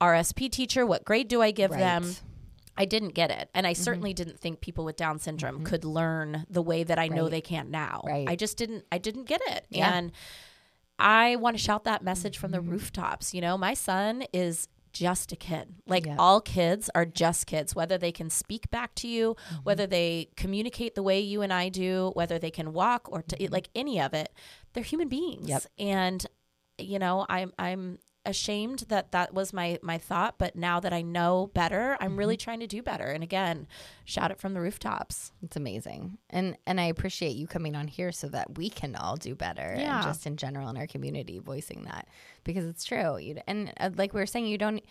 Right. 0.00 0.24
RSP 0.24 0.50
teacher, 0.50 0.84
what 0.84 1.04
grade 1.04 1.28
do 1.28 1.40
I 1.42 1.50
give 1.50 1.70
right. 1.70 1.80
them? 1.80 2.14
I 2.78 2.84
didn't 2.84 3.14
get 3.14 3.30
it. 3.30 3.48
And 3.54 3.66
I 3.66 3.72
mm-hmm. 3.72 3.82
certainly 3.82 4.12
didn't 4.12 4.38
think 4.38 4.60
people 4.60 4.84
with 4.84 4.96
Down 4.96 5.18
syndrome 5.18 5.56
mm-hmm. 5.56 5.64
could 5.64 5.84
learn 5.84 6.46
the 6.50 6.62
way 6.62 6.84
that 6.84 6.98
I 6.98 7.08
know 7.08 7.28
they 7.28 7.40
can 7.40 7.70
now. 7.70 8.02
I 8.06 8.36
just 8.36 8.58
didn't 8.58 8.84
I 8.92 8.98
didn't 8.98 9.24
get 9.24 9.40
it. 9.46 9.66
Yeah. 9.70 9.94
And 9.94 10.12
I 10.98 11.36
want 11.36 11.56
to 11.56 11.62
shout 11.62 11.84
that 11.84 12.02
message 12.02 12.38
from 12.38 12.50
the 12.50 12.58
mm-hmm. 12.58 12.72
rooftops. 12.72 13.34
You 13.34 13.40
know, 13.40 13.56
my 13.56 13.74
son 13.74 14.24
is 14.32 14.68
just 14.98 15.32
a 15.32 15.36
kid. 15.36 15.74
Like 15.86 16.06
yeah. 16.06 16.16
all 16.18 16.40
kids 16.40 16.90
are 16.94 17.04
just 17.04 17.46
kids, 17.46 17.74
whether 17.74 17.98
they 17.98 18.12
can 18.12 18.30
speak 18.30 18.70
back 18.70 18.94
to 18.96 19.08
you, 19.08 19.34
mm-hmm. 19.34 19.62
whether 19.62 19.86
they 19.86 20.28
communicate 20.36 20.94
the 20.94 21.02
way 21.02 21.20
you 21.20 21.42
and 21.42 21.52
I 21.52 21.68
do, 21.68 22.12
whether 22.14 22.38
they 22.38 22.50
can 22.50 22.72
walk 22.72 23.10
or 23.10 23.22
t- 23.22 23.36
mm-hmm. 23.44 23.52
like 23.52 23.68
any 23.74 24.00
of 24.00 24.14
it, 24.14 24.32
they're 24.72 24.82
human 24.82 25.08
beings. 25.08 25.48
Yep. 25.48 25.62
And 25.78 26.26
you 26.78 26.98
know, 26.98 27.26
I'm 27.28 27.52
I'm 27.58 27.98
ashamed 28.26 28.80
that 28.88 29.12
that 29.12 29.32
was 29.32 29.52
my 29.52 29.78
my 29.82 29.96
thought 29.96 30.34
but 30.38 30.56
now 30.56 30.80
that 30.80 30.92
i 30.92 31.00
know 31.00 31.50
better 31.54 31.96
i'm 32.00 32.10
mm-hmm. 32.10 32.18
really 32.18 32.36
trying 32.36 32.60
to 32.60 32.66
do 32.66 32.82
better 32.82 33.06
and 33.06 33.22
again 33.22 33.66
shout 34.04 34.30
it 34.30 34.38
from 34.38 34.52
the 34.54 34.60
rooftops 34.60 35.32
it's 35.42 35.56
amazing 35.56 36.18
and 36.30 36.56
and 36.66 36.80
i 36.80 36.84
appreciate 36.84 37.36
you 37.36 37.46
coming 37.46 37.74
on 37.74 37.86
here 37.86 38.12
so 38.12 38.28
that 38.28 38.58
we 38.58 38.68
can 38.68 38.94
all 38.96 39.16
do 39.16 39.34
better 39.34 39.74
yeah. 39.78 39.96
and 39.96 40.04
just 40.04 40.26
in 40.26 40.36
general 40.36 40.68
in 40.68 40.76
our 40.76 40.86
community 40.86 41.38
voicing 41.38 41.84
that 41.84 42.08
because 42.44 42.64
it's 42.64 42.84
true 42.84 43.16
you 43.16 43.36
and 43.46 43.72
uh, 43.78 43.90
like 43.96 44.12
we 44.12 44.20
were 44.20 44.26
saying 44.26 44.46
you 44.46 44.58
don't 44.58 44.82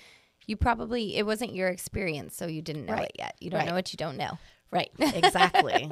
you 0.48 0.56
probably 0.56 1.16
it 1.18 1.26
wasn't 1.26 1.54
your 1.54 1.68
experience 1.68 2.36
so 2.36 2.46
you 2.46 2.62
didn't 2.62 2.86
know 2.86 2.94
right. 2.94 3.06
it 3.06 3.16
yet 3.18 3.36
you 3.40 3.50
don't 3.50 3.60
right. 3.60 3.70
know 3.70 3.76
what 3.76 3.92
you 3.92 3.98
don't 3.98 4.18
know 4.18 4.38
Right, 4.72 4.92
exactly. 5.00 5.90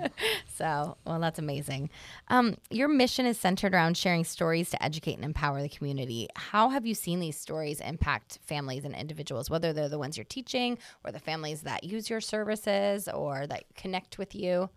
so, 0.56 0.98
well, 1.06 1.20
that's 1.20 1.39
amazing. 1.39 1.89
Um, 2.27 2.58
your 2.70 2.88
mission 2.88 3.25
is 3.25 3.39
centered 3.39 3.74
around 3.74 3.98
sharing 3.98 4.24
stories 4.24 4.70
to 4.72 4.84
educate 4.84 5.13
and 5.13 5.24
empower 5.24 5.62
the 5.62 5.70
community. 5.70 6.27
How 6.36 6.70
have 6.70 6.86
you 6.86 6.94
seen 6.94 7.20
these 7.20 7.38
stories 7.38 7.80
impact 7.80 8.39
families 8.44 8.84
and 8.84 8.94
individuals, 8.96 9.50
whether 9.50 9.72
they're 9.74 9.89
the 9.89 10.00
ones 10.00 10.18
you're 10.18 10.25
teaching 10.25 10.77
or 11.06 11.12
the 11.12 11.20
families 11.20 11.62
that 11.62 11.84
use 11.84 12.10
your 12.10 12.20
services 12.20 13.08
or 13.08 13.48
that 13.48 13.63
connect 13.75 14.18
with 14.18 14.36
you? 14.36 14.70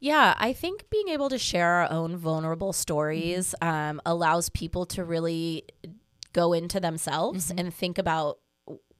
Yeah, 0.00 0.34
I 0.36 0.52
think 0.52 0.90
being 0.90 1.08
able 1.08 1.28
to 1.28 1.38
share 1.38 1.66
our 1.66 1.90
own 1.90 2.16
vulnerable 2.16 2.72
stories 2.72 3.54
mm-hmm. 3.62 3.74
um, 3.96 4.02
allows 4.04 4.48
people 4.48 4.84
to 4.86 5.04
really 5.04 5.64
go 6.32 6.52
into 6.52 6.80
themselves 6.80 7.48
mm-hmm. 7.48 7.58
and 7.58 7.74
think 7.74 7.98
about 7.98 8.38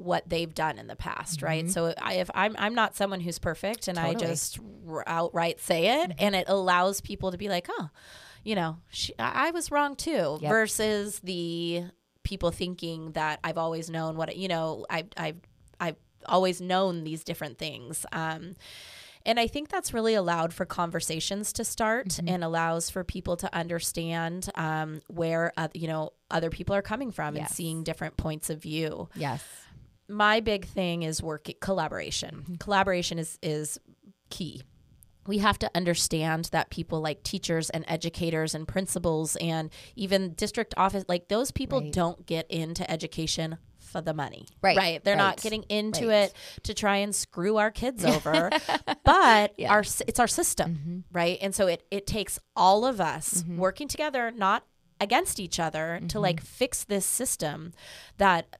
what 0.02 0.28
they've 0.28 0.52
done 0.52 0.78
in 0.78 0.87
the 0.87 0.97
past, 0.97 1.38
mm-hmm. 1.38 1.47
right? 1.47 1.71
So 1.71 1.94
I, 2.00 2.14
if 2.14 2.30
I'm 2.35 2.54
I'm 2.59 2.75
not 2.75 2.97
someone 2.97 3.21
who's 3.21 3.38
perfect, 3.38 3.88
and 3.88 3.97
totally. 3.97 4.16
I 4.16 4.28
just 4.28 4.59
outright 5.06 5.61
say 5.61 6.02
it, 6.02 6.11
mm-hmm. 6.11 6.25
and 6.25 6.35
it 6.35 6.49
allows 6.49 7.00
people 7.00 7.30
to 7.30 7.38
be 7.38 7.49
like, 7.49 7.68
oh, 7.71 7.90
you 8.44 8.54
know, 8.54 8.78
she, 8.90 9.14
I, 9.18 9.49
I 9.49 9.50
was 9.50 9.71
wrong 9.71 9.97
too, 9.97 10.38
yep. 10.40 10.50
versus 10.50 11.21
the 11.21 11.85
people 12.23 12.50
thinking 12.50 13.12
that 13.12 13.40
I've 13.44 13.59
always 13.59 13.90
known 13.90 14.16
what 14.16 14.37
you 14.37 14.49
know. 14.49 14.87
I 14.90 15.04
I've 15.16 15.40
I've 15.80 15.97
always 16.26 16.61
known 16.61 17.04
these 17.04 17.25
different 17.25 17.59
things. 17.59 18.06
Um, 18.12 18.54
and 19.25 19.38
I 19.38 19.47
think 19.47 19.68
that's 19.68 19.94
really 19.94 20.14
allowed 20.14 20.52
for 20.52 20.64
conversations 20.64 21.52
to 21.54 21.64
start 21.64 22.09
mm-hmm. 22.09 22.28
and 22.28 22.44
allows 22.44 22.90
for 22.90 23.04
people 23.04 23.37
to 23.37 23.54
understand 23.54 24.50
um, 24.56 25.00
where, 25.09 25.52
uh, 25.56 25.68
you 25.75 25.87
know, 25.87 26.11
other 26.30 26.50
people 26.50 26.75
are 26.75 26.82
coming 26.82 27.12
from 27.12 27.37
yes. 27.37 27.47
and 27.47 27.56
seeing 27.56 27.85
different 27.85 28.16
points 28.16 28.50
of 28.50 28.61
view. 28.61 29.09
Yes. 29.14 29.44
My 30.12 30.40
big 30.40 30.66
thing 30.66 31.02
is 31.02 31.23
work 31.23 31.49
collaboration. 31.61 32.42
Mm-hmm. 32.42 32.54
Collaboration 32.57 33.19
is 33.19 33.38
is 33.42 33.78
key 34.31 34.62
we 35.26 35.38
have 35.38 35.59
to 35.61 35.71
understand 35.75 36.47
that 36.52 36.71
people 36.71 37.00
like 37.00 37.23
teachers 37.23 37.71
and 37.71 37.85
educators 37.87 38.54
and 38.54 38.66
principals 38.66 39.37
and 39.37 39.71
even 39.95 40.35
district 40.35 40.75
office 40.76 41.04
like 41.09 41.28
those 41.28 41.50
people 41.50 41.81
right. 41.81 41.92
don't 41.92 42.26
get 42.26 42.50
into 42.50 42.88
education 42.90 43.57
for 43.78 44.00
the 44.00 44.14
money 44.14 44.47
right 44.62 44.76
right 44.76 45.04
they're 45.04 45.16
right. 45.16 45.23
not 45.23 45.40
getting 45.40 45.62
into 45.64 46.09
right. 46.09 46.25
it 46.25 46.35
to 46.62 46.73
try 46.75 46.97
and 46.97 47.14
screw 47.14 47.59
our 47.59 47.71
kids 47.71 48.04
over 48.07 48.50
but 49.04 49.54
yeah. 49.59 49.71
our 49.71 49.81
it's 50.07 50.19
our 50.19 50.28
system 50.28 50.75
mm-hmm. 50.75 50.99
right 51.12 51.38
and 51.40 51.54
so 51.54 51.66
it 51.66 51.85
it 51.90 52.07
takes 52.07 52.38
all 52.57 52.85
of 52.85 53.00
us 53.00 53.42
mm-hmm. 53.42 53.59
working 53.59 53.88
together 53.88 54.31
not 54.31 54.64
against 55.00 55.40
each 55.40 55.59
other 55.61 55.97
mm-hmm. 55.99 56.07
to 56.07 56.21
like 56.21 56.40
fix 56.40 56.85
this 56.85 57.04
system 57.04 57.73
that 58.19 58.57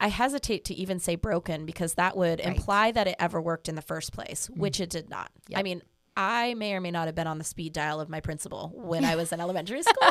I 0.00 0.08
hesitate 0.08 0.64
to 0.66 0.74
even 0.74 0.98
say 0.98 1.16
broken 1.16 1.66
because 1.66 1.94
that 1.94 2.16
would 2.16 2.40
imply 2.40 2.92
that 2.92 3.06
it 3.06 3.16
ever 3.18 3.40
worked 3.40 3.68
in 3.68 3.74
the 3.74 3.82
first 3.82 4.12
place, 4.12 4.50
which 4.54 4.78
mm. 4.78 4.82
it 4.82 4.90
did 4.90 5.08
not. 5.08 5.30
Yep. 5.48 5.58
I 5.58 5.62
mean, 5.62 5.82
I 6.16 6.54
may 6.54 6.74
or 6.74 6.80
may 6.80 6.90
not 6.90 7.06
have 7.06 7.14
been 7.14 7.26
on 7.26 7.38
the 7.38 7.44
speed 7.44 7.72
dial 7.72 8.00
of 8.00 8.08
my 8.08 8.20
principal 8.20 8.72
when 8.74 9.04
I 9.04 9.16
was 9.16 9.32
in 9.32 9.40
elementary 9.40 9.82
school. 9.82 10.10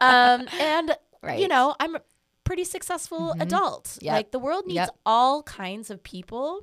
Um, 0.00 0.48
and, 0.58 0.96
right. 1.22 1.38
you 1.38 1.48
know, 1.48 1.74
I'm 1.78 1.96
a 1.96 2.02
pretty 2.44 2.64
successful 2.64 3.30
mm-hmm. 3.30 3.40
adult. 3.40 3.98
Yep. 4.00 4.12
Like 4.12 4.30
the 4.30 4.38
world 4.38 4.66
needs 4.66 4.76
yep. 4.76 4.90
all 5.06 5.42
kinds 5.42 5.90
of 5.90 6.02
people. 6.02 6.60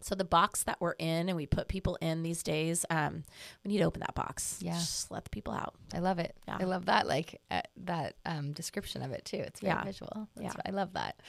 So 0.00 0.16
the 0.16 0.24
box 0.24 0.64
that 0.64 0.80
we're 0.80 0.96
in 0.98 1.28
and 1.28 1.36
we 1.36 1.46
put 1.46 1.68
people 1.68 1.96
in 2.00 2.24
these 2.24 2.42
days, 2.42 2.84
um, 2.90 3.22
we 3.64 3.70
need 3.70 3.78
to 3.78 3.84
open 3.84 4.00
that 4.00 4.16
box. 4.16 4.58
Yeah. 4.60 4.72
Just 4.72 5.12
let 5.12 5.22
the 5.22 5.30
people 5.30 5.52
out. 5.52 5.76
I 5.94 6.00
love 6.00 6.18
it. 6.18 6.36
Yeah. 6.48 6.56
I 6.58 6.64
love 6.64 6.86
that, 6.86 7.06
like 7.06 7.40
uh, 7.52 7.60
that 7.84 8.16
um, 8.26 8.52
description 8.52 9.02
of 9.02 9.12
it 9.12 9.24
too. 9.24 9.36
It's 9.36 9.60
very 9.60 9.74
yeah. 9.74 9.84
visual. 9.84 10.28
That's 10.34 10.56
yeah. 10.56 10.62
I 10.66 10.70
love 10.70 10.94
that. 10.94 11.20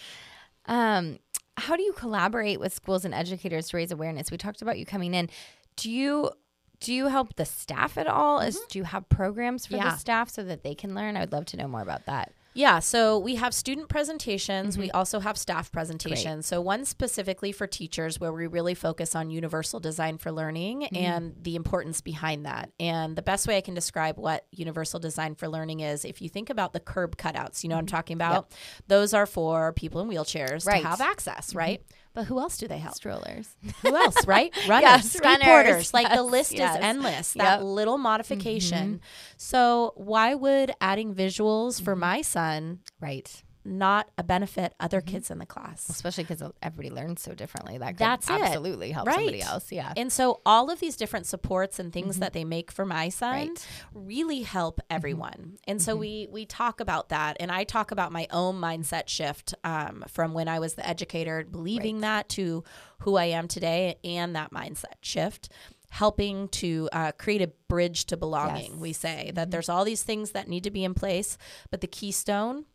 Um, 0.66 1.20
how 1.58 1.76
do 1.76 1.84
you 1.84 1.94
collaborate 1.94 2.60
with 2.60 2.74
schools 2.74 3.06
and 3.06 3.14
educators 3.14 3.70
to 3.70 3.78
raise 3.78 3.92
awareness? 3.92 4.32
We 4.32 4.38
talked 4.38 4.62
about 4.62 4.78
you 4.78 4.86
coming 4.86 5.14
in. 5.14 5.30
Do 5.76 5.92
you 5.92 6.32
do 6.80 6.94
you 6.94 7.08
help 7.08 7.36
the 7.36 7.46
staff 7.46 7.98
at 7.98 8.08
all? 8.08 8.40
Mm-hmm. 8.40 8.50
Is 8.50 8.60
do 8.70 8.80
you 8.80 8.86
have 8.86 9.08
programs 9.10 9.66
for 9.66 9.76
yeah. 9.76 9.92
the 9.92 9.98
staff 9.98 10.30
so 10.30 10.44
that 10.44 10.64
they 10.64 10.76
can 10.76 10.94
learn? 10.96 11.16
I 11.16 11.22
would 11.22 11.32
love 11.32 11.46
to 11.46 11.58
know 11.58 11.68
more 11.68 11.82
about 11.82 12.06
that. 12.08 12.32
Yeah, 12.54 12.80
so 12.80 13.18
we 13.18 13.36
have 13.36 13.54
student 13.54 13.90
presentations. 13.90 14.74
Mm-hmm. 14.74 14.82
We 14.82 14.92
also 14.92 15.20
have 15.20 15.38
staff 15.38 15.72
presentations. 15.72 16.48
Great. 16.48 16.56
So 16.56 16.62
one 16.62 16.86
specifically 16.86 17.52
for 17.52 17.68
teachers 17.68 18.20
where 18.20 18.32
we 18.32 18.48
really 18.48 18.76
focus 18.76 19.16
on 19.16 19.30
universal 19.30 19.80
design 19.80 20.18
for 20.18 20.32
learning 20.32 20.82
mm-hmm. 20.82 20.96
and 20.96 21.36
the 21.42 21.56
importance 21.56 22.02
behind 22.02 22.46
that. 22.46 22.72
And 22.80 23.16
the 23.16 23.22
best 23.22 23.48
way 23.48 23.58
I 23.58 23.62
can 23.62 23.74
describe 23.74 24.18
what 24.18 24.46
universal 24.52 25.00
design 25.00 25.36
for 25.36 25.48
learning 25.48 25.80
is 25.80 26.06
if 26.06 26.22
you 26.22 26.30
think 26.30 26.50
about 26.50 26.74
the 26.74 26.80
curb 26.80 27.18
cutouts, 27.18 27.64
you 27.64 27.70
know 27.70 27.76
what 27.76 27.80
I'm 27.80 27.86
mm-hmm. 27.86 27.96
talking 27.96 28.16
about? 28.16 28.34
Yep. 28.34 28.54
Those 28.88 29.14
are 29.14 29.26
for 29.26 29.74
people 29.74 30.02
in 30.02 30.10
wheelchairs 30.10 30.68
right. 30.68 30.82
to 30.82 30.88
have 30.88 31.02
access, 31.02 31.50
mm-hmm. 31.50 31.58
right? 31.58 31.82
But 32.14 32.26
who 32.26 32.40
else 32.40 32.58
do 32.58 32.68
they 32.68 32.78
help? 32.78 32.96
Strollers. 32.96 33.56
Who 33.82 33.96
else, 33.96 34.28
right? 34.28 34.54
Runners, 34.68 34.84
yes, 34.84 35.18
skateboarders. 35.18 35.94
Like 35.94 36.08
yes, 36.08 36.18
the 36.18 36.24
list 36.24 36.52
yes. 36.54 36.78
is 36.78 36.84
endless. 36.84 37.36
Yep. 37.36 37.46
That 37.46 37.64
little 37.64 37.98
modification. 37.98 38.88
Mm-hmm. 38.88 39.34
So 39.38 39.94
why 39.96 40.36
would 40.36 40.72
adding 40.80 41.16
visuals 41.16 41.82
for 41.82 41.94
mm-hmm. 41.94 42.02
my 42.02 42.22
son 42.22 42.80
right 43.00 43.43
not 43.66 44.10
a 44.18 44.24
benefit 44.24 44.74
other 44.80 45.00
mm-hmm. 45.00 45.12
kids 45.12 45.32
in 45.32 45.40
the 45.40 45.46
class. 45.46 45.88
Especially 45.90 46.24
because 46.24 46.44
everybody 46.62 46.90
learns 46.90 47.22
so 47.22 47.34
differently. 47.34 47.78
That 47.78 47.98
That's 47.98 48.30
absolutely 48.30 48.92
help 48.92 49.08
right. 49.08 49.16
somebody 49.16 49.42
else. 49.42 49.72
Yeah. 49.72 49.94
And 49.96 50.12
so 50.12 50.42
all 50.46 50.70
of 50.70 50.80
these 50.80 50.96
different 50.96 51.26
supports 51.26 51.80
and 51.80 51.92
things 51.92 52.16
mm-hmm. 52.16 52.22
that 52.22 52.34
they 52.34 52.44
make 52.44 52.72
for 52.72 52.86
my 52.86 53.10
son 53.10 53.34
right. 53.34 53.68
really 53.94 54.42
help 54.42 54.78
mm-hmm. 54.78 54.96
everyone. 54.96 55.32
Mm-hmm. 55.32 55.56
And 55.68 55.82
so 55.82 55.94
mm-hmm. 55.94 56.02
we 56.02 56.28
we 56.32 56.46
talk 56.46 56.80
about 56.80 57.10
that, 57.10 57.38
and 57.40 57.52
I 57.52 57.64
talk 57.64 57.92
about 57.92 58.12
my 58.12 58.28
own 58.32 58.60
mindset 58.60 59.08
shift 59.08 59.54
um, 59.64 60.04
from 60.08 60.34
when 60.34 60.48
I 60.48 60.60
was 60.60 60.74
the 60.74 60.88
educator, 60.88 61.46
believing 61.50 61.96
right. 61.96 62.02
that 62.02 62.30
to 62.30 62.64
who 63.00 63.16
I 63.16 63.26
am 63.26 63.48
today, 63.48 63.96
and 64.04 64.36
that 64.36 64.52
mindset 64.52 64.96
shift 65.02 65.50
helping 65.90 66.48
to 66.48 66.90
uh, 66.92 67.12
create 67.20 67.42
a 67.44 67.52
bridge 67.68 68.06
to 68.06 68.18
belonging. 68.18 68.72
Yes. 68.72 68.82
We 68.82 68.94
say 68.94 69.32
that 69.36 69.44
mm-hmm. 69.44 69.52
there's 69.52 69.70
all 69.70 69.86
these 69.86 70.02
things 70.02 70.32
that 70.32 70.48
need 70.48 70.64
to 70.64 70.72
be 70.72 70.84
in 70.84 70.96
place, 70.96 71.38
but 71.70 71.82
the 71.82 71.88
keystone 71.88 72.66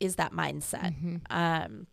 is 0.00 0.16
that 0.16 0.32
mindset. 0.32 0.94
Mm-hmm. 0.94 1.16
Um, 1.30 1.86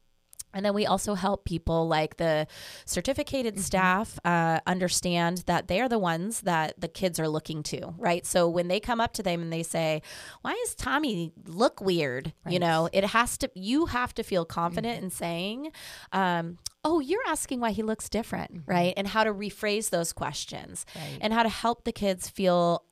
and 0.53 0.65
then 0.65 0.73
we 0.73 0.85
also 0.85 1.13
help 1.13 1.45
people 1.45 1.87
like 1.87 2.17
the 2.17 2.47
certificated 2.85 3.55
mm-hmm. 3.55 3.61
staff 3.61 4.17
uh, 4.25 4.59
understand 4.65 5.43
that 5.45 5.67
they're 5.67 5.89
the 5.89 5.99
ones 5.99 6.41
that 6.41 6.79
the 6.79 6.87
kids 6.87 7.19
are 7.19 7.27
looking 7.27 7.63
to, 7.63 7.93
right? 7.97 8.25
So 8.25 8.49
when 8.49 8.67
they 8.67 8.79
come 8.79 8.99
up 8.99 9.13
to 9.13 9.23
them 9.23 9.41
and 9.41 9.53
they 9.53 9.61
say, 9.61 10.01
"Why 10.41 10.53
does 10.53 10.73
Tommy 10.73 11.31
look 11.45 11.79
weird?" 11.79 12.33
Right. 12.43 12.53
You 12.53 12.59
know, 12.59 12.89
it 12.91 13.05
has 13.05 13.37
to. 13.39 13.51
You 13.53 13.85
have 13.87 14.15
to 14.15 14.23
feel 14.23 14.45
confident 14.45 14.95
mm-hmm. 14.95 15.05
in 15.05 15.11
saying, 15.11 15.71
um, 16.11 16.57
"Oh, 16.83 17.01
you're 17.01 17.27
asking 17.27 17.59
why 17.59 17.71
he 17.71 17.83
looks 17.83 18.09
different," 18.09 18.53
mm-hmm. 18.53 18.71
right? 18.71 18.93
And 18.97 19.07
how 19.07 19.25
to 19.25 19.33
rephrase 19.33 19.91
those 19.91 20.11
questions 20.11 20.85
right. 20.95 21.19
and 21.21 21.33
how 21.33 21.43
to 21.43 21.49
help 21.49 21.83
the 21.83 21.91
kids 21.91 22.29
feel 22.29 22.83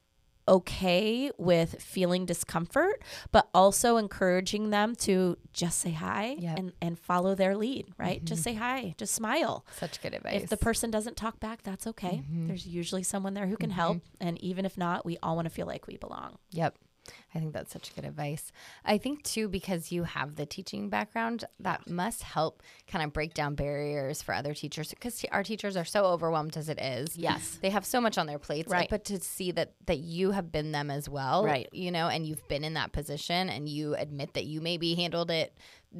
okay 0.48 1.32
with 1.38 1.82
feeling 1.82 2.26
discomfort, 2.26 3.02
but 3.32 3.50
also 3.54 3.98
encouraging 3.98 4.70
them 4.70 4.96
to 4.96 5.38
just 5.54 5.80
say 5.80 5.92
hi 5.92 6.36
yep. 6.40 6.58
and, 6.58 6.74
and 6.82 7.00
follow 7.00 7.36
their 7.36 7.56
lead, 7.56 7.88
right? 7.98 8.18
Mm-hmm. 8.18 8.26
Just 8.26 8.44
say 8.44 8.54
hi, 8.54 8.96
just 8.98 9.14
smile. 9.14 9.66
Such 9.78 10.02
good 10.02 10.14
advice. 10.14 10.44
If 10.44 10.50
the 10.50 10.58
person 10.58 10.92
doesn't 10.92 11.18
talk 11.18 11.40
back, 11.40 11.64
that's 11.64 11.88
okay. 11.88 12.24
Mm-hmm. 12.24 12.48
There's 12.48 12.68
usually 12.68 13.04
someone 13.04 13.34
there 13.34 13.48
who 13.48 13.58
can 13.58 13.70
mm-hmm. 13.70 13.80
help. 13.80 14.02
And 14.20 14.42
even 14.42 14.66
if 14.66 14.78
not, 14.78 15.06
we 15.06 15.18
all 15.24 15.36
want 15.36 15.48
to 15.48 15.54
feel 15.54 15.68
like 15.68 15.88
we 15.88 15.98
belong. 15.98 16.38
Yep. 16.52 16.76
I 17.34 17.40
think 17.40 17.54
that's 17.54 17.72
such 17.72 17.94
good 17.96 18.06
advice. 18.06 18.52
I 18.84 18.98
think 18.98 19.24
too 19.24 19.48
because 19.48 19.92
you 19.92 20.04
have 20.04 20.36
the 20.36 20.46
teaching 20.46 20.90
background 20.90 21.46
that 21.60 21.90
must 21.90 22.24
help 22.24 22.64
kind 22.88 23.04
of 23.04 23.14
break 23.14 23.34
down 23.34 23.56
barriers 23.56 24.22
for 24.22 24.34
other 24.34 24.54
teachers 24.54 24.90
because 24.90 25.24
our 25.32 25.44
teachers 25.44 25.76
are 25.76 25.86
so 25.86 26.06
overwhelmed 26.06 26.58
as 26.58 26.70
it 26.70 26.80
is. 26.80 27.18
Yes. 27.18 27.60
They 27.62 27.70
have 27.70 27.86
so 27.86 28.00
much 28.00 28.18
on 28.18 28.28
their 28.28 28.40
plates, 28.40 28.72
right? 28.72 28.90
But 28.90 29.06
to 29.06 29.20
see 29.20 29.52
that 29.52 29.74
that 29.86 30.00
you 30.00 30.32
have 30.32 30.52
been 30.52 30.72
them 30.72 30.90
as 30.90 31.10
well, 31.10 31.44
right? 31.44 31.68
You 31.72 31.92
know, 31.92 32.08
and 32.08 32.26
you've 32.26 32.48
been 32.48 32.64
in 32.64 32.76
that 32.76 32.92
position 32.92 33.50
and 33.50 33.68
you 33.68 33.96
admit 33.96 34.34
that 34.34 34.46
you 34.46 34.62
maybe 34.62 34.96
handled 34.96 35.32
it 35.32 35.54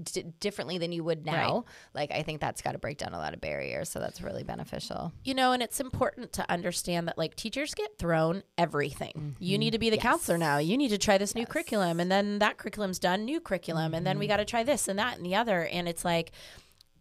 d- 0.04 0.26
differently 0.40 0.78
than 0.78 0.92
you 0.92 1.04
would 1.04 1.26
now. 1.26 1.56
Right. 1.56 1.64
Like 1.94 2.12
I 2.12 2.24
think 2.24 2.42
that's 2.42 2.62
got 2.62 2.74
to 2.74 2.78
break 2.78 2.98
down 2.98 3.14
a 3.14 3.18
lot 3.18 3.34
of 3.34 3.42
barriers, 3.42 3.90
so 3.90 4.00
that's 4.00 4.22
really 4.22 4.44
beneficial. 4.44 5.12
You 5.24 5.34
know, 5.34 5.52
and 5.52 5.62
it's 5.62 5.80
important 5.80 6.34
to 6.34 6.50
understand 6.52 7.08
that 7.08 7.18
like 7.18 7.36
teachers 7.36 7.74
get 7.74 7.98
thrown 7.98 8.44
everything. 8.58 9.14
Mm-hmm. 9.16 9.44
You 9.44 9.58
need 9.58 9.72
to 9.72 9.80
be 9.80 9.90
the 9.90 9.98
yes. 9.98 10.04
counselor 10.04 10.38
now. 10.38 10.58
You 10.58 10.78
need 10.78 10.90
to 10.90 10.98
try 10.98 11.18
this 11.18 11.32
yes. 11.32 11.36
new 11.36 11.46
curriculum 11.46 12.00
and 12.00 12.12
then 12.12 12.40
that 12.40 12.58
curriculum's 12.58 13.00
done, 13.00 13.26
new 13.26 13.40
curriculum 13.40 13.88
mm-hmm. 13.88 13.96
and 13.96 14.08
then 14.08 14.20
we 14.20 14.26
mm-hmm. 14.26 14.34
got 14.34 14.38
to 14.38 14.46
try 14.46 14.64
this 14.64 14.88
and 14.88 15.00
that 15.00 15.18
and 15.18 15.26
the 15.26 15.36
other 15.36 15.66
and 15.66 15.88
it's 15.88 16.06
like 16.06 16.32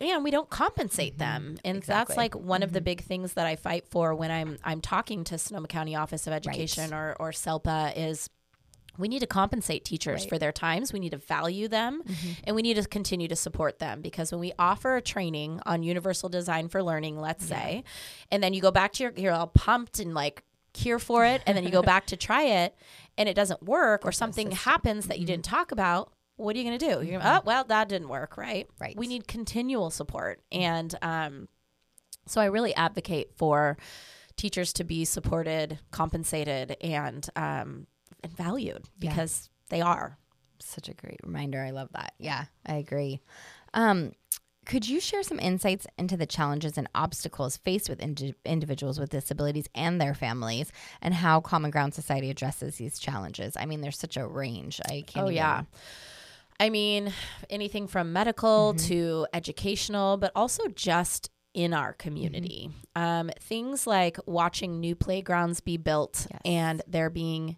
yeah, 0.01 0.19
we 0.19 0.31
don't 0.31 0.51
compensate 0.51 1.13
mm-hmm. 1.13 1.19
them, 1.19 1.59
and 1.65 1.79
exactly. 1.79 2.15
that's 2.15 2.17
like 2.17 2.35
one 2.35 2.61
mm-hmm. 2.61 2.65
of 2.65 2.73
the 2.73 2.81
mm-hmm. 2.81 2.85
big 2.85 3.05
things 3.05 3.35
that 3.35 3.47
I 3.47 3.57
fight 3.57 3.87
for 3.89 4.15
when 4.15 4.31
I'm 4.31 4.59
I'm 4.65 4.81
talking 4.81 5.25
to 5.25 5.39
Sonoma 5.39 5.69
County 5.69 5.95
Office 5.95 6.27
of 6.27 6.33
Education 6.33 6.91
right. 6.91 6.99
or 6.99 7.17
or 7.19 7.31
SELPA 7.31 7.97
is 7.97 8.29
we 8.99 9.09
need 9.09 9.21
to 9.21 9.27
compensate 9.27 9.85
teachers 9.85 10.23
right. 10.23 10.29
for 10.29 10.39
their 10.39 10.53
times. 10.53 10.93
We 10.93 11.01
need 11.01 11.11
to 11.11 11.19
value 11.19 11.69
them 11.69 12.03
mm-hmm. 12.03 12.31
and 12.45 12.57
we 12.57 12.63
need 12.63 12.75
to 12.75 12.85
continue 12.85 13.29
to 13.29 13.37
support 13.37 13.79
them 13.79 14.01
because 14.01 14.31
when 14.31 14.41
we 14.41 14.53
offer 14.59 14.97
a 14.97 15.03
training 15.03 15.61
on 15.67 15.83
universal 15.83 16.29
design 16.29 16.69
for 16.69 16.83
learning, 16.83 17.21
let's 17.21 17.49
yeah. 17.49 17.57
say, 17.57 17.85
and 18.31 18.43
then 18.43 18.55
you 18.55 18.61
go 18.61 18.71
back 18.71 18.93
to 18.95 19.05
your, 19.05 19.13
you're 19.17 19.33
all 19.33 19.49
pumped 19.49 19.99
and 19.99 20.15
like 20.15 20.43
here 20.75 20.99
for 20.99 21.25
it, 21.25 21.43
and 21.47 21.57
then 21.57 21.65
you 21.65 21.71
go 21.71 21.83
back 21.95 22.07
to 22.07 22.17
try 22.17 22.43
it 22.43 22.77
and 23.17 23.29
it 23.29 23.35
doesn't 23.35 23.63
work 23.63 24.05
or 24.05 24.13
something 24.13 24.51
happens 24.51 25.07
that 25.07 25.19
you 25.19 25.27
didn't 25.27 25.45
mm-hmm. 25.45 25.57
talk 25.57 25.73
about, 25.73 26.13
what 26.37 26.57
are 26.57 26.59
you 26.59 26.65
going 26.65 26.79
to 26.79 26.87
do? 26.87 27.07
You're 27.07 27.21
mm-hmm. 27.21 27.39
oh, 27.39 27.43
well, 27.45 27.65
that 27.65 27.89
didn't 27.89 28.09
work, 28.09 28.37
right? 28.37 28.69
Right. 28.81 28.97
We 28.97 29.07
need 29.07 29.29
continual 29.29 29.91
support. 29.91 30.41
And 30.51 30.95
um, 31.01 31.49
so 32.27 32.41
I 32.41 32.47
really 32.47 32.75
advocate 32.75 33.31
for 33.37 33.77
teachers 34.37 34.73
to 34.75 34.85
be 34.85 35.05
supported, 35.05 35.79
compensated, 35.91 36.77
and 36.81 37.29
um, 37.37 37.87
and 38.25 38.37
valued 38.37 38.89
because 38.99 39.49
yeah. 39.71 39.77
they 39.77 39.81
are. 39.83 40.19
Such 40.61 40.89
a 40.89 40.95
great 40.95 41.21
reminder. 41.23 41.61
I 41.61 41.71
love 41.71 41.91
that. 41.93 42.15
Yeah, 42.19 42.47
I 42.67 42.75
agree. 42.75 43.21
Um, 43.75 44.13
could 44.65 44.89
you 44.89 44.99
share 44.99 45.23
some 45.23 45.39
insights 45.39 45.87
into 45.99 46.17
the 46.17 46.27
challenges 46.27 46.79
and 46.79 46.89
obstacles 46.95 47.57
faced 47.59 47.89
with 47.89 48.01
indi- 48.01 48.35
individuals 48.45 48.99
with 48.99 49.11
disabilities 49.11 49.69
and 49.75 50.01
their 50.01 50.15
families, 50.15 50.73
and 51.03 51.13
how 51.13 51.41
Common 51.41 51.71
Ground 51.71 51.95
Society 51.95 52.31
addresses 52.31 52.77
these 52.77 52.99
challenges? 52.99 53.57
I 53.59 53.67
mean, 53.67 53.83
there's 53.83 53.99
such 53.99 54.17
a 54.17 54.27
range. 54.27 54.81
I 54.87 55.05
can't. 55.07 55.27
Oh 55.27 55.29
even... 55.29 55.35
yeah. 55.35 55.63
I 56.59 56.71
mean, 56.71 57.13
anything 57.51 57.89
from 57.89 58.13
medical 58.13 58.75
mm-hmm. 58.75 58.87
to 58.89 59.27
educational, 59.35 60.17
but 60.17 60.33
also 60.35 60.69
just 60.69 61.31
in 61.53 61.73
our 61.73 61.93
community. 61.93 62.71
Mm-hmm. 62.97 63.03
Um, 63.03 63.31
things 63.41 63.87
like 63.87 64.19
watching 64.27 64.81
new 64.81 64.95
playgrounds 64.95 65.61
be 65.61 65.77
built 65.77 66.27
yes. 66.31 66.41
and 66.45 66.83
there 66.87 67.11
being 67.11 67.57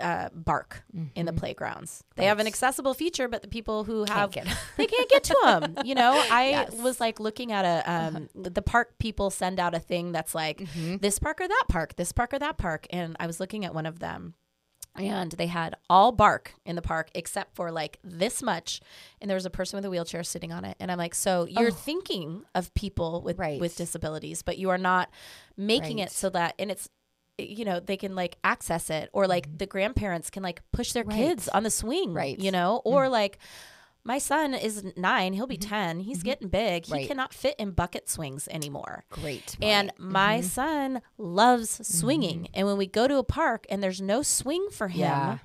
uh, 0.00 0.28
bark 0.34 0.82
in 1.14 1.24
the 1.26 1.32
playgrounds. 1.32 2.04
They 2.16 2.26
have 2.26 2.38
an 2.40 2.46
accessible 2.46 2.92
feature, 2.94 3.26
but 3.28 3.40
the 3.42 3.48
people 3.48 3.84
who 3.84 4.04
have 4.04 4.30
get- 4.32 4.46
they 4.76 4.86
can't 4.86 5.08
get 5.08 5.24
to 5.24 5.36
them. 5.44 5.76
You 5.84 5.94
know, 5.94 6.12
I 6.30 6.50
Yes. 6.50 6.74
was 6.74 7.00
like 7.00 7.18
looking 7.20 7.52
at 7.52 7.64
a 7.64 7.90
um, 7.90 8.28
the 8.34 8.62
park 8.62 8.98
people 8.98 9.30
send 9.30 9.58
out 9.58 9.74
a 9.74 9.78
thing 9.80 10.12
that's 10.12 10.34
like 10.34 10.66
this 11.00 11.18
park 11.18 11.40
or 11.40 11.48
that 11.48 11.64
park, 11.68 11.96
this 11.96 12.12
park 12.12 12.34
or 12.34 12.38
that 12.38 12.58
park, 12.58 12.86
and 12.90 13.16
I 13.18 13.26
was 13.26 13.40
looking 13.40 13.64
at 13.64 13.74
one 13.74 13.86
of 13.86 13.98
them. 13.98 14.34
And 14.96 15.30
they 15.30 15.46
had 15.46 15.76
all 15.88 16.10
bark 16.10 16.54
in 16.66 16.74
the 16.74 16.82
park 16.82 17.10
except 17.14 17.54
for 17.54 17.70
like 17.70 18.00
this 18.02 18.42
much, 18.42 18.80
and 19.20 19.30
there 19.30 19.36
was 19.36 19.46
a 19.46 19.50
person 19.50 19.76
with 19.76 19.84
a 19.84 19.90
wheelchair 19.90 20.24
sitting 20.24 20.50
on 20.52 20.64
it. 20.64 20.76
And 20.80 20.90
I'm 20.90 20.98
like, 20.98 21.14
so 21.14 21.46
you're 21.48 21.70
thinking 21.70 22.42
of 22.52 22.74
people 22.74 23.22
with 23.22 23.38
Right. 23.38 23.60
with 23.60 23.76
disabilities, 23.76 24.42
but 24.42 24.58
you 24.58 24.70
are 24.70 24.78
not 24.78 25.08
making 25.56 25.98
Right. 25.98 26.06
it 26.08 26.12
so 26.12 26.30
that, 26.30 26.56
and 26.58 26.68
it's 26.68 26.88
you 27.38 27.64
know 27.64 27.80
they 27.80 27.96
can 27.96 28.14
like 28.14 28.36
access 28.44 28.90
it 28.90 29.08
or 29.12 29.26
like 29.26 29.46
mm-hmm. 29.46 29.58
the 29.58 29.66
grandparents 29.66 30.30
can 30.30 30.42
like 30.42 30.62
push 30.72 30.92
their 30.92 31.04
Right. 31.04 31.16
kids 31.16 31.48
on 31.48 31.62
the 31.62 31.70
swing 31.70 32.12
Right. 32.12 32.38
you 32.38 32.50
know 32.50 32.82
mm. 32.84 32.90
or 32.90 33.08
like 33.08 33.38
my 34.04 34.18
son 34.18 34.54
is 34.54 34.84
nine 34.96 35.32
he'll 35.32 35.46
be 35.46 35.56
mm-hmm. 35.58 35.68
10 35.68 36.00
he's 36.00 36.18
mm-hmm. 36.18 36.24
getting 36.24 36.48
big 36.48 36.86
he 36.86 36.92
Right. 36.92 37.08
cannot 37.08 37.32
fit 37.32 37.54
in 37.58 37.70
bucket 37.72 38.08
swings 38.08 38.48
anymore 38.48 39.04
Great. 39.10 39.56
and 39.62 39.88
point. 39.90 40.00
my 40.00 40.40
son 40.40 41.00
loves 41.16 41.86
swinging 41.86 42.42
mm. 42.42 42.50
and 42.54 42.66
when 42.66 42.76
we 42.76 42.86
go 42.86 43.06
to 43.06 43.16
a 43.16 43.24
park 43.24 43.66
and 43.70 43.82
there's 43.82 44.00
no 44.00 44.22
swing 44.22 44.68
for 44.70 44.88
him 44.88 45.00
Yeah. 45.00 45.38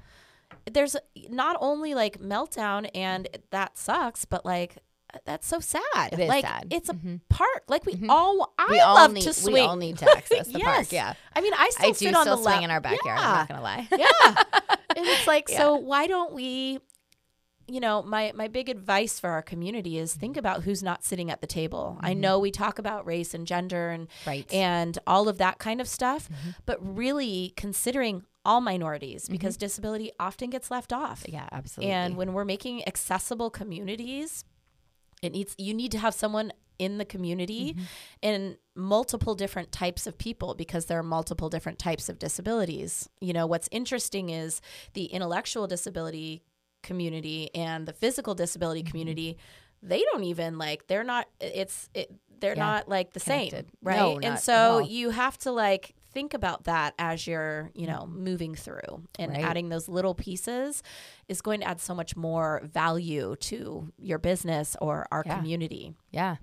there's 0.71 0.95
not 1.29 1.58
only 1.60 1.93
like 1.93 2.19
meltdown 2.19 2.89
and 2.95 3.27
that 3.51 3.77
sucks 3.77 4.25
but 4.25 4.45
like 4.45 4.77
that's 5.26 5.47
so 5.47 5.60
sad 5.60 6.12
It 6.12 6.19
is 6.19 6.30
like 6.30 6.45
sad. 6.45 6.67
it's 6.71 6.89
a 6.89 6.93
mm-hmm. 6.93 7.17
park 7.30 7.63
like 7.67 7.86
we 7.86 7.93
mm-hmm. 7.93 8.10
all 8.10 8.54
i 8.58 8.67
we 8.69 8.80
all 8.80 8.95
love 8.95 9.13
need 9.13 9.23
to 9.23 9.34
swing 9.34 9.54
we 9.54 9.60
all 9.62 9.76
need 9.76 9.97
to 9.99 10.10
access 10.10 10.47
the 10.47 10.60
park. 10.63 10.91
Yeah. 10.91 11.13
I 11.36 11.41
mean, 11.41 11.54
I 11.56 11.69
still 11.69 11.89
I 11.89 11.93
sit 11.93 12.15
on 12.15 12.23
still 12.23 12.38
the 12.38 12.43
swing 12.43 12.56
lap- 12.56 12.63
in 12.63 12.71
our 12.71 12.82
backyard. 12.82 13.19
I'm 13.19 13.36
not 13.36 13.47
gonna 13.47 13.62
lie. 13.62 13.88
yeah. 13.91 14.43
And 14.95 15.08
it's 15.08 15.26
like, 15.26 15.49
so 15.49 15.76
why 15.76 16.06
don't 16.06 16.34
we 16.34 16.80
you 17.67 17.80
know, 17.80 18.04
my 18.04 18.32
my 18.36 18.47
big 18.47 18.69
advice 18.69 19.19
for 19.19 19.30
our 19.30 19.41
community 19.41 19.97
is 19.97 20.12
mm-hmm. 20.12 20.19
think 20.19 20.38
about 20.38 20.63
who's 20.63 20.84
not 20.84 21.04
sitting 21.04 21.32
at 21.32 21.41
the 21.41 21.47
table. 21.47 21.97
I 22.02 22.13
know 22.13 22.39
we 22.39 22.52
talk 22.52 22.78
about 22.78 23.06
race 23.06 23.34
and 23.34 23.47
gender 23.47 23.89
and 23.89 24.08
Right. 24.28 24.52
and 24.54 24.97
all 25.08 25.30
of 25.30 25.38
that 25.38 25.60
kind 25.60 25.82
of 25.82 25.88
stuff, 25.88 26.30
but 26.65 26.78
really 26.82 27.54
considering 27.56 28.23
all 28.45 28.60
minorities 28.60 29.30
because 29.30 29.56
disability 29.56 30.12
often 30.19 30.49
gets 30.49 30.69
left 30.69 30.91
off. 30.91 31.23
Yeah, 31.28 31.47
absolutely. 31.52 31.93
And 31.93 32.17
when 32.17 32.34
we're 32.34 32.45
making 32.45 32.86
accessible 32.88 33.49
communities, 33.49 34.43
it 35.23 35.31
needs 35.31 35.55
you 35.57 35.73
need 35.73 35.91
to 35.91 35.97
have 35.99 36.13
someone 36.13 36.51
in 36.79 36.97
the 36.97 37.05
community 37.05 37.77
and 38.21 38.57
multiple 38.75 39.36
different 39.36 39.71
types 39.71 40.07
of 40.07 40.17
people 40.17 40.55
because 40.55 40.86
there 40.86 40.97
are 40.97 41.03
multiple 41.03 41.49
different 41.49 41.77
types 41.77 42.09
of 42.09 42.17
disabilities. 42.17 43.07
You 43.21 43.31
know, 43.31 43.45
what's 43.45 43.69
interesting 43.71 44.29
is 44.29 44.59
the 44.93 45.05
intellectual 45.05 45.67
disability 45.67 46.43
community 46.81 47.49
and 47.55 47.88
the 47.88 47.93
physical 47.93 48.36
disability 48.36 48.83
community 48.83 49.38
they 49.81 50.01
don't 50.12 50.23
even 50.23 50.57
like 50.57 50.88
they're 50.88 51.03
not 51.03 51.27
it's 51.39 51.89
it, 51.93 52.12
they're 52.39 52.55
Yeah, 52.55 52.65
not 52.65 52.89
like 52.89 53.13
the 53.13 53.19
same 53.21 53.51
right 53.81 53.97
No, 53.97 54.19
and 54.21 54.38
so 54.39 54.79
you 54.79 55.09
have 55.12 55.38
to 55.39 55.51
like 55.51 55.95
think 56.13 56.34
about 56.34 56.65
that 56.65 56.93
as 56.99 57.26
you're 57.28 57.71
you 57.73 57.88
know 57.88 58.06
moving 58.08 58.56
through 58.56 59.04
and 59.19 59.32
Right. 59.32 59.43
adding 59.43 59.69
those 59.69 59.88
little 59.89 60.13
pieces 60.15 60.84
is 61.28 61.41
going 61.41 61.60
to 61.62 61.67
add 61.67 61.80
so 61.82 61.93
much 61.95 62.15
more 62.15 62.62
value 62.63 63.36
to 63.41 63.91
your 63.97 64.19
business 64.19 64.76
or 64.82 65.08
our 65.12 65.23
Yeah. 65.26 65.38
community 65.38 65.93
yeah, 66.12 66.36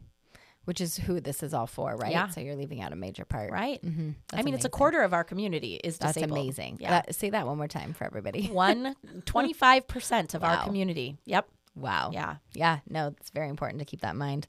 which 0.64 0.80
is 0.80 0.96
who 0.98 1.20
this 1.20 1.42
is 1.42 1.54
all 1.54 1.66
for, 1.66 1.96
right? 1.96 2.12
Yeah. 2.12 2.28
So 2.28 2.40
you're 2.40 2.54
leaving 2.56 2.80
out 2.82 2.92
a 2.92 2.96
major 2.96 3.24
part, 3.24 3.50
right 3.50 3.80
Mm-hmm. 3.82 4.10
i 4.34 4.42
mean 4.42 4.54
it's 4.54 4.64
a 4.64 4.68
quarter 4.68 5.00
of 5.02 5.12
our 5.14 5.24
community 5.24 5.74
is 5.82 5.98
That's 5.98 6.16
amazing. 6.16 6.78
yeah 6.80 6.90
That- 7.02 7.14
say 7.14 7.30
that 7.30 7.46
one 7.46 7.56
more 7.56 7.68
time 7.68 7.92
for 7.94 8.04
everybody. 8.04 8.46
one 8.68 8.94
25% 9.24 10.34
of 10.34 10.42
Wow. 10.42 10.48
our 10.56 10.64
community 10.64 11.16
yep 11.24 11.48
Wow. 11.76 12.10
yeah 12.12 12.36
Yeah, 12.52 12.80
no, 12.88 13.14
it's 13.20 13.30
very 13.30 13.48
important 13.48 13.78
to 13.78 13.84
keep 13.84 14.00
that 14.02 14.10
in 14.12 14.18
mind. 14.18 14.46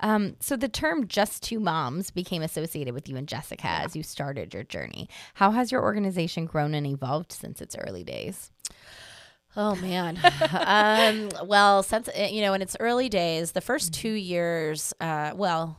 Um, 0.00 0.36
so 0.40 0.56
the 0.56 0.68
term 0.68 1.08
"just 1.08 1.42
two 1.42 1.58
moms" 1.58 2.10
became 2.10 2.42
associated 2.42 2.94
with 2.94 3.08
you 3.08 3.16
and 3.16 3.26
Jessica 3.26 3.66
as 3.66 3.96
you 3.96 4.02
started 4.02 4.52
your 4.52 4.62
journey. 4.62 5.08
How 5.34 5.52
has 5.52 5.72
your 5.72 5.82
organization 5.82 6.46
grown 6.46 6.74
and 6.74 6.86
evolved 6.86 7.32
since 7.32 7.60
its 7.60 7.76
early 7.76 8.04
days? 8.04 8.50
Oh 9.56 9.74
man. 9.76 10.18
um, 10.52 11.30
well, 11.48 11.82
since 11.82 12.08
uh, 12.08 12.28
you 12.30 12.42
know, 12.42 12.52
in 12.52 12.60
its 12.62 12.76
early 12.78 13.08
days, 13.08 13.52
the 13.52 13.60
first 13.60 13.94
two 13.94 14.12
years, 14.12 14.92
uh, 15.00 15.32
well, 15.34 15.78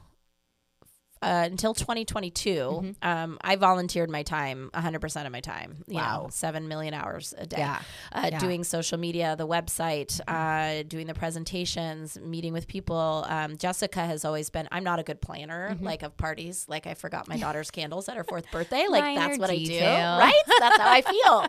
uh, 1.21 1.47
until 1.51 1.73
2022, 1.73 2.95
um, 3.01 3.37
I 3.41 3.55
volunteered 3.55 4.09
my 4.09 4.23
time, 4.23 4.69
100% 4.73 5.25
of 5.25 5.31
my 5.31 5.39
time. 5.41 5.83
You 5.87 5.95
Wow. 5.95 6.23
know, 6.23 6.29
seven 6.29 6.67
million 6.67 6.93
hours 6.93 7.33
a 7.37 7.45
day. 7.45 7.57
Yeah. 7.59 7.79
Uh, 8.11 8.29
Yeah. 8.31 8.39
Doing 8.39 8.63
social 8.63 8.97
media, 8.97 9.35
the 9.35 9.47
website, 9.47 10.19
uh, 10.27 10.83
doing 10.87 11.07
the 11.07 11.13
presentations, 11.13 12.19
meeting 12.19 12.53
with 12.53 12.67
people. 12.67 13.25
Um, 13.27 13.57
Jessica 13.57 14.01
has 14.05 14.25
always 14.25 14.49
been. 14.49 14.67
I'm 14.71 14.83
not 14.83 14.99
a 14.99 15.03
good 15.03 15.21
planner, 15.21 15.75
like 15.81 16.03
of 16.03 16.15
parties. 16.17 16.65
Like 16.67 16.85
I 16.87 16.93
forgot 16.93 17.27
my 17.27 17.37
daughter's 17.37 17.71
candles 17.71 18.07
at 18.09 18.17
her 18.17 18.23
fourth 18.23 18.49
birthday. 18.51 18.85
Like 18.87 19.03
Minor 19.03 19.19
that's 19.21 19.39
what 19.39 19.49
I 19.49 19.57
do, 19.57 19.79
right? 19.83 20.43
That's 20.59 20.77
how 20.77 20.91
I 20.91 21.01
feel. 21.01 21.45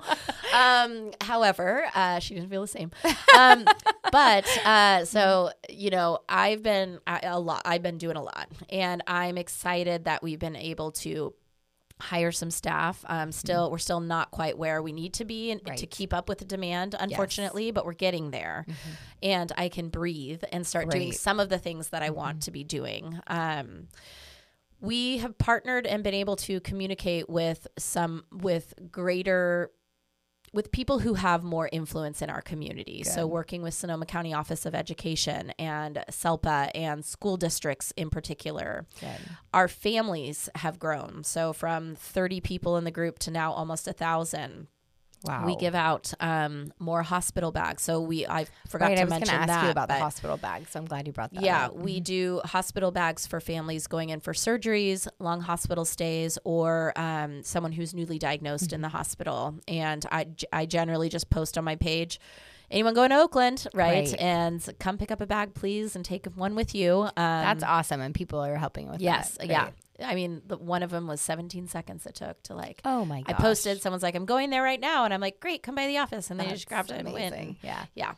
Um, 0.54 1.10
however, 1.20 1.84
uh, 1.94 2.18
she 2.20 2.34
didn't 2.34 2.48
feel 2.50 2.62
the 2.62 2.68
same. 2.68 2.90
Um, 3.36 3.64
but 4.10 4.46
uh, 4.64 5.04
so 5.04 5.50
you 5.68 5.90
know, 5.90 6.20
I've 6.28 6.62
been 6.62 7.00
a, 7.06 7.20
a 7.24 7.40
lot. 7.40 7.62
I've 7.64 7.82
been 7.82 7.98
doing 7.98 8.16
a 8.16 8.22
lot, 8.22 8.48
and 8.70 9.02
I'm 9.06 9.36
excited 9.36 9.57
that 10.04 10.22
we've 10.22 10.38
been 10.38 10.56
able 10.56 10.92
to 10.92 11.34
hire 12.00 12.30
some 12.30 12.50
staff. 12.50 13.04
Um, 13.08 13.32
still, 13.32 13.70
we're 13.72 13.78
still 13.78 14.00
not 14.00 14.30
quite 14.30 14.56
where 14.56 14.80
we 14.82 14.92
need 14.92 15.14
to 15.14 15.24
be 15.24 15.50
and 15.50 15.60
to 15.78 15.86
keep 15.86 16.14
up 16.14 16.28
with 16.28 16.38
the 16.38 16.44
demand, 16.44 16.94
unfortunately, 16.98 17.70
but 17.72 17.84
we're 17.84 17.92
getting 17.92 18.30
there. 18.30 18.66
And 19.22 19.50
I 19.56 19.68
can 19.68 19.88
breathe 19.88 20.44
and 20.52 20.64
start 20.66 20.84
doing 20.90 21.12
some 21.12 21.40
of 21.40 21.48
the 21.48 21.58
things 21.58 21.88
that 21.88 22.02
I 22.02 22.10
want 22.10 22.42
to 22.42 22.50
be 22.52 22.62
doing. 22.62 23.18
Um, 23.26 23.88
we 24.80 25.18
have 25.18 25.36
partnered 25.38 25.88
and 25.88 26.04
been 26.04 26.14
able 26.14 26.36
to 26.36 26.60
communicate 26.60 27.28
with 27.28 27.66
some 27.78 28.24
with 28.30 28.74
greater 28.92 29.72
with 30.52 30.72
people 30.72 31.00
who 31.00 31.14
have 31.14 31.42
more 31.44 31.68
influence 31.72 32.22
in 32.22 32.30
our 32.30 32.40
community. 32.42 33.02
So 33.04 33.26
working 33.26 33.62
with 33.62 33.74
Sonoma 33.74 34.06
County 34.06 34.32
Office 34.34 34.64
of 34.66 34.74
Education 34.74 35.52
and 35.58 36.04
SELPA 36.10 36.70
and 36.74 37.04
school 37.04 37.36
districts 37.36 37.92
in 37.96 38.10
particular. 38.10 38.86
Our 39.52 39.68
families 39.68 40.48
have 40.56 40.78
grown. 40.78 41.24
So 41.24 41.52
from 41.52 41.94
30 41.96 42.40
people 42.40 42.76
in 42.76 42.84
the 42.84 42.90
group 42.90 43.18
to 43.20 43.30
now 43.30 43.52
almost 43.52 43.86
a 43.88 43.92
thousand. 43.92 44.68
Wow. 45.24 45.46
We 45.46 45.56
give 45.56 45.74
out 45.74 46.12
um, 46.20 46.72
more 46.78 47.02
hospital 47.02 47.50
bags. 47.50 47.82
So 47.82 48.00
we 48.00 48.26
I 48.26 48.46
forgot 48.68 48.90
right. 48.90 48.94
to 48.96 49.00
I 49.00 49.04
was 49.04 49.10
mention 49.10 49.34
ask 49.34 49.48
that. 49.48 49.64
you 49.64 49.70
about 49.70 49.88
the 49.88 49.96
hospital 49.96 50.36
bag, 50.36 50.68
so 50.68 50.78
I'm 50.78 50.86
glad 50.86 51.06
you 51.06 51.12
brought 51.12 51.32
that. 51.34 51.42
yeah, 51.42 51.66
up. 51.66 51.74
we 51.74 51.98
do 51.98 52.40
hospital 52.44 52.92
bags 52.92 53.26
for 53.26 53.40
families 53.40 53.86
going 53.88 54.10
in 54.10 54.20
for 54.20 54.32
surgeries, 54.32 55.08
long 55.18 55.40
hospital 55.40 55.84
stays, 55.84 56.38
or 56.44 56.92
um, 56.96 57.42
someone 57.42 57.72
who's 57.72 57.94
newly 57.94 58.18
diagnosed 58.18 58.72
in 58.72 58.80
the 58.80 58.88
hospital. 58.88 59.56
And 59.66 60.06
I, 60.12 60.28
I 60.52 60.66
generally 60.66 61.08
just 61.08 61.30
post 61.30 61.58
on 61.58 61.64
my 61.64 61.76
page. 61.76 62.20
Anyone 62.70 62.92
going 62.94 63.10
to 63.10 63.16
Oakland, 63.16 63.66
right? 63.72 64.08
Right. 64.10 64.20
And 64.20 64.74
come 64.78 64.98
pick 64.98 65.10
up 65.10 65.22
a 65.22 65.26
bag, 65.26 65.54
please, 65.54 65.96
and 65.96 66.04
take 66.04 66.26
one 66.26 66.54
with 66.54 66.74
you. 66.74 67.02
Um, 67.02 67.10
That's 67.16 67.64
awesome, 67.64 68.00
and 68.00 68.14
people 68.14 68.44
are 68.44 68.56
helping 68.56 68.90
with 68.90 69.00
yes, 69.00 69.38
that. 69.38 69.48
yeah. 69.48 69.62
Great. 69.64 69.74
I 70.04 70.14
mean, 70.14 70.42
the, 70.46 70.56
one 70.56 70.82
of 70.82 70.90
them 70.90 71.06
was 71.06 71.20
17 71.20 71.66
seconds 71.66 72.06
it 72.06 72.14
took 72.14 72.42
to 72.44 72.54
like. 72.54 72.80
Oh 72.84 73.04
my 73.04 73.22
god. 73.22 73.34
I 73.36 73.40
posted. 73.40 73.82
Someone's 73.82 74.02
like, 74.02 74.14
"I'm 74.14 74.26
going 74.26 74.50
there 74.50 74.62
right 74.62 74.80
now," 74.80 75.04
and 75.04 75.12
I'm 75.12 75.20
like, 75.20 75.40
"Great, 75.40 75.62
come 75.62 75.74
by 75.74 75.86
the 75.86 75.98
office," 75.98 76.30
and 76.30 76.38
they 76.38 76.44
That's 76.44 76.56
just 76.60 76.68
grabbed 76.68 76.90
it 76.90 76.98
and 76.98 77.12
went. 77.12 77.56
Yeah. 77.62 77.84
Yeah. 77.94 78.14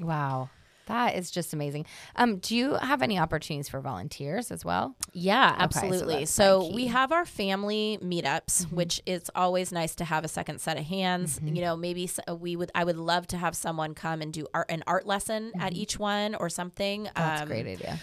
Wow. 0.00 0.50
That 0.86 1.16
is 1.16 1.32
just 1.32 1.52
amazing. 1.52 1.84
Um, 2.14 2.36
do 2.36 2.54
you 2.54 2.74
have 2.74 3.02
any 3.02 3.18
opportunities 3.18 3.68
for 3.68 3.80
volunteers 3.80 4.52
as 4.52 4.64
well? 4.64 4.94
Yeah, 5.12 5.54
absolutely. 5.58 6.20
that's 6.20 6.30
so 6.30 6.60
probably 6.60 6.74
we 6.76 6.86
have 6.86 7.10
our 7.10 7.24
family 7.24 7.98
meetups, 8.00 8.70
which 8.72 9.02
is 9.04 9.28
always 9.34 9.72
nice 9.72 9.96
to 9.96 10.04
have 10.04 10.24
a 10.24 10.28
second 10.28 10.60
set 10.60 10.78
of 10.78 10.84
hands. 10.84 11.40
You 11.42 11.60
know, 11.60 11.76
maybe 11.76 12.08
uh, 12.28 12.36
we 12.36 12.54
would. 12.54 12.70
I 12.74 12.84
would 12.84 12.98
love 12.98 13.26
to 13.28 13.36
have 13.36 13.56
someone 13.56 13.94
come 13.94 14.22
and 14.22 14.32
do 14.32 14.46
art, 14.54 14.66
an 14.70 14.84
art 14.86 15.06
lesson 15.06 15.52
at 15.58 15.72
each 15.72 15.98
one 15.98 16.36
or 16.36 16.48
something. 16.48 17.08
That's 17.16 17.42
Um, 17.42 17.48
a 17.48 17.50
great 17.50 17.66
idea. 17.66 17.98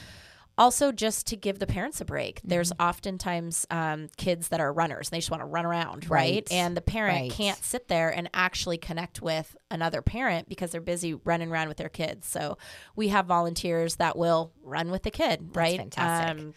Also, 0.58 0.92
just 0.92 1.26
to 1.28 1.36
give 1.36 1.60
the 1.60 1.66
parents 1.68 2.00
a 2.02 2.06
break. 2.06 2.39
There's 2.44 2.72
Mm-hmm. 2.72 2.88
oftentimes 2.88 3.66
um, 3.72 4.08
kids 4.18 4.50
that 4.50 4.60
are 4.60 4.72
runners. 4.72 5.08
and 5.10 5.16
They 5.16 5.20
just 5.20 5.32
want 5.32 5.42
to 5.42 5.46
run 5.48 5.66
around, 5.66 6.10
right? 6.10 6.36
Right. 6.36 6.48
And 6.52 6.78
the 6.78 6.82
parent 6.82 7.22
Right. 7.22 7.32
can't 7.32 7.63
sit 7.63 7.88
there 7.88 8.10
and 8.10 8.30
actually 8.34 8.78
connect 8.78 9.22
with 9.22 9.56
another 9.72 10.02
parent 10.02 10.48
because 10.50 10.72
they're 10.72 10.82
busy 10.82 11.16
running 11.16 11.50
around 11.52 11.68
with 11.70 11.78
their 11.78 11.89
kids. 11.89 12.28
So 12.28 12.58
we 12.96 13.08
have 13.10 13.26
volunteers 13.26 13.96
that 13.96 14.18
will 14.18 14.52
run 14.63 14.92
with 14.92 15.04
the 15.04 15.12
kid, 15.12 15.50
right? 15.56 15.80
Um, 15.80 15.89
fantastic. 15.89 16.54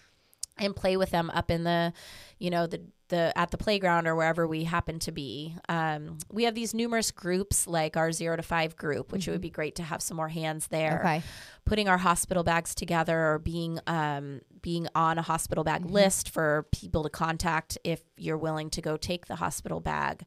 And 0.58 0.74
play 0.74 0.96
with 0.96 1.10
them 1.10 1.30
up 1.30 1.50
in 1.50 1.64
the, 1.64 1.92
you 2.38 2.50
know, 2.50 2.66
the 2.66 2.80
the 3.08 3.32
at 3.38 3.52
the 3.52 3.56
playground 3.56 4.08
or 4.08 4.16
wherever 4.16 4.48
we 4.48 4.64
happen 4.64 4.98
to 4.98 5.12
be. 5.12 5.54
Um, 5.68 6.18
we 6.32 6.42
have 6.42 6.56
these 6.56 6.74
numerous 6.74 7.12
groups 7.12 7.66
like 7.68 7.96
our 7.96 8.10
zero 8.10 8.34
to 8.36 8.42
five 8.42 8.76
group, 8.76 9.12
which 9.12 9.28
it 9.28 9.30
would 9.30 9.40
be 9.40 9.50
great 9.50 9.76
to 9.76 9.84
have 9.84 10.02
some 10.02 10.16
more 10.16 10.28
hands 10.28 10.66
there 10.68 10.98
Okay. 11.04 11.22
putting 11.64 11.88
our 11.88 11.98
hospital 11.98 12.42
bags 12.42 12.74
together 12.74 13.16
or 13.32 13.38
being 13.38 13.78
um, 13.86 14.40
being 14.60 14.88
on 14.96 15.18
a 15.18 15.22
hospital 15.22 15.62
bag 15.62 15.82
Mm-hmm. 15.82 15.92
list 15.94 16.30
for 16.30 16.66
people 16.72 17.04
to 17.04 17.10
contact 17.10 17.78
if 17.84 18.00
you're 18.16 18.36
willing 18.38 18.70
to 18.70 18.82
go 18.82 18.96
take 18.96 19.26
the 19.26 19.36
hospital 19.36 19.78
bag. 19.78 20.24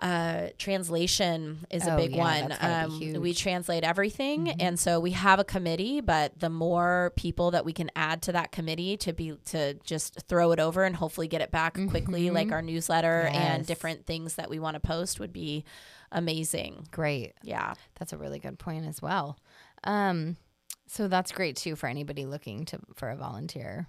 Uh, 0.00 0.48
translation 0.58 1.66
is 1.70 1.86
Oh, 1.86 1.94
a 1.94 1.96
big 1.96 2.12
yeah, 2.12 2.18
one. 2.18 2.48
that's 2.48 2.60
gotta 2.60 2.98
be 2.98 3.14
Um, 3.16 3.20
we 3.22 3.34
translate 3.34 3.84
everything, 3.84 4.46
Mm-hmm. 4.46 4.60
and 4.60 4.78
so 4.78 5.00
we 5.00 5.10
have 5.12 5.38
a 5.40 5.44
committee. 5.44 6.00
But 6.00 6.38
the 6.38 6.50
more 6.50 7.12
people 7.16 7.50
that 7.52 7.64
we 7.64 7.72
can 7.72 7.90
add 7.96 8.22
to 8.22 8.32
that 8.32 8.52
committee 8.52 8.96
to 8.98 9.12
be 9.12 9.36
to 9.46 9.74
just 9.84 10.22
throw 10.28 10.52
it 10.52 10.60
over 10.60 10.84
and 10.84 10.94
hopefully 10.96 11.28
get 11.28 11.40
it 11.40 11.50
back 11.50 11.74
quickly, 11.88 12.30
like 12.30 12.52
our 12.52 12.62
newsletter 12.62 13.22
and 13.32 13.62
Mm-hmm. 13.62 13.68
Different 13.68 14.06
things 14.06 14.34
that 14.36 14.48
we 14.50 14.58
want 14.58 14.74
to 14.74 14.80
post, 14.80 15.18
would 15.20 15.32
be 15.32 15.64
amazing. 16.12 16.86
Great. 16.90 17.34
Yeah. 17.42 17.74
That's 17.98 18.12
a 18.12 18.16
really 18.18 18.38
good 18.38 18.58
point 18.58 18.86
as 18.86 19.02
well. 19.02 19.38
Um, 19.84 20.36
so 20.86 21.06
that's 21.08 21.32
great 21.32 21.56
too 21.56 21.76
for 21.76 21.86
anybody 21.86 22.24
looking 22.24 22.64
to 22.66 22.78
for 22.94 23.10
a 23.10 23.16
volunteer. 23.16 23.86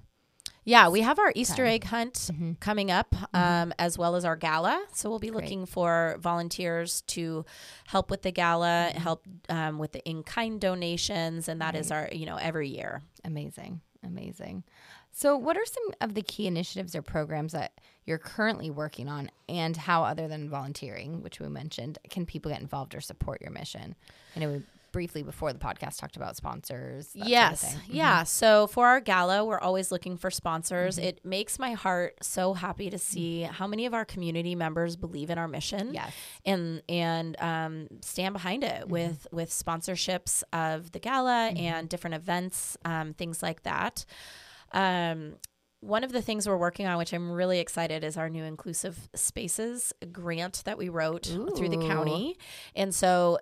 Yeah, 0.70 0.90
we 0.90 1.02
have 1.02 1.18
our 1.18 1.32
Easter 1.36 1.66
egg 1.66 1.84
hunt 1.86 2.14
Mm-hmm. 2.14 2.52
coming 2.60 2.92
up, 2.92 3.16
um, 3.34 3.74
as 3.80 3.98
well 3.98 4.16
as 4.16 4.24
our 4.24 4.36
gala. 4.36 4.86
So 4.94 5.10
we'll 5.10 5.18
be 5.18 5.32
looking 5.32 5.66
for 5.66 6.18
volunteers 6.20 7.02
to 7.08 7.44
help 7.88 8.12
with 8.12 8.22
the 8.22 8.32
gala, 8.32 8.90
Mm-hmm. 8.92 9.00
help 9.02 9.26
um, 9.50 9.80
with 9.80 9.94
the 9.94 10.04
in-kind 10.08 10.62
donations, 10.62 11.48
and 11.50 11.60
that 11.62 11.76
is 11.76 11.92
our, 11.92 12.08
you 12.12 12.28
know, 12.28 12.36
every 12.36 12.70
year. 12.70 13.02
Amazing. 13.24 13.82
Amazing. 14.04 14.64
So, 15.12 15.36
what 15.36 15.58
are 15.58 15.66
some 15.66 15.84
of 16.02 16.14
the 16.14 16.22
key 16.22 16.46
initiatives 16.46 16.96
or 16.96 17.02
programs 17.02 17.54
that 17.54 17.72
you're 18.06 18.20
currently 18.20 18.70
working 18.70 19.10
on, 19.10 19.32
and 19.50 19.76
how, 19.76 20.04
other 20.04 20.28
than 20.28 20.50
volunteering, 20.52 21.24
which 21.24 21.40
we 21.40 21.48
mentioned, 21.50 21.98
can 22.12 22.28
people 22.28 22.52
get 22.52 22.62
involved 22.62 22.94
or 22.94 23.02
support 23.02 23.42
your 23.42 23.52
mission? 23.52 23.96
I 24.36 24.40
know 24.40 24.50
we 24.52 24.62
briefly 24.92 25.24
before 25.24 25.54
the 25.54 25.60
podcast 25.60 26.00
talked 26.00 26.16
about 26.16 26.36
sponsors. 26.36 27.08
that 27.08 27.12
sort 27.14 27.24
of 27.24 27.30
yes. 27.30 27.76
Mm-hmm. 27.76 27.96
yeah. 27.96 28.24
So 28.24 28.68
for 28.68 28.88
our 28.88 29.00
gala, 29.00 29.46
we're 29.46 29.60
always 29.60 29.92
looking 29.92 30.18
for 30.18 30.30
sponsors. 30.32 30.98
It 30.98 31.24
makes 31.26 31.58
my 31.60 31.74
heart 31.74 32.16
so 32.22 32.54
happy 32.54 32.90
to 32.90 32.98
see 32.98 33.42
how 33.44 33.68
many 33.68 33.86
of 33.86 33.94
our 33.94 34.06
community 34.06 34.56
members 34.56 34.96
believe 34.96 35.30
in 35.30 35.38
our 35.38 35.48
mission. 35.48 35.88
Mm-hmm. 35.88 35.96
Yes. 35.96 36.14
and 36.46 36.82
and 36.90 37.36
um, 37.42 37.88
stand 38.02 38.34
behind 38.34 38.64
it 38.64 38.82
Mm-hmm. 38.82 38.92
with 38.92 39.28
with 39.32 39.50
sponsorships 39.50 40.44
of 40.54 40.92
the 40.92 41.00
gala 41.00 41.48
and 41.56 41.90
different 41.90 42.16
events, 42.16 42.78
um, 42.86 43.14
things 43.14 43.42
like 43.44 43.64
that. 43.64 44.06
Um, 44.72 45.36
one 45.82 46.04
of 46.04 46.12
the 46.12 46.22
things 46.22 46.46
we're 46.48 46.58
working 46.58 46.88
on, 46.88 46.98
which 46.98 47.14
I'm 47.14 47.32
really 47.32 47.60
excited, 47.60 48.04
is 48.04 48.18
our 48.18 48.30
new 48.30 48.44
inclusive 48.44 49.10
spaces 49.16 49.94
grant 50.12 50.62
that 50.66 50.78
we 50.78 50.90
wrote 50.90 51.26
through 51.26 51.70
the 51.70 51.78
county, 51.88 52.38
and 52.76 52.94
so. 52.94 53.40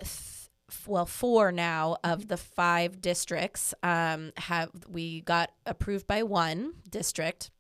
Well, 0.86 1.06
four 1.06 1.52
now 1.52 1.98
of 2.04 2.28
the 2.28 2.38
five 2.38 3.02
districts 3.02 3.74
um, 3.84 4.32
have 4.38 4.70
we 4.90 5.22
got 5.22 5.52
approved 5.66 6.08
by 6.08 6.24
one 6.24 6.74
district, 6.90 7.52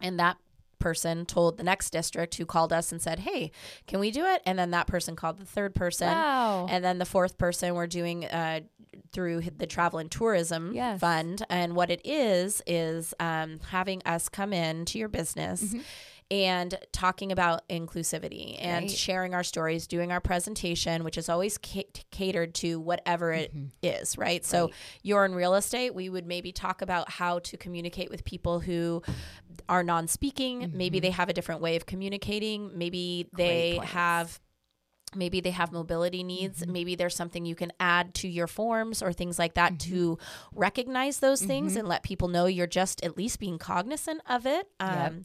and 0.00 0.18
that 0.20 0.36
person 0.78 1.24
told 1.24 1.56
the 1.56 1.62
next 1.64 1.90
district 1.90 2.34
who 2.36 2.46
called 2.46 2.72
us 2.72 2.92
and 2.92 3.02
said, 3.02 3.20
"Hey, 3.20 3.50
can 3.88 3.98
we 3.98 4.10
do 4.12 4.24
it?" 4.26 4.40
And 4.46 4.56
then 4.58 4.70
that 4.70 4.86
person 4.86 5.16
called 5.16 5.38
the 5.38 5.44
third 5.46 5.74
person, 5.74 6.08
Wow. 6.08 6.66
and 6.70 6.84
then 6.84 6.98
the 6.98 7.04
fourth 7.06 7.38
person 7.38 7.74
we're 7.74 7.86
doing 7.88 8.24
uh, 8.26 8.60
through 9.12 9.40
the 9.56 9.66
travel 9.66 9.98
and 9.98 10.08
tourism 10.10 10.72
Yes. 10.74 11.00
fund. 11.00 11.44
And 11.50 11.74
what 11.74 11.90
it 11.90 12.02
is 12.04 12.62
is 12.66 13.14
um, 13.18 13.58
having 13.70 14.00
us 14.06 14.28
come 14.28 14.52
in 14.52 14.84
to 14.86 14.98
your 14.98 15.08
business. 15.08 15.62
Mm-hmm. 15.64 15.80
And 16.34 16.74
talking 16.90 17.30
about 17.30 17.68
inclusivity 17.68 18.56
and 18.60 18.86
Great. 18.86 18.96
sharing 18.96 19.34
our 19.34 19.44
stories, 19.44 19.86
doing 19.86 20.10
our 20.10 20.20
presentation, 20.20 21.04
which 21.04 21.16
is 21.16 21.28
always 21.28 21.58
ca- 21.58 21.86
catered 22.10 22.54
to 22.56 22.80
whatever 22.80 23.32
it 23.32 23.54
Mm-hmm. 23.54 23.66
is, 23.82 24.18
right? 24.18 24.44
So 24.44 24.70
you're 25.02 25.24
in 25.24 25.34
real 25.34 25.54
estate, 25.54 25.94
we 25.94 26.08
would 26.08 26.26
maybe 26.26 26.50
talk 26.50 26.82
about 26.82 27.08
how 27.10 27.38
to 27.40 27.56
communicate 27.56 28.10
with 28.10 28.24
people 28.24 28.58
who 28.58 29.02
are 29.68 29.84
non-speaking. 29.84 30.72
Maybe 30.74 30.98
they 30.98 31.10
have 31.10 31.28
a 31.28 31.32
different 31.32 31.60
way 31.60 31.76
of 31.76 31.86
communicating. 31.86 32.70
Maybe 32.76 33.28
they 33.36 33.76
Mm-hmm. 33.78 33.86
have 33.86 34.40
maybe 35.16 35.40
they 35.40 35.50
have 35.50 35.72
mobility 35.72 36.22
needs 36.22 36.60
Mm-hmm. 36.60 36.72
maybe 36.72 36.94
there's 36.94 37.14
something 37.16 37.44
you 37.44 37.54
can 37.54 37.72
add 37.80 38.14
to 38.14 38.28
your 38.28 38.46
forms 38.46 39.02
or 39.02 39.12
things 39.12 39.38
like 39.38 39.54
that 39.54 39.78
to 39.80 39.94
Mm-hmm. 40.16 40.58
recognize 40.58 41.20
those 41.20 41.42
things 41.42 41.76
and 41.76 41.88
let 41.88 42.02
people 42.02 42.28
know 42.28 42.46
you're 42.46 42.66
just 42.66 43.02
at 43.04 43.16
least 43.16 43.38
being 43.38 43.58
cognizant 43.58 44.20
of 44.28 44.46
it 44.46 44.68
um, 44.80 45.24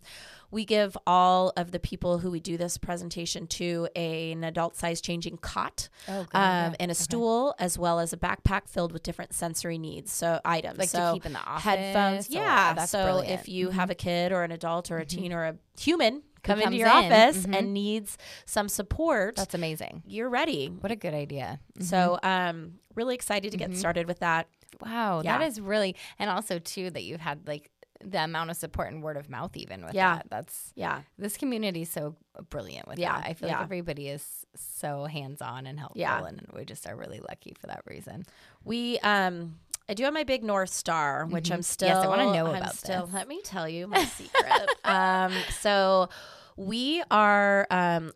we 0.52 0.66
give 0.66 0.98
all 1.06 1.54
of 1.58 1.72
the 1.72 1.80
people 1.80 2.18
who 2.18 2.32
we 2.32 2.40
do 2.40 2.58
this 2.58 2.78
presentation 2.78 3.46
to 3.46 3.88
a, 3.96 4.32
an 4.32 4.44
adult 4.44 4.76
size 4.76 5.00
changing 5.02 5.38
cot 5.38 5.90
Oh, 6.08 6.22
um, 6.22 6.28
yeah. 6.34 6.74
and 6.80 6.90
a 6.92 6.96
stool 6.96 7.54
as 7.60 7.78
well 7.78 8.00
as 8.00 8.14
a 8.14 8.18
backpack 8.18 8.68
filled 8.68 8.92
with 8.92 9.04
different 9.04 9.34
sensory 9.34 9.78
needs 9.78 10.12
so 10.12 10.40
items 10.44 10.80
Like 10.80 10.90
to 10.92 11.12
keep 11.14 11.26
in 11.26 11.34
the 11.34 11.40
headphones 11.40 12.26
office, 12.26 12.30
or- 12.36 12.40
yeah 12.40 12.74
that's 12.74 12.92
so 12.92 13.04
brilliant. 13.04 13.28
Mm-hmm. 13.28 13.40
if 13.42 13.50
you 13.50 13.70
have 13.70 13.90
a 13.90 13.96
kid 13.96 14.32
or 14.32 14.44
an 14.44 14.52
adult 14.52 14.90
or 14.92 14.98
a 14.98 15.06
teen 15.06 15.32
or 15.34 15.46
a 15.46 15.56
human 15.80 16.24
come 16.44 16.60
into 16.62 16.78
your 16.78 16.88
in. 16.88 17.12
office 17.12 17.46
Mhm. 17.46 17.56
and 17.58 17.74
needs 17.74 18.18
some 18.46 18.70
support 18.70 19.36
That's 19.36 19.54
amazing. 19.54 20.04
you're 20.06 20.30
ready. 20.30 20.68
What 20.68 20.92
a 20.92 20.96
good 20.96 21.14
idea. 21.14 21.60
So, 21.80 22.20
um, 22.24 22.80
really 22.96 23.16
excited 23.16 23.52
to 23.52 23.58
get 23.58 23.76
started 23.76 24.08
with 24.08 24.20
that. 24.20 24.48
Wow, 24.82 25.22
Yeah. 25.24 25.38
that 25.38 25.46
is 25.48 25.60
really, 25.60 25.96
and 26.18 26.30
also 26.30 26.60
too 26.60 26.90
that 26.92 27.04
you've 27.04 27.22
had 27.22 27.48
like 27.48 27.70
the 28.02 28.24
amount 28.24 28.50
of 28.50 28.56
support 28.56 28.94
and 28.94 29.04
word 29.04 29.18
of 29.18 29.30
mouth 29.30 29.58
even 29.58 29.84
with 29.84 29.94
Yeah. 29.94 30.16
that. 30.16 30.30
That's 30.30 30.72
Yeah, 30.76 31.02
this 31.18 31.36
community 31.36 31.82
is 31.82 31.90
so 31.90 32.16
brilliant 32.50 32.88
with 32.88 32.98
Yeah, 32.98 33.20
that. 33.20 33.28
I 33.28 33.34
feel 33.34 33.50
yeah. 33.50 33.56
like 33.56 33.64
everybody 33.64 34.08
is 34.08 34.46
so 34.56 35.04
hands 35.06 35.42
on 35.42 35.68
and 35.68 35.78
helpful, 35.78 36.00
Yeah. 36.00 36.24
and 36.26 36.48
we 36.54 36.64
just 36.64 36.88
are 36.88 36.96
really 36.96 37.20
lucky 37.20 37.54
for 37.60 37.68
that 37.68 37.82
reason. 37.86 38.24
we. 38.64 39.00
Um, 39.00 39.60
I 39.90 39.94
do 39.96 40.04
have 40.04 40.14
my 40.14 40.24
big 40.24 40.44
North 40.44 40.70
Star, 40.70 41.26
which 41.26 41.52
I'm 41.52 41.64
still. 41.64 41.90
Mm-hmm. 41.90 41.98
Yes, 41.98 42.06
I 42.06 42.08
wanna 42.10 42.34
know 42.38 42.48
I'm 42.52 42.56
about 42.62 42.76
still, 42.76 43.06
this. 43.08 43.14
Let 43.16 43.28
me 43.28 43.42
tell 43.44 43.68
you 43.68 43.88
my 43.96 44.06
secret. 44.06 44.70
um, 44.86 45.34
so 45.60 46.10
we 46.56 47.04
are. 47.12 47.66
Um, 47.72 48.12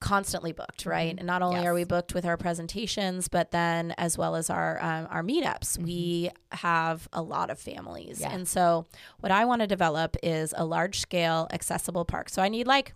constantly 0.00 0.52
booked 0.52 0.86
right 0.86 1.16
and 1.18 1.26
not 1.26 1.42
only 1.42 1.56
Mm-hmm. 1.56 1.62
Yes. 1.64 1.70
are 1.70 1.74
we 1.74 1.82
booked 1.82 2.14
with 2.14 2.24
our 2.24 2.36
presentations 2.36 3.26
but 3.26 3.50
then 3.50 3.92
as 3.98 4.16
well 4.16 4.36
as 4.36 4.48
our 4.48 4.80
um, 4.80 5.08
our 5.10 5.24
meetups 5.24 5.76
we 5.76 6.30
have 6.52 7.08
a 7.12 7.20
lot 7.20 7.50
of 7.50 7.58
families 7.58 8.20
Mm-hmm. 8.20 8.30
Yeah. 8.30 8.36
and 8.36 8.46
so 8.46 8.86
what 9.18 9.32
i 9.32 9.44
want 9.44 9.60
to 9.62 9.66
develop 9.66 10.16
is 10.22 10.54
a 10.56 10.64
large 10.64 11.00
scale 11.00 11.48
accessible 11.52 12.04
park 12.04 12.28
so 12.28 12.40
i 12.40 12.48
need 12.48 12.68
like 12.68 12.94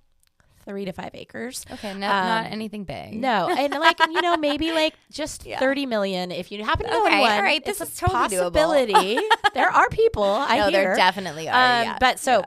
three 0.65 0.85
to 0.85 0.93
five 0.93 1.11
acres 1.15 1.65
Okay, 1.71 1.93
no, 1.95 2.07
not 2.07 2.47
Um, 2.47 2.53
anything 2.53 2.85
big. 2.85 3.15
No, 3.15 3.49
and 3.49 3.73
like 3.75 3.99
you 4.01 4.21
know, 4.23 4.37
maybe 4.37 4.73
like 4.83 4.95
just 5.11 5.43
thirty 5.45 5.87
million. 5.87 6.31
If 6.33 6.51
you 6.53 6.63
happen 6.65 6.87
to 6.87 6.93
Okay, 6.95 7.13
anyone, 7.15 7.33
all 7.33 7.43
right, 7.43 7.65
this 7.65 7.81
a 7.81 7.85
is 7.85 7.97
totally 7.97 8.19
possibility. 8.19 9.19
there 9.55 9.71
are 9.71 9.89
people 9.91 10.25
I 10.25 10.59
no, 10.59 10.69
hear. 10.69 10.83
there 10.85 10.97
definitely 10.97 11.49
are. 11.49 11.55
Um, 11.55 11.85
yeah. 11.85 11.97
But 12.01 12.19
so, 12.19 12.43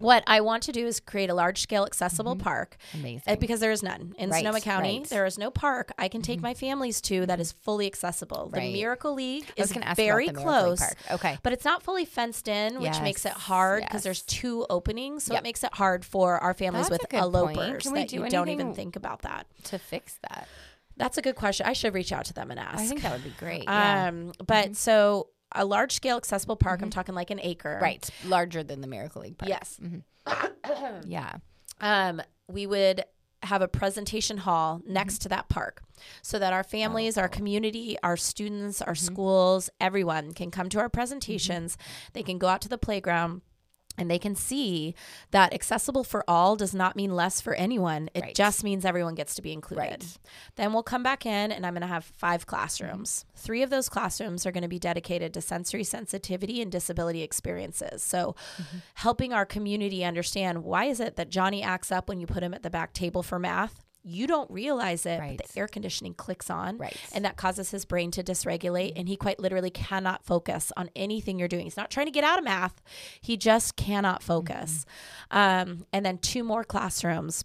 what 0.00 0.24
I 0.26 0.40
want 0.40 0.64
to 0.64 0.72
do 0.72 0.86
is 0.86 0.98
create 0.98 1.30
a 1.30 1.34
large 1.34 1.60
scale 1.62 1.84
accessible 1.84 2.34
park. 2.34 2.76
amazing. 2.94 3.22
uh, 3.26 3.36
Because 3.36 3.60
there 3.60 3.70
is 3.70 3.82
none 3.82 4.14
in 4.18 4.30
Right, 4.30 4.38
Sonoma 4.38 4.60
County, 4.60 4.88
right. 4.88 5.02
Mm-hmm. 5.04 5.14
there 5.14 5.26
is 5.26 5.38
no 5.38 5.50
park 5.50 5.92
I 5.98 6.08
can 6.08 6.22
take 6.22 6.40
my 6.40 6.54
families 6.54 7.00
to 7.02 7.26
that 7.26 7.38
is 7.38 7.52
fully 7.52 7.86
accessible. 7.86 8.50
The 8.52 8.60
Miracle 8.72 9.14
League 9.14 9.44
is 9.56 9.70
very 9.72 9.82
about 9.84 9.96
the 9.96 10.02
Miracle 10.02 10.34
League 10.34 10.42
close, 10.44 10.78
Park. 10.80 10.96
Okay. 11.12 11.38
but 11.42 11.52
it's 11.52 11.64
not 11.64 11.82
fully 11.82 12.04
fenced 12.04 12.48
in, 12.48 12.80
which 12.80 13.00
makes 13.02 13.24
it 13.24 13.32
hard 13.32 13.82
because 13.82 13.98
yes. 13.98 14.04
there's 14.04 14.22
two 14.22 14.66
openings, 14.68 15.24
so 15.24 15.34
Yep. 15.34 15.42
it 15.42 15.44
makes 15.44 15.62
it 15.64 15.74
hard 15.74 16.04
for 16.04 16.38
our 16.38 16.54
families 16.54 16.88
That's 16.88 17.02
with 17.02 17.12
elopers 17.12 17.84
that 17.84 18.08
do 18.08 18.16
you 18.16 18.28
don't 18.28 18.48
even 18.48 18.74
think 18.74 18.96
about 18.96 19.22
that. 19.22 19.46
to 19.64 19.78
fix 19.78 20.18
that, 20.28 20.48
That's 20.96 21.18
a 21.18 21.22
good 21.22 21.36
question. 21.36 21.66
I 21.66 21.72
should 21.72 21.94
reach 21.94 22.12
out 22.12 22.24
to 22.26 22.32
them 22.34 22.50
and 22.50 22.58
ask. 22.60 22.78
I 22.78 22.86
think 22.86 23.02
that 23.02 23.12
would 23.12 23.24
be 23.24 23.34
great. 23.38 23.62
Yeah. 23.64 24.10
Mm-hmm. 24.10 24.28
Um, 24.28 24.32
but 24.46 24.76
so 24.76 25.28
a 25.54 25.64
large 25.64 25.92
scale 25.92 26.16
accessible 26.16 26.56
park. 26.56 26.82
I'm 26.82 26.90
talking 26.90 27.14
like 27.14 27.30
an 27.30 27.40
acre. 27.42 27.78
right, 27.82 28.08
larger 28.24 28.62
than 28.62 28.80
the 28.80 28.86
Miracle 28.86 29.22
League 29.22 29.38
Park. 29.38 29.48
Yes. 29.48 29.78
Yeah. 31.06 31.36
Um, 31.80 32.20
we 32.48 32.66
would 32.66 33.04
have 33.42 33.62
a 33.62 33.68
presentation 33.68 34.36
hall 34.38 34.82
next 34.86 35.14
Mm-hmm. 35.14 35.22
to 35.22 35.28
that 35.30 35.48
park 35.48 35.82
so 36.22 36.38
that 36.38 36.52
our 36.52 36.62
families, 36.62 37.16
Oh. 37.16 37.22
our 37.22 37.28
community, 37.28 37.96
our 38.02 38.16
students, 38.16 38.82
our 38.82 38.92
Mm-hmm. 38.92 39.06
schools, 39.14 39.70
everyone 39.80 40.32
can 40.34 40.50
come 40.50 40.68
to 40.68 40.78
our 40.78 40.88
presentations. 40.90 41.78
They 42.12 42.22
can 42.22 42.38
go 42.38 42.48
out 42.48 42.60
to 42.62 42.68
the 42.68 42.78
playground. 42.78 43.40
And 44.00 44.10
they 44.10 44.18
can 44.18 44.34
see 44.34 44.94
that 45.30 45.52
accessible 45.52 46.02
for 46.04 46.24
all 46.26 46.56
does 46.56 46.74
not 46.74 46.96
mean 46.96 47.14
less 47.14 47.40
for 47.40 47.54
anyone. 47.54 48.08
It 48.14 48.22
Right. 48.22 48.34
just 48.34 48.64
means 48.64 48.84
everyone 48.84 49.14
gets 49.14 49.34
to 49.34 49.42
be 49.42 49.52
included. 49.52 49.82
Right. 50.02 50.18
Then 50.56 50.72
we'll 50.72 50.82
come 50.82 51.02
back 51.02 51.26
in 51.26 51.52
and 51.52 51.66
I'm 51.66 51.74
going 51.74 51.82
to 51.82 51.86
have 51.86 52.04
five 52.04 52.46
classrooms. 52.46 53.26
Mm-hmm. 53.28 53.38
Three 53.38 53.62
of 53.62 53.70
those 53.70 53.88
classrooms 53.88 54.46
are 54.46 54.52
going 54.52 54.62
to 54.62 54.68
be 54.68 54.78
dedicated 54.78 55.34
to 55.34 55.40
sensory 55.40 55.84
sensitivity 55.84 56.62
and 56.62 56.72
disability 56.72 57.22
experiences. 57.22 58.02
So, 58.02 58.34
mm-hmm. 58.56 58.78
helping 58.94 59.32
our 59.32 59.44
community 59.44 60.04
understand 60.04 60.64
why 60.64 60.86
is 60.86 60.98
it 61.00 61.16
that 61.16 61.28
Johnny 61.28 61.62
acts 61.62 61.92
up 61.92 62.08
when 62.08 62.20
you 62.20 62.26
put 62.26 62.42
him 62.42 62.54
at 62.54 62.62
the 62.62 62.70
back 62.70 62.92
table 62.94 63.22
for 63.22 63.38
math? 63.38 63.84
You 64.02 64.26
don't 64.26 64.50
realize 64.50 65.04
it, 65.04 65.20
Right. 65.20 65.36
but 65.36 65.48
the 65.48 65.60
air 65.60 65.68
conditioning 65.68 66.14
clicks 66.14 66.48
on, 66.48 66.78
Right. 66.78 66.96
and 67.12 67.24
that 67.24 67.36
causes 67.36 67.70
his 67.70 67.84
brain 67.84 68.10
to 68.12 68.22
dysregulate, 68.22 68.92
and 68.96 69.08
he 69.08 69.16
quite 69.16 69.38
literally 69.38 69.70
cannot 69.70 70.24
focus 70.24 70.72
on 70.76 70.88
anything 70.96 71.38
you're 71.38 71.48
doing. 71.48 71.64
He's 71.64 71.76
not 71.76 71.90
trying 71.90 72.06
to 72.06 72.12
get 72.12 72.24
out 72.24 72.38
of 72.38 72.44
math; 72.44 72.80
he 73.20 73.36
just 73.36 73.76
cannot 73.76 74.22
focus. 74.22 74.86
Um, 75.30 75.86
and 75.92 76.04
then 76.06 76.18
two 76.18 76.42
more 76.44 76.64
classrooms 76.64 77.44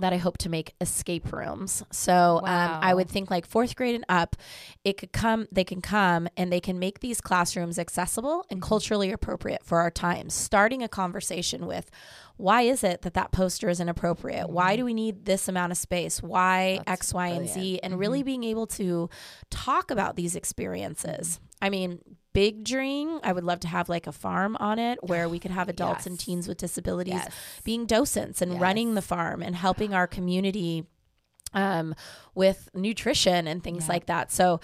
that 0.00 0.12
I 0.12 0.16
hope 0.16 0.38
to 0.38 0.48
make 0.48 0.74
escape 0.80 1.32
rooms. 1.32 1.84
So 1.92 2.40
wow. 2.42 2.74
um, 2.74 2.80
I 2.82 2.94
would 2.94 3.08
think 3.08 3.30
like 3.30 3.46
fourth 3.46 3.76
grade 3.76 3.94
and 3.94 4.04
up, 4.08 4.34
it 4.82 4.96
could 4.96 5.12
come, 5.12 5.46
they 5.52 5.62
can 5.62 5.80
come 5.80 6.28
and 6.36 6.52
they 6.52 6.60
can 6.60 6.78
make 6.78 7.00
these 7.00 7.20
classrooms 7.20 7.78
accessible 7.78 8.44
and 8.50 8.60
mm-hmm. 8.60 8.68
culturally 8.68 9.12
appropriate 9.12 9.62
for 9.64 9.78
our 9.78 9.90
times. 9.90 10.34
Starting 10.34 10.82
a 10.82 10.88
conversation 10.88 11.66
with, 11.66 11.90
why 12.36 12.62
is 12.62 12.82
it 12.82 13.02
that 13.02 13.14
that 13.14 13.30
poster 13.30 13.68
is 13.68 13.78
inappropriate? 13.78 14.46
Mm-hmm. 14.46 14.54
Why 14.54 14.76
do 14.76 14.84
we 14.84 14.94
need 14.94 15.26
this 15.26 15.48
amount 15.48 15.70
of 15.70 15.78
space? 15.78 16.20
Why 16.20 16.78
That's 16.86 17.00
X, 17.00 17.14
Y, 17.14 17.28
brilliant. 17.28 17.54
and 17.54 17.62
Z? 17.62 17.80
And 17.82 17.92
mm-hmm. 17.92 18.00
really 18.00 18.22
being 18.24 18.44
able 18.44 18.66
to 18.66 19.08
talk 19.50 19.92
about 19.92 20.16
these 20.16 20.34
experiences. 20.34 21.38
Mm-hmm. 21.38 21.64
I 21.64 21.70
mean, 21.70 22.00
big 22.34 22.64
dream. 22.64 23.20
I 23.22 23.32
would 23.32 23.44
love 23.44 23.60
to 23.60 23.68
have 23.68 23.88
like 23.88 24.06
a 24.06 24.12
farm 24.12 24.56
on 24.60 24.78
it 24.78 24.98
where 25.02 25.28
we 25.28 25.38
could 25.38 25.52
have 25.52 25.68
adults 25.70 26.00
yes. 26.00 26.06
and 26.06 26.20
teens 26.20 26.46
with 26.46 26.58
disabilities 26.58 27.14
yes. 27.14 27.34
being 27.64 27.86
docents 27.86 28.42
and 28.42 28.52
yes. 28.52 28.60
running 28.60 28.94
the 28.94 29.02
farm 29.02 29.42
and 29.42 29.56
helping 29.56 29.94
our 29.94 30.06
community 30.06 30.84
um, 31.54 31.94
with 32.34 32.68
nutrition 32.74 33.46
and 33.48 33.64
things 33.64 33.86
yeah. 33.86 33.92
like 33.92 34.06
that. 34.06 34.30
So 34.30 34.60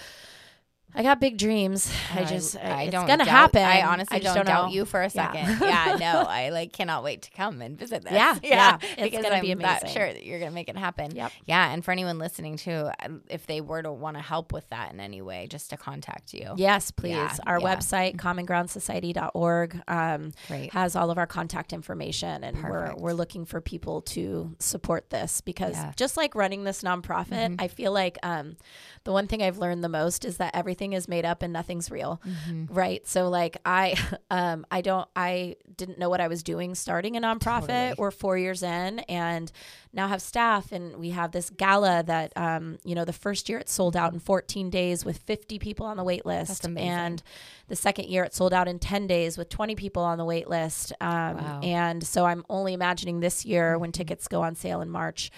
I 0.95 1.03
got 1.03 1.21
big 1.21 1.39
dreams. 1.39 1.93
I 2.13 2.25
just, 2.25 2.57
I, 2.57 2.61
I 2.61 2.83
it's 2.83 2.93
don't 2.93 3.07
gonna 3.07 3.25
doubt, 3.25 3.29
happen. 3.29 3.63
I 3.63 3.83
honestly 3.83 4.17
I 4.17 4.21
don't, 4.21 4.35
don't 4.35 4.47
doubt 4.47 4.73
you 4.73 4.85
for 4.85 5.03
a 5.03 5.11
second. 5.11 5.59
Yeah. 5.61 5.61
yeah, 5.61 5.97
no, 5.97 6.21
I 6.29 6.51
like 6.51 6.73
cannot 6.73 7.05
wait 7.05 7.23
to 7.23 7.31
come 7.31 7.63
and 7.63 7.79
visit 7.79 8.03
this. 8.03 8.13
Yeah, 8.13 8.39
yeah, 8.43 8.79
yeah. 8.83 9.05
it's 9.05 9.17
gonna 9.17 9.37
I'm 9.37 9.43
be 9.43 9.53
amazing. 9.53 9.91
sure 9.91 10.13
that 10.13 10.25
you're 10.25 10.39
gonna 10.39 10.51
make 10.51 10.69
it 10.69 10.77
happen. 10.77 11.15
Yep. 11.15 11.33
Yeah, 11.47 11.73
and 11.73 11.85
for 11.85 11.93
anyone 11.93 12.19
listening 12.19 12.57
too, 12.57 12.91
if 13.29 13.47
they 13.47 13.61
were 13.61 13.83
to 13.83 13.93
want 13.93 14.17
to 14.17 14.23
help 14.23 14.53
with 14.53 14.69
that 14.71 14.93
in 14.93 15.01
any 15.01 15.23
way, 15.23 15.47
just 15.49 15.71
to 15.71 15.77
contact 15.77 16.35
you. 16.35 16.55
Yes, 16.57 16.91
please. 16.91 17.13
Yeah, 17.13 17.37
our 17.47 17.61
yeah. 17.61 17.77
website, 17.77 18.17
commongroundsociety.org, 18.17 19.83
um, 19.87 20.33
has 20.73 20.97
all 20.97 21.11
of 21.11 21.19
our 21.19 21.27
contact 21.27 21.73
information, 21.73 22.43
and 22.43 22.57
Perfect. 22.57 22.99
we're 22.99 23.11
we're 23.11 23.17
looking 23.17 23.45
for 23.45 23.61
people 23.61 24.03
to 24.03 24.57
support 24.59 25.11
this 25.11 25.41
because 25.41 25.77
just 25.97 26.17
like 26.17 26.35
running 26.35 26.65
this 26.65 26.83
nonprofit, 26.83 27.29
mm-hmm. 27.29 27.61
I 27.61 27.69
feel 27.69 27.93
like 27.93 28.19
um, 28.23 28.57
the 29.05 29.13
one 29.13 29.27
thing 29.27 29.43
I've 29.43 29.59
learned 29.59 29.85
the 29.85 29.89
most 29.89 30.25
is 30.25 30.39
that 30.39 30.55
everything 30.55 30.80
is 30.81 31.09
made 31.09 31.25
up 31.25 31.43
and 31.43 31.53
nothing's 31.53 31.91
real. 31.91 32.21
Mm-hmm. 32.27 32.73
Right. 32.73 33.07
So 33.07 33.29
like 33.29 33.59
I 33.65 33.95
um 34.31 34.67
I 34.71 34.81
don't 34.81 35.09
I 35.15 35.57
didn't 35.77 35.99
know 35.99 36.09
what 36.09 36.21
I 36.21 36.29
was 36.29 36.43
doing 36.43 36.75
starting 36.75 37.17
a 37.17 37.21
nonprofit. 37.21 37.67
Totally. 37.67 37.95
We're 37.99 38.11
four 38.11 38.37
years 38.37 38.63
in 38.63 39.01
and 39.01 39.51
now 39.93 40.09
have 40.09 40.23
staff 40.23 40.73
and 40.73 40.97
we 40.97 41.11
have 41.11 41.33
this 41.33 41.51
gala 41.51 42.03
that 42.05 42.33
um, 42.37 42.79
you 42.85 42.95
know, 42.95 43.05
the 43.05 43.13
first 43.13 43.49
year 43.49 43.59
it 43.59 43.69
sold 43.69 43.97
out 43.97 44.13
in 44.13 44.21
14 44.21 44.71
days 44.71 45.05
with 45.05 45.19
50 45.19 45.59
people 45.59 45.87
on 45.87 45.97
the 45.97 46.05
wait 46.05 46.25
list. 46.25 46.65
And 46.65 47.23
the 47.69 47.77
second 47.77 48.09
year 48.09 48.25
it 48.25 48.35
sold 48.35 48.53
out 48.53 48.69
in 48.69 48.79
10 48.79 49.07
days 49.07 49.37
with 49.37 49.49
20 49.49 49.75
people 49.75 50.03
on 50.03 50.19
the 50.19 50.25
wait 50.25 50.49
list. 50.49 50.93
Um, 51.01 51.37
wow. 51.37 51.61
and 51.63 52.05
so 52.05 52.25
I'm 52.25 52.45
only 52.49 52.73
imagining 52.73 53.21
this 53.21 53.45
year 53.45 53.79
when 53.79 53.91
mm-hmm. 53.91 53.99
tickets 53.99 54.29
go 54.29 54.43
on 54.43 54.55
sale 54.55 54.81
in 54.81 54.91
March 54.91 55.31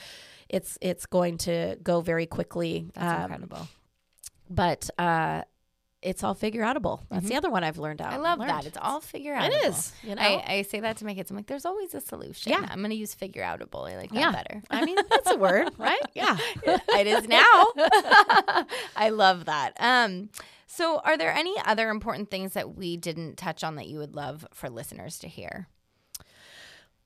it's 0.53 0.79
it's 0.81 1.07
going 1.07 1.39
to 1.39 1.77
go 1.83 2.01
very 2.01 2.27
quickly. 2.27 2.87
That's 2.95 3.17
um, 3.17 3.23
incredible. 3.23 3.69
But 4.55 4.91
uh, 4.99 5.43
it's 6.03 6.25
all 6.25 6.35
figure 6.35 6.63
outable. 6.63 7.01
That's 7.09 7.23
mm-hmm. 7.23 7.29
the 7.29 7.37
other 7.37 7.51
one 7.51 7.65
I've 7.65 7.79
learned 7.79 8.03
out. 8.03 8.13
I 8.13 8.17
love 8.17 8.41
that. 8.41 8.67
It's 8.67 8.77
all 8.77 9.01
figure 9.01 9.35
outable. 9.35 9.49
It 9.49 9.67
is. 9.67 9.93
You 10.03 10.17
know, 10.17 10.23
I, 10.23 10.45
I 10.47 10.63
say 10.63 10.81
that 10.81 10.97
to 10.99 11.05
my 11.05 11.15
kids. 11.15 11.31
I'm 11.31 11.37
like, 11.37 11.47
there's 11.47 11.65
always 11.65 11.95
a 11.95 12.01
solution. 12.01 12.53
Yeah. 12.53 12.67
I'm 12.69 12.79
going 12.79 12.91
to 12.91 12.97
use 12.97 13.15
figure 13.15 13.43
outable. 13.43 13.89
I 13.89 13.97
like 13.97 14.11
that 14.11 14.19
yeah. 14.19 14.33
better. 14.33 14.63
I 14.69 14.85
mean, 14.85 14.97
that's 15.09 15.31
a 15.31 15.37
word, 15.37 15.71
right? 15.79 16.03
Yeah. 16.15 16.37
it 16.67 17.07
is 17.07 17.29
now. 17.29 17.67
I 18.97 19.11
love 19.11 19.45
that. 19.45 19.75
Um, 19.79 20.31
so, 20.67 21.01
are 21.05 21.17
there 21.17 21.33
any 21.33 21.55
other 21.65 21.91
important 21.91 22.31
things 22.31 22.55
that 22.55 22.75
we 22.75 22.97
didn't 22.97 23.37
touch 23.37 23.63
on 23.63 23.77
that 23.77 23.87
you 23.87 23.99
would 23.99 24.17
love 24.17 24.47
for 24.53 24.69
listeners 24.71 25.19
to 25.21 25.29
hear? 25.29 25.69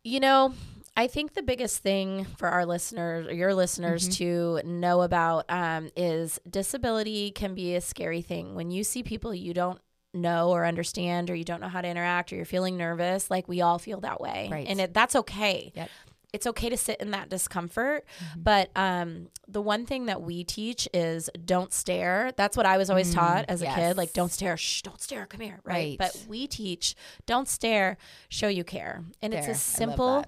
You 0.05 0.21
know, 0.21 0.55
I 0.97 1.09
think 1.09 1.35
the 1.35 1.43
biggest 1.43 1.83
thing 1.83 2.25
for 2.39 2.49
our 2.49 2.65
listeners 2.65 3.27
or 3.27 3.35
your 3.35 3.55
listeners 3.55 4.09
mm-hmm. 4.09 4.63
to 4.63 4.67
know 4.67 5.03
about 5.03 5.45
um, 5.51 5.91
is 5.95 6.41
disability 6.49 7.33
can 7.33 7.55
be 7.55 7.75
a 7.75 7.83
scary 7.83 8.23
thing. 8.23 8.55
When 8.55 8.71
you 8.71 8.83
see 8.83 9.03
people 9.03 9.35
you 9.35 9.53
don't 9.53 9.79
know 10.15 10.49
or 10.51 10.65
understand 10.65 11.29
or 11.29 11.35
you 11.35 11.45
don't 11.45 11.61
know 11.61 11.69
how 11.69 11.83
to 11.83 11.89
interact 11.89 12.33
or 12.33 12.37
you're 12.37 12.47
feeling 12.47 12.79
nervous, 12.79 13.31
like 13.31 13.47
we 13.47 13.61
all 13.61 13.79
feel 13.79 14.01
that 14.01 14.23
way. 14.23 14.49
Right. 14.51 14.67
And 14.67 14.81
it, 14.81 14.95
that's 14.95 15.15
okay. 15.17 15.71
Yep. 15.75 15.91
It's 16.33 16.47
okay 16.47 16.71
to 16.71 16.77
sit 16.77 17.01
in 17.01 17.13
that 17.13 17.31
discomfort, 17.31 18.05
mm-hmm. 18.19 18.43
but 18.43 18.71
um, 18.77 19.29
the 19.49 19.63
one 19.63 19.87
thing 19.87 20.07
that 20.07 20.21
we 20.21 20.45
teach 20.45 20.89
is 20.93 21.31
don't 21.45 21.73
stare. 21.73 22.33
That's 22.37 22.57
what 22.57 22.67
I 22.67 22.77
was 22.77 22.91
always 22.91 23.11
mm, 23.11 23.15
taught 23.15 23.47
as 23.49 23.63
yes. 23.63 23.73
a 23.73 23.81
kid. 23.81 23.97
Like, 23.97 24.13
don't 24.13 24.31
stare. 24.31 24.57
Shh, 24.57 24.83
don't 24.83 25.01
stare. 25.01 25.25
Come 25.27 25.41
here. 25.41 25.61
Right? 25.65 25.75
right. 25.75 25.99
But 25.99 26.27
we 26.29 26.47
teach 26.47 26.95
don't 27.25 27.49
stare. 27.49 27.97
Show 28.29 28.49
you 28.49 28.65
care, 28.65 29.05
and 29.23 29.33
there. 29.33 29.41
it's 29.41 29.49
as 29.49 29.63
simple 29.63 30.27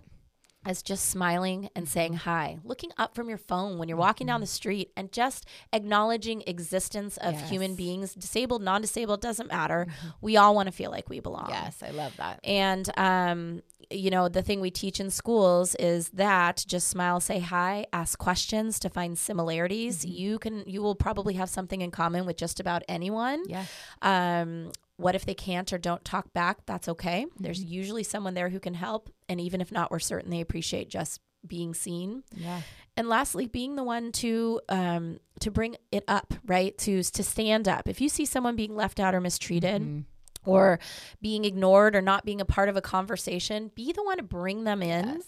as 0.68 0.83
just 0.83 1.07
smiling 1.07 1.70
and 1.74 1.88
saying 1.88 2.12
hi, 2.12 2.59
looking 2.62 2.90
up 2.98 3.14
from 3.14 3.28
your 3.28 3.38
phone 3.38 3.78
when 3.78 3.88
you're 3.88 3.96
walking 3.96 4.26
down 4.26 4.40
the 4.42 4.46
street 4.46 4.92
and 4.96 5.11
just 5.11 5.46
acknowledging 5.72 6.42
existence 6.46 7.16
of 7.16 7.33
yes. 7.33 7.48
human 7.50 7.74
beings, 7.74 8.14
disabled, 8.14 8.62
non-disabled, 8.62 9.22
doesn't 9.22 9.48
matter. 9.48 9.87
Mm-hmm. 9.88 10.09
We 10.20 10.37
all 10.37 10.54
want 10.54 10.66
to 10.66 10.72
feel 10.72 10.90
like 10.90 11.09
we 11.09 11.20
belong. 11.20 11.48
Yes, 11.48 11.83
I 11.83 11.90
love 11.90 12.14
that. 12.18 12.40
And 12.44 12.88
um, 12.98 13.62
you 13.90 14.11
know, 14.11 14.28
the 14.28 14.42
thing 14.42 14.61
we 14.61 14.70
teach 14.70 15.00
in 15.00 15.11
schools 15.11 15.74
is 15.76 16.11
that 16.11 16.62
just 16.68 16.88
smile, 16.88 17.20
say 17.20 17.38
hi, 17.38 17.87
ask 17.92 18.18
questions 18.18 18.78
to 18.81 18.90
find 18.90 19.18
similarities. 19.18 20.04
Mm-hmm. 20.04 20.14
You 20.14 20.38
can 20.38 20.64
you 20.66 20.83
will 20.83 20.94
probably 20.94 21.35
have 21.35 21.48
something 21.48 21.81
in 21.81 21.90
common 21.90 22.26
with 22.26 22.37
just 22.37 22.61
about 22.61 22.83
anyone. 22.88 23.42
Yeah. 23.48 23.64
Um, 24.02 24.72
what 24.98 25.14
if 25.14 25.24
they 25.24 25.34
can't 25.34 25.72
or 25.72 25.78
don't 25.78 26.04
talk 26.04 26.32
back? 26.32 26.58
That's 26.66 26.88
okay. 26.88 27.24
Mm-hmm. 27.24 27.42
There's 27.42 27.62
usually 27.62 28.02
someone 28.02 28.34
there 28.34 28.50
who 28.50 28.61
can 28.61 28.74
help. 28.74 29.11
And 29.28 29.40
even 29.40 29.61
if 29.61 29.72
not, 29.72 29.90
we're 29.90 30.00
certain 30.00 30.30
they 30.30 30.40
appreciate 30.40 30.90
just 30.90 31.20
being 31.46 31.72
seen. 31.72 32.24
Yeah. 32.34 32.61
And 32.96 33.08
lastly, 33.08 33.46
being 33.46 33.76
the 33.76 33.84
one 33.84 34.11
to 34.12 34.61
um, 34.68 35.20
to 35.40 35.52
bring 35.52 35.76
it 35.92 36.02
up, 36.08 36.34
right? 36.44 36.76
To 36.78 37.02
to 37.02 37.22
stand 37.22 37.68
up. 37.68 37.88
If 37.88 38.00
you 38.00 38.08
see 38.08 38.26
someone 38.26 38.56
being 38.56 38.74
left 38.74 38.98
out 38.98 39.14
or 39.14 39.20
mistreated, 39.20 39.82
mm-hmm 39.82 40.00
or 40.44 40.79
being 41.20 41.44
ignored 41.44 41.94
or 41.94 42.03
not 42.03 42.24
being 42.24 42.40
a 42.40 42.44
part 42.44 42.68
of 42.68 42.77
a 42.77 42.81
conversation, 42.81 43.70
be 43.74 43.92
the 43.92 44.03
one 44.03 44.16
to 44.16 44.22
bring 44.22 44.64
them 44.64 44.83
in. 44.83 45.07
Yes. 45.07 45.22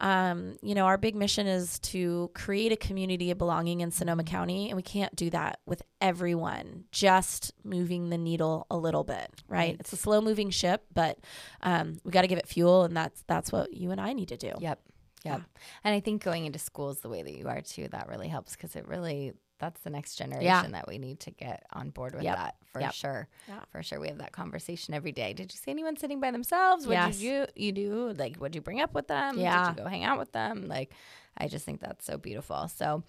Um, 0.00 0.58
you 0.62 0.74
know, 0.74 0.86
our 0.86 0.98
big 0.98 1.14
mission 1.14 1.46
is 1.46 1.78
to 1.80 2.30
create 2.34 2.72
a 2.72 2.76
community 2.76 3.30
of 3.30 3.38
belonging 3.38 3.80
in 3.80 3.90
Sonoma 3.90 4.24
County, 4.24 4.68
and 4.68 4.76
we 4.76 4.82
can't 4.82 5.14
do 5.14 5.30
that 5.30 5.60
with 5.66 5.82
everyone 6.00 6.84
just 6.90 7.52
moving 7.62 8.10
the 8.10 8.18
needle 8.18 8.66
a 8.70 8.76
little 8.76 9.04
bit, 9.04 9.30
right? 9.48 9.58
right. 9.58 9.76
It's 9.78 9.92
a 9.92 9.96
slow 9.96 10.20
moving 10.20 10.50
ship, 10.50 10.84
but 10.92 11.18
um, 11.62 11.98
we 12.04 12.10
got 12.10 12.22
to 12.22 12.28
give 12.28 12.38
it 12.38 12.48
fuel, 12.48 12.82
and 12.84 12.96
that's 12.96 13.22
that's 13.26 13.52
what 13.52 13.72
you 13.72 13.90
and 13.90 14.00
I 14.00 14.12
need 14.12 14.28
to 14.28 14.36
do. 14.36 14.52
Yep. 14.58 14.60
Yep. 14.60 14.80
Yeah. 15.24 15.40
And 15.84 15.94
I 15.94 16.00
think 16.00 16.22
going 16.22 16.44
into 16.44 16.58
schools 16.58 17.00
the 17.00 17.08
way 17.08 17.22
that 17.22 17.32
you 17.32 17.48
are 17.48 17.62
too, 17.62 17.88
that 17.88 18.08
really 18.08 18.28
helps 18.28 18.52
because 18.52 18.76
it 18.76 18.86
really 18.86 19.32
that's 19.58 19.80
the 19.82 19.90
next 19.90 20.16
generation 20.16 20.44
yeah. 20.44 20.68
that 20.68 20.88
we 20.88 20.98
need 20.98 21.20
to 21.20 21.30
get 21.30 21.64
on 21.72 21.90
board 21.90 22.14
with 22.14 22.24
yep. 22.24 22.36
that 22.36 22.56
for 22.72 22.80
yep. 22.80 22.92
sure. 22.92 23.28
Yeah. 23.48 23.60
For 23.70 23.82
sure. 23.82 24.00
We 24.00 24.08
have 24.08 24.18
that 24.18 24.32
conversation 24.32 24.94
every 24.94 25.12
day. 25.12 25.32
Did 25.32 25.52
you 25.52 25.58
see 25.58 25.70
anyone 25.70 25.96
sitting 25.96 26.20
by 26.20 26.30
themselves? 26.30 26.86
What 26.86 26.94
yes. 26.94 27.16
did 27.16 27.22
you 27.22 27.46
you 27.54 27.72
do? 27.72 28.14
Like 28.16 28.36
what 28.36 28.52
did 28.52 28.56
you 28.56 28.62
bring 28.62 28.80
up 28.80 28.94
with 28.94 29.08
them? 29.08 29.38
Yeah. 29.38 29.68
Did 29.68 29.78
you 29.78 29.84
go 29.84 29.88
hang 29.88 30.04
out 30.04 30.18
with 30.18 30.32
them? 30.32 30.66
Like 30.68 30.92
I 31.36 31.48
just 31.48 31.64
think 31.64 31.80
that's 31.80 32.04
so 32.04 32.18
beautiful. 32.18 32.68
So 32.68 33.02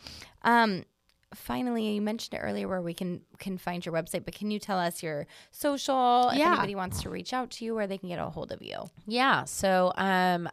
um 0.43 0.85
finally 1.33 1.95
you 1.95 2.01
mentioned 2.01 2.39
it 2.39 2.43
earlier 2.43 2.67
where 2.67 2.81
we 2.81 2.93
can 2.93 3.21
can 3.39 3.57
find 3.57 3.85
your 3.85 3.93
website 3.93 4.23
but 4.23 4.33
can 4.33 4.51
you 4.51 4.59
tell 4.59 4.79
us 4.79 5.03
your 5.03 5.27
social 5.51 6.29
if 6.29 6.39
anybody 6.39 6.75
wants 6.75 7.01
to 7.01 7.09
reach 7.09 7.33
out 7.33 7.49
to 7.49 7.65
you 7.65 7.75
where 7.75 7.87
they 7.87 7.97
can 7.97 8.07
get 8.07 8.19
a 8.19 8.29
hold 8.29 8.53
of 8.53 8.61
you 8.61 8.77
yeah 9.05 9.43
so 9.43 9.91
um 9.97 10.47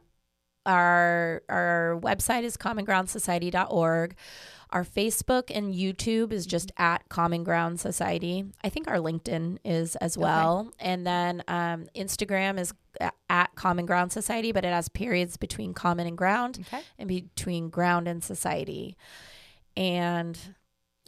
our 0.66 1.42
our 1.48 2.00
website 2.02 2.42
is 2.42 2.56
commongroundsociety.org 2.56 4.14
our 4.72 4.84
Facebook 4.84 5.50
and 5.54 5.74
YouTube 5.74 6.32
is 6.32 6.46
just 6.46 6.72
at 6.78 7.08
Common 7.08 7.44
Ground 7.44 7.78
Society. 7.78 8.44
I 8.64 8.68
think 8.68 8.88
our 8.88 8.96
LinkedIn 8.96 9.58
is 9.64 9.96
as 9.96 10.16
well. 10.18 10.72
Okay. 10.80 10.88
And 10.90 11.06
then 11.06 11.42
um, 11.46 11.86
Instagram 11.94 12.58
is 12.58 12.72
at 13.28 13.54
Common 13.54 13.86
Ground 13.86 14.12
Society, 14.12 14.52
but 14.52 14.64
it 14.64 14.72
has 14.72 14.88
periods 14.88 15.36
between 15.36 15.74
common 15.74 16.06
and 16.06 16.16
ground 16.16 16.64
okay. 16.66 16.82
and 16.98 17.08
between 17.08 17.68
ground 17.68 18.08
and 18.08 18.22
society. 18.22 18.96
And 19.76 20.38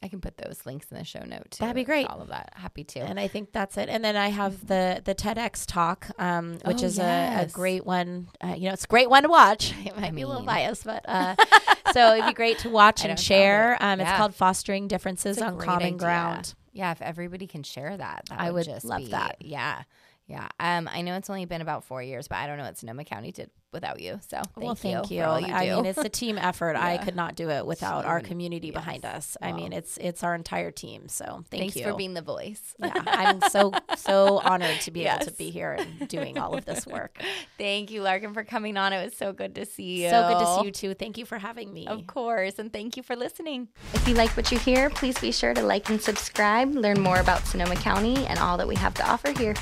I 0.05 0.09
can 0.09 0.21
put 0.21 0.37
those 0.37 0.67
links 0.67 0.87
in 0.91 0.99
the 0.99 1.05
show 1.05 1.25
note 1.25 1.51
too. 1.51 1.61
That'd 1.61 1.75
be 1.75 1.83
great. 1.83 2.07
All 2.07 2.21
of 2.21 2.29
that. 2.29 2.53
Happy 2.57 2.85
to. 2.85 3.01
And 3.01 3.19
I 3.19 3.27
think 3.27 3.53
that's 3.53 3.79
it. 3.79 3.89
And 3.89 4.05
then 4.05 4.17
I 4.17 4.29
have 4.29 4.67
the 4.67 5.01
the 5.03 5.15
TEDx 5.15 5.65
talk, 5.67 6.11
um, 6.19 6.59
which 6.67 6.83
oh, 6.83 6.87
is 6.87 6.99
yes. 6.99 7.43
a, 7.43 7.47
a, 7.47 7.49
great 7.49 7.87
one. 7.87 8.29
Uh, 8.43 8.49
you 8.55 8.69
know, 8.69 8.75
it's 8.75 8.85
a 8.85 8.89
great 8.89 9.09
one 9.09 9.23
to 9.23 9.31
watch. 9.31 9.73
It 9.85 9.97
might 9.97 10.09
I 10.09 10.11
be 10.11 10.23
a 10.23 10.27
little 10.27 10.43
biased, 10.43 10.85
but 10.85 11.05
uh, 11.09 11.37
so 11.95 12.15
it'd 12.15 12.27
be 12.27 12.35
great 12.35 12.59
to 12.61 12.69
watch 12.69 13.05
and 13.05 13.19
share. 13.19 13.79
Um, 13.81 13.99
yeah. 13.99 14.11
It's 14.11 14.19
called 14.19 14.35
Fostering 14.35 14.89
Differences 14.89 15.41
on 15.41 15.59
Common 15.59 15.87
idea. 15.87 15.99
Ground. 15.99 16.55
Yeah, 16.75 16.91
if 16.91 17.01
everybody 17.01 17.47
can 17.47 17.63
share 17.63 17.97
that, 17.97 18.27
that 18.29 18.41
I 18.41 18.51
would, 18.51 18.67
would 18.67 18.75
just 18.75 18.85
love 18.85 18.99
be, 18.99 19.09
that. 19.09 19.37
Yeah. 19.41 19.85
Yeah. 20.27 20.49
Um, 20.59 20.89
I 20.91 21.03
know 21.03 21.17
it's 21.17 21.29
only 21.29 21.45
been 21.45 21.61
about 21.61 21.85
four 21.85 22.03
years, 22.03 22.29
but 22.29 22.37
I 22.37 22.47
don't 22.47 22.57
know 22.57 22.65
what 22.65 22.79
Sonoma 22.79 23.05
County 23.05 23.31
did 23.31 23.51
without 23.75 24.01
you. 24.01 24.19
So 24.27 24.39
thank 24.39 24.57
well, 24.57 24.75
thank 24.75 25.11
you. 25.11 25.19
you. 25.19 25.23
you 25.23 25.53
I 25.53 25.75
mean, 25.75 25.85
it's 25.85 25.99
a 25.99 26.09
team 26.09 26.39
effort. 26.41 26.73
yeah. 26.75 26.87
I 26.87 26.97
could 26.97 27.15
not 27.15 27.35
do 27.35 27.51
it 27.51 27.67
without 27.67 28.05
so 28.05 28.09
our 28.09 28.21
community 28.21 28.69
yes. 28.69 28.75
behind 28.75 29.05
us. 29.05 29.37
Well, 29.43 29.53
I 29.53 29.55
mean, 29.55 29.75
it's 29.75 29.99
it's 29.99 30.25
our 30.25 30.35
entire 30.35 30.71
team. 30.71 31.09
So 31.09 31.45
thank 31.51 31.63
thanks 31.63 31.77
you 31.77 31.83
for 31.83 31.95
being 31.95 32.15
the 32.15 32.23
voice. 32.23 32.75
yeah, 32.79 32.93
I'm 33.07 33.43
so 33.51 33.73
so 33.97 34.39
honored 34.45 34.81
to 34.83 34.91
be 34.91 35.01
yes. 35.01 35.23
able 35.23 35.33
to 35.33 35.37
be 35.37 35.51
here 35.51 35.73
and 35.73 36.09
doing 36.09 36.39
all 36.39 36.57
of 36.57 36.65
this 36.65 36.87
work. 36.87 37.21
thank 37.59 37.91
you, 37.91 38.01
Larkin, 38.01 38.33
for 38.33 38.45
coming 38.45 38.79
on. 38.79 38.95
It 38.95 39.05
was 39.05 39.15
so 39.15 39.33
good 39.33 39.55
to 39.57 39.67
see 39.67 40.05
you. 40.05 40.09
So 40.09 40.29
good 40.29 40.39
to 40.39 40.55
see 40.55 40.67
you 40.67 40.71
too. 40.71 40.95
Thank 40.95 41.19
you 41.19 41.27
for 41.27 41.37
having 41.37 41.75
me. 41.75 41.87
Of 41.87 42.07
course, 42.07 42.59
and 42.59 42.73
thank 42.73 42.97
you 42.97 43.03
for 43.03 43.15
listening. 43.15 43.69
If 43.93 44.09
you 44.09 44.15
like 44.15 44.31
what 44.31 44.51
you 44.51 44.59
hear, 44.59 44.89
please 44.89 45.19
be 45.19 45.33
sure 45.33 45.53
to 45.53 45.63
like 45.63 45.91
and 45.91 46.01
subscribe. 46.01 46.75
Learn 46.75 47.01
more 47.01 47.19
about 47.19 47.47
Sonoma 47.47 47.77
County 47.77 48.25
and 48.27 48.39
all 48.39 48.57
that 48.57 48.69
we 48.69 48.77
have 48.77 48.95
to 48.95 49.07
offer 49.07 49.33
here. 49.39 49.55